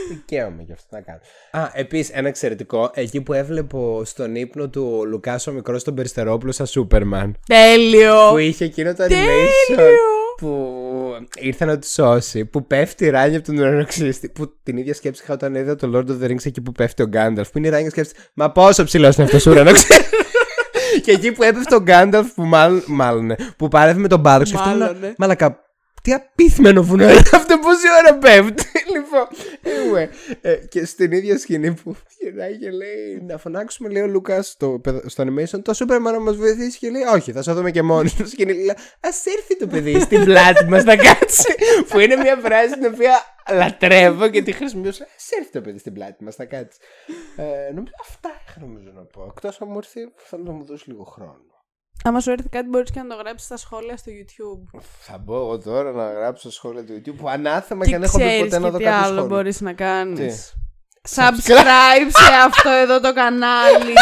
[0.08, 1.20] Δικαίωμα γι' αυτό να κάνω.
[1.50, 2.90] Α, επίσης ένα εξαιρετικό.
[2.94, 7.36] Εκεί που έβλεπω στον ύπνο του ο Λουκάς ο μικρός τον Περιστερόπουλο σαν Σούπερμαν.
[7.46, 8.28] Τέλειο!
[8.30, 9.90] Που είχε εκείνο το animation.
[10.44, 12.44] Που ήρθε να του σώσει.
[12.44, 14.28] Που πέφτει η ράνια από τον ουρανοξύστη.
[14.28, 17.02] Που την ίδια σκέψη είχα όταν είδα το Lord of the Rings εκεί που πέφτει
[17.02, 17.50] ο Γκάνταλφ.
[17.50, 18.12] Που είναι η ράνια σκέψη.
[18.34, 19.94] Μα πόσο ψηλός είναι αυτός ο ουρανοξύστη.
[21.04, 24.50] και εκεί που έπεφτε ο Γκάνταλφ που μάλλον, μάλλον ναι, που πάρευε με τον Μπάρος
[24.50, 25.12] και αυτό Μάλλον, ναι.
[25.18, 25.63] Μαλακα,
[26.04, 28.64] τι απίθμενο βουνό είναι αυτό, πόση ώρα πέφτει.
[28.94, 29.26] λοιπόν,
[29.62, 30.08] anyway,
[30.40, 34.78] ε, και στην ίδια σκηνή που γυρνάει και λέει να φωνάξουμε, λέει ο Λούκας στο,
[34.82, 37.82] παιδ- στο animation, το Superman να μας βοηθήσει και λέει, Όχι, θα σα δούμε και
[37.82, 38.24] μόνοι του.
[38.24, 41.54] Και λέει, Α έρθει το παιδί στην πλάτη μας να κάτσει.
[41.88, 43.12] που είναι μια φράση την οποία
[43.52, 45.04] λατρεύω και τη χρησιμοποιούσα.
[45.04, 46.78] Α έρθει το παιδί στην πλάτη μας να κάτσει.
[47.36, 47.42] Ε,
[47.72, 49.24] νομίζω αυτά είχα νομίζω να πω.
[49.34, 51.53] Εκτός αν μου έρθει, θέλω να μου δώσει λίγο χρόνο.
[52.04, 54.78] Άμα σου έρθει κάτι, μπορείς και να το γράψεις στα σχόλια στο YouTube.
[55.00, 58.16] Θα μπω εγώ τώρα να γράψω σχόλια του YouTube που ανάθεμα Και και αν έχω
[58.18, 59.26] πει ξέρεις ποτέ να και δω τι κάποιο άλλο σχόλιο.
[59.36, 60.54] μπορείς να κάνεις.
[61.02, 63.94] Τι; Subscribe σε αυτό εδώ το κανάλι.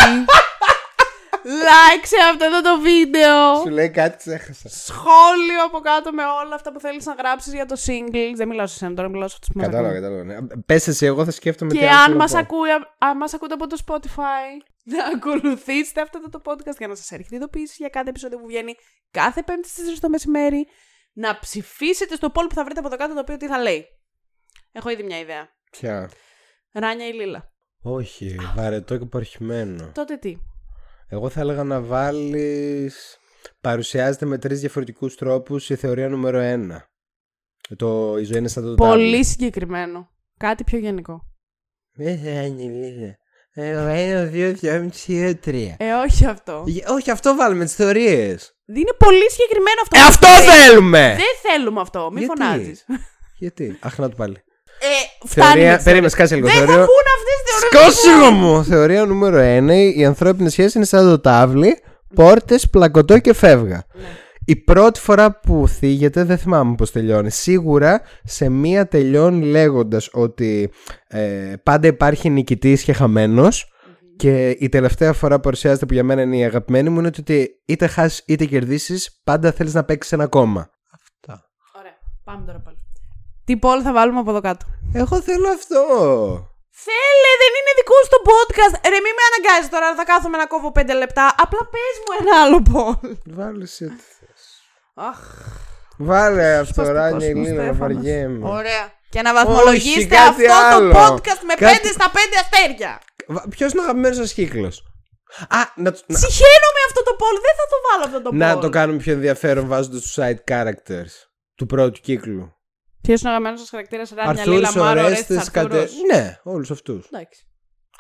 [1.45, 3.55] like σε αυτό εδώ το βίντεο.
[3.63, 4.69] Σου λέει κάτι ξέχασα.
[4.69, 8.33] Σχόλιο από κάτω με όλα αυτά που θέλεις να γράψεις για το single.
[8.37, 10.03] Δεν μιλάω σε σένα τώρα, μιλάω σε αυτούς που μας Κατάλαβα, ακούν.
[10.11, 10.41] κατάλαβα.
[10.43, 10.63] Ναι.
[10.67, 12.39] Πες εσύ, εγώ θα σκέφτομαι τι Και άλλο αν θέλω να μας, πω.
[12.39, 12.69] ακούει,
[12.99, 17.11] αν μας ακούτε από το Spotify, να ακολουθήσετε αυτό εδώ το podcast για να σας
[17.11, 18.75] έρχεται ειδοποίηση για κάθε επεισόδιο που βγαίνει
[19.11, 20.67] κάθε πέμπτη στις 4 το μεσημέρι.
[21.13, 23.85] Να ψηφίσετε στο poll που θα βρείτε από εδώ κάτω το οποίο τι θα λέει.
[24.73, 25.49] Έχω ήδη μια ιδέα.
[25.71, 26.11] Ποια;
[26.73, 27.53] Ράνια ή Λίλα.
[27.83, 29.91] Όχι, βαρετό και παρχημένο.
[29.95, 30.37] Τότε τι;
[31.09, 33.17] Εγώ θα έλεγα να βάλεις...
[33.61, 36.91] Παρουσιάζεται με τρεις διαφορετικούς τρόπους η θεωρία νούμερο ένα.
[37.77, 40.11] Το, η ζωή είναι σαν το Πολύ συγκεκριμένο.
[40.39, 41.27] Κάτι πιο γενικό.
[41.93, 43.17] Δεν θα είναι Εγώ
[43.55, 45.75] ένα, δύο, δυο, μισή, δύο, τρία.
[45.79, 46.65] Ε, όχι αυτό.
[46.87, 48.55] Ε, Όχι, αυτό βάλουμε τις θεωρίες.
[48.67, 49.99] Είναι πολύ συγκεκριμένο αυτό.
[49.99, 50.65] Ε, που αυτό θέλεις.
[50.65, 51.17] θέλουμε!
[51.17, 52.09] Δεν θέλουμε αυτό.
[52.13, 52.85] Μην Γιατί; φωνάζεις.
[53.39, 54.37] Γιατί, αχ να το πάλι.
[54.81, 55.47] Ε, φτάνει.
[55.49, 56.13] με Θεωρία, τις περίμενε, θεωρίες.
[56.13, 56.47] σκάσε λίγο.
[56.47, 56.85] Δεν θα Θεωρία...
[56.85, 57.95] βγουν αυτές τις θεωρίες.
[57.95, 58.65] Σκόσιγο μου!
[58.65, 59.39] Θεωρία νούμερο
[59.93, 59.95] 1.
[59.97, 61.83] Οι ανθρώπινε σχέσει είναι σαν το τάβλι,
[62.15, 63.85] πόρτες, πλακωτό και φεύγα.
[63.95, 64.05] Ναι.
[64.45, 67.31] Η πρώτη φορά που θίγεται, δεν θυμάμαι πώς τελειώνει.
[67.31, 70.71] Σίγουρα σε μία τελειώνει λέγοντας ότι
[71.07, 73.73] ε, πάντα υπάρχει νικητής και χαμένος
[74.17, 77.63] και η τελευταία φορά που παρουσιάζεται που για μένα είναι η αγαπημένη μου είναι ότι
[77.67, 80.71] είτε χάσεις είτε κερδίσεις πάντα θέλεις να παίξεις ένα κόμμα.
[80.95, 81.51] Αυτά.
[81.79, 81.97] Ωραία.
[82.25, 82.77] Πάμε τώρα πάλι.
[83.45, 85.83] Τι πόλ θα βάλουμε από εδώ κάτω; Εγώ θέλω αυτό.
[86.85, 88.75] Θέλε, δεν είναι δικό σου το podcast.
[88.93, 91.35] Ρε, μην με αναγκάζεις τώρα να θα κάθομαι να κόβω πέντε λεπτά.
[91.45, 93.11] Απλά πες μου ένα άλλο πόλ.
[93.39, 94.22] Βάλε εσύ τι θες.
[94.95, 95.19] Αχ.
[95.99, 97.97] Βάλε αυτό, σπαστικός Ράνια είναι ο Ελίνα, να Στέφανος.
[97.97, 98.49] βαριέμαι.
[98.49, 98.93] Ωραία.
[99.11, 100.93] Και να βαθμολογήσετε Όχι, κάτι αυτό άλλο.
[100.93, 103.01] το podcast με Κάτι- 5 στα 5 αστέρια.
[103.49, 104.83] Ποιος είναι ο αγαπημένο σας κύκλος;
[105.49, 107.37] Α, να, το- να, Συχαίνομαι αυτό το poll.
[107.47, 108.39] Δεν θα το βάλω αυτό το poll.
[108.39, 111.13] να το κάνουμε πιο ενδιαφέρον βάζοντας τους side characters
[111.55, 112.53] του πρώτου κύκλου.
[113.03, 115.79] Ποιος είναι ο αγαπημένος σας χαρακτήρας, Ράνια Αρθούρς, Λίλα Μάρο, Ορέστες, Ρέστης Κατε...
[115.79, 117.07] Αρθούρος; Ναι, όλους αυτούς.
[117.13, 117.47] Εντάξει.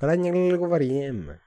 [0.01, 1.41] Ράνια Λίλα, λίγο βαριέμαι.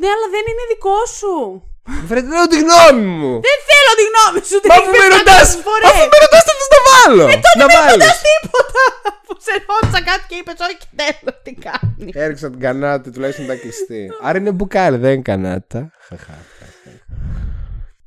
[0.00, 1.62] Ναι, αλλά δεν είναι δικό σου.
[2.08, 3.32] Βρε, λέω τη γνώμη μου.
[3.48, 4.56] Δεν θέλω τη γνώμη σου.
[4.62, 5.36] την Μα έχεις αφού πει με 500 ρωτά.
[5.68, 5.88] φορές.
[5.90, 7.24] Αφού με ρωτάς, θα το βάλω.
[7.60, 8.04] να βάλεις.
[8.06, 8.82] Δεν τίποτα.
[9.26, 12.14] Που σε ρώτησα κάτι και είπες Όχι, θέλω τι κάνεις.
[12.24, 14.02] Έριξα την κανάτα, τουλάχιστον τα κλειστή.
[14.26, 15.80] Άρα είναι μπουκάλι, δεν είναι κανάτα.
[16.08, 16.36] Χαχά.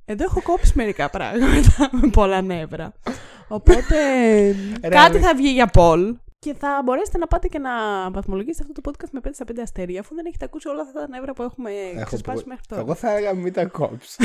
[0.06, 2.94] Εδώ έχω κόψει μερικά πράγματα με πολλά νεύρα.
[3.48, 3.96] Οπότε
[4.90, 5.24] κάτι ρε.
[5.24, 6.16] θα βγει για Πολ.
[6.46, 7.72] Και θα μπορέσετε να πάτε και να
[8.12, 11.00] βαθμολογήσετε αυτό το podcast με 5 στα 5 αστέρια, αφού δεν έχετε ακούσει όλα αυτά
[11.00, 12.82] τα νεύρα που έχουμε Έχω ξεσπάσει πο- μέχρι τώρα.
[12.82, 14.18] Εγώ θα έλεγα μην τα κόψεις.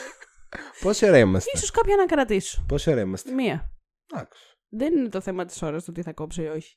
[0.82, 2.64] Πόση ώρα είμαστε; Ίσως κάποια να κρατήσω.
[2.68, 3.70] Πόση ώρα είμαστε; Μία.
[4.12, 4.40] Εντάξει.
[4.68, 6.76] Δεν είναι το θέμα της ώρας το τι θα κόψω ή όχι.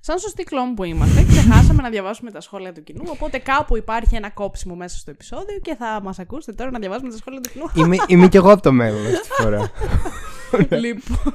[0.00, 3.04] Σαν σωστή κλόμ που είμαστε, ξεχάσαμε να διαβάσουμε τα σχόλια του κοινού.
[3.08, 7.10] Οπότε κάπου υπάρχει ένα κόψιμο μέσα στο επεισόδιο και θα μας ακούσετε τώρα να διαβάσουμε
[7.10, 7.66] τα σχόλια του κοινού.
[7.74, 9.70] Είμαι, είμαι κι εγώ από το μέλλον αυτή τη φορά.
[10.84, 11.34] λοιπόν.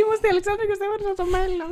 [0.00, 1.68] Είμαστε η Αλεξάνδρα και ο Στέφανος από το μέλλον.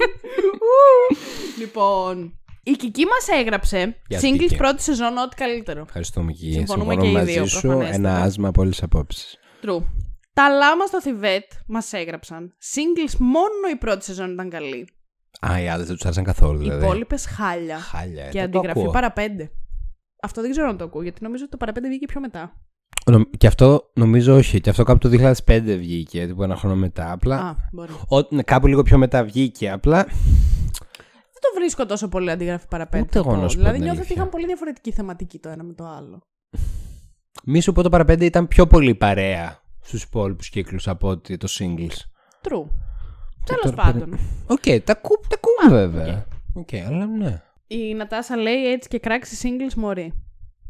[1.61, 4.57] λοιπόν, η Κική μας έγραψε Γεια σου, singles Κική.
[4.57, 5.81] πρώτη σεζόν ό,τι καλύτερο.
[5.81, 7.61] Ευχαριστούμε και Συμφωνούμε συμφωνώ και οι μαζί δύο, σου.
[7.61, 7.97] προφανέστατα.
[7.97, 9.39] Ένα άσμα από όλες τις απόψεις.
[9.65, 9.83] True.
[10.33, 12.55] Τα λάμα στο Θιβέτ μας έγραψαν.
[12.75, 14.89] Singles μόνο η πρώτη σεζόν ήταν καλή.
[15.51, 16.85] Α, οι άλλες δεν τους άρεσαν καθόλου Οι δηλαδή.
[16.85, 17.79] υπόλοιπες χάλια.
[17.79, 18.29] Χάλια.
[18.29, 18.93] και ε, δεν το αντιγραφή ακούω.
[18.93, 19.51] παραπέντε.
[20.23, 22.61] Αυτό δεν ξέρω να το ακούω, γιατί νομίζω ότι το παραπέντε βγήκε πιο μετά.
[23.11, 24.61] Νομ- Και αυτό νομίζω όχι.
[24.61, 27.13] Και αυτό κάπου το 2005 βγήκε, τύπου ένα χρόνο μετά.
[27.13, 27.37] Απλά.
[27.37, 27.93] Α, μπορεί.
[28.09, 29.71] Ό, ναι, κάπου λίγο πιο μετά βγήκε.
[29.71, 30.05] Απλά.
[31.33, 33.05] Δεν το βρίσκω τόσο πολύ αντιγραφή παραπέντε.
[33.05, 33.49] Ούτε εγώ το να πω.
[33.49, 34.17] σου πω Δηλαδή την νιώθω ότι αλήθεια.
[34.17, 36.21] είχαν πολύ διαφορετική θεματική το ένα με το άλλο.
[37.45, 41.37] Μη σου πω το Παρά Πέντε ήταν πιο πολύ παρέα στους υπόλοιπους κύκλους από ότι
[41.37, 41.97] το singles.
[42.49, 42.67] True.
[43.47, 44.19] Τέλος τώρα πάντων.
[44.47, 46.27] Οκ, τα, ακού, τα ακούμε βέβαια.
[46.55, 47.43] Οκ, αλλά ναι.
[47.67, 50.13] Η Νατάσα λέει έτσι και κράξει singles μωρή.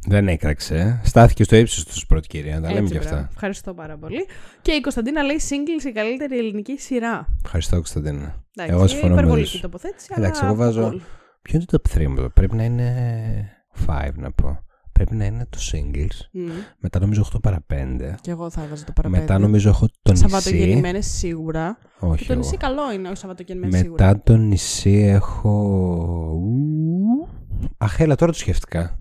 [0.06, 1.00] Δεν έκραξε.
[1.04, 2.60] Στάθηκε στο ύψος του πρώτη κυρία.
[2.60, 3.14] Τα λέμε Έτσι, και μπράβο.
[3.14, 3.28] αυτά.
[3.32, 4.26] Ευχαριστώ πάρα πολύ.
[4.62, 7.26] Και η Κωνσταντίνα λέει Singles η καλύτερη ελληνική σειρά.
[7.44, 8.42] Ευχαριστώ, Κωνσταντίνα.
[8.56, 9.60] Εντάξει, Εγώ συμφωνώ μαζί υπερβολική σου.
[9.60, 10.08] τοποθέτηση.
[10.16, 11.00] Εντάξει, αλλά εγώ βάζω- cool.
[11.42, 13.48] Ποιο είναι το top 3 μου, Πρέπει να είναι
[13.86, 14.58] 5 να πω.
[14.92, 16.28] Πρέπει να είναι το singles.
[16.32, 16.48] Μμ.
[16.78, 18.14] Μετά νομίζω 8 παρα 5.
[18.20, 19.20] Και εγώ θα έβαζα το παραπέντε.
[19.20, 20.22] Μετά νομίζω έχω το νησί.
[20.22, 21.78] Σαββατογεννημένε σίγουρα.
[21.98, 22.18] Όχι.
[22.20, 22.42] Και το εγώ.
[22.42, 24.06] νησί καλό είναι, όχι Σαββατογεννημένε σίγουρα.
[24.06, 25.50] Μετά το νησί έχω.
[26.42, 27.28] Ου,
[27.78, 28.98] Αχ, έλα, τώρα το σκέφτηκα.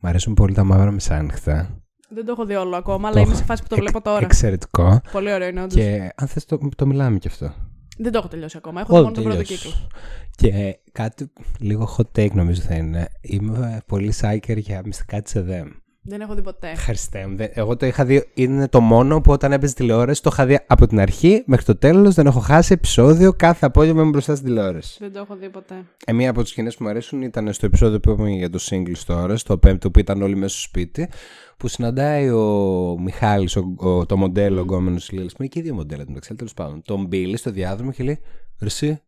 [0.00, 1.80] Μ' αρέσουν πολύ τα μαύρα μεσάνυχτα.
[2.08, 3.82] Δεν το έχω δει όλο ακόμα, αλλά Το είμαι έχω- σε φάση που το Εκ-
[3.82, 4.24] βλέπω τώρα.
[4.24, 5.00] Εξαιρετικό.
[5.12, 5.74] Πολύ ωραίο είναι, όντως.
[5.74, 7.54] Και αν θες το, το μιλάμε κι αυτό.
[7.98, 8.80] Δεν το έχω τελειώσει ακόμα.
[8.80, 9.64] Έχω δει Όλο μόνο τον πρώτο τελειώσεις.
[9.72, 9.88] κύκλο.
[10.36, 13.08] Και κάτι λίγο hot take νομίζω θα είναι.
[13.20, 15.68] Είμαι πολύ psycher για μυστικά της ΕΔΕΜ.
[16.08, 16.70] Δεν έχω δει ποτέ.
[16.70, 17.36] Ευχαριστέ μου.
[17.36, 20.58] Δεν- Εγώ το είχα δει, είναι το μόνο που όταν έπαιζε τηλεόραση το είχα δει
[20.66, 22.14] από την αρχή μέχρι το τέλος.
[22.14, 23.32] Δεν έχω χάσει επεισόδιο.
[23.32, 24.96] Κάθε απόγευμα είμαι μπροστά στην τηλεόραση.
[25.00, 25.74] Δεν το έχω δει ποτέ.
[26.06, 28.58] Ε, μία από τις σκηνές που μου αρέσουν ήταν στο επεισόδιο που είπαμε για το
[28.70, 31.08] single τώρα, στο πέμπτο που ήταν όλοι μέσα στο σπίτι,
[31.56, 35.34] που συναντάει ο Μιχάλης, ο, ο- το μοντέλο γκόμενος της Λίλης.
[35.38, 36.82] Με και οι δύο μοντέλα του μεταξύ, τέλος πάντων.
[36.82, 38.18] Τον Μπίλι στο διάδρομο και λέει:
[38.60, 39.02] Ρε, εσύ,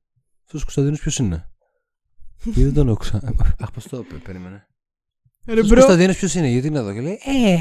[0.45, 1.49] αυτός ο Κωνσταντίνος ποιος είναι;
[2.45, 3.21] Και δεν τον άκουσα.
[3.25, 3.29] Ε,
[3.63, 4.68] Αχ, πώς το είπε, περίμενε.
[5.47, 6.93] Ρε Ο Κωνσταντίνος ποιος είναι, γιατί είναι εδώ.
[6.93, 7.59] Και λέει: Ε,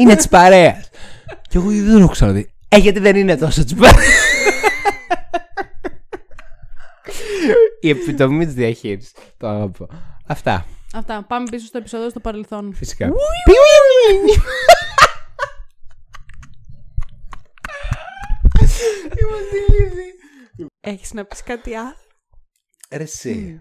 [0.00, 0.88] είναι της παρέας.
[1.48, 2.52] και εγώ δεν τον έχω ξαναδεί.
[2.68, 4.04] Ε, γιατί δεν είναι τόσο της παρέας.
[7.80, 9.12] Η επιτομή της διαχείρισης.
[9.36, 9.88] Το αγαπώ.
[10.26, 10.66] Αυτά.
[10.94, 11.24] Αυτά.
[11.28, 12.74] Πάμε πίσω στο επεισόδιο στο παρελθόν.
[12.74, 13.12] Φυσικά.
[20.80, 21.96] Έχεις να πεις κάτι άλλο;
[22.90, 23.60] Ρε εσύ.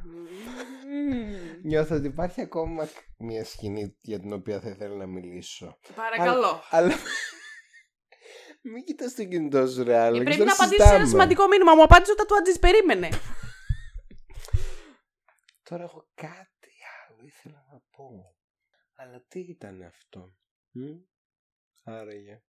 [1.64, 2.88] Νιώθω ότι υπάρχει ακόμα
[3.18, 5.78] μια σκηνή για την οποία θα ήθελα να μιλήσω.
[5.96, 6.62] Παρακαλώ.
[6.70, 6.94] Αλλά.
[8.64, 10.20] Μην κοιτάς το κινητό σου, ρε Άλεξ.
[10.22, 11.10] Ε, πρέπει δεν να απαντήσεις σε ένα συζητάμε.
[11.10, 11.76] σημαντικό μήνυμα.
[11.76, 13.10] Μου απάντησε όταν του άντζης περίμενε.
[15.64, 16.72] Τώρα έχω κάτι
[17.08, 18.36] άλλο ήθελα να πω.
[18.96, 20.34] Αλλά τι ήταν αυτό.
[20.72, 20.82] Μ;
[21.84, 22.42] Άραγε.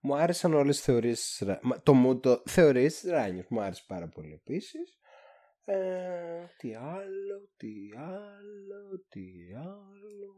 [0.00, 3.60] Μου άρεσαν όλες τις θεωρίες της Ρα- Μα, Το μου το θεωρίες της Ράνιος μου
[3.60, 4.98] άρεσε πάρα πολύ επίσης.
[5.70, 10.34] Ε, τι άλλο, τι άλλο, τι άλλο.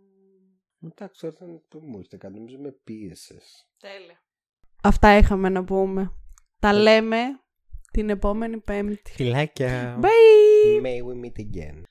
[0.83, 3.71] Εντάξει, όταν το μου ήρθε κάτι, νομίζω με πίεσες.
[3.79, 4.23] Τέλεια.
[4.83, 6.15] Αυτά είχαμε να πούμε.
[6.59, 7.19] Τα λέμε
[7.93, 9.11] την επόμενη Πέμπτη.
[9.11, 10.01] Φιλάκια.
[10.01, 10.83] Bye!
[10.83, 11.83] May we meet again.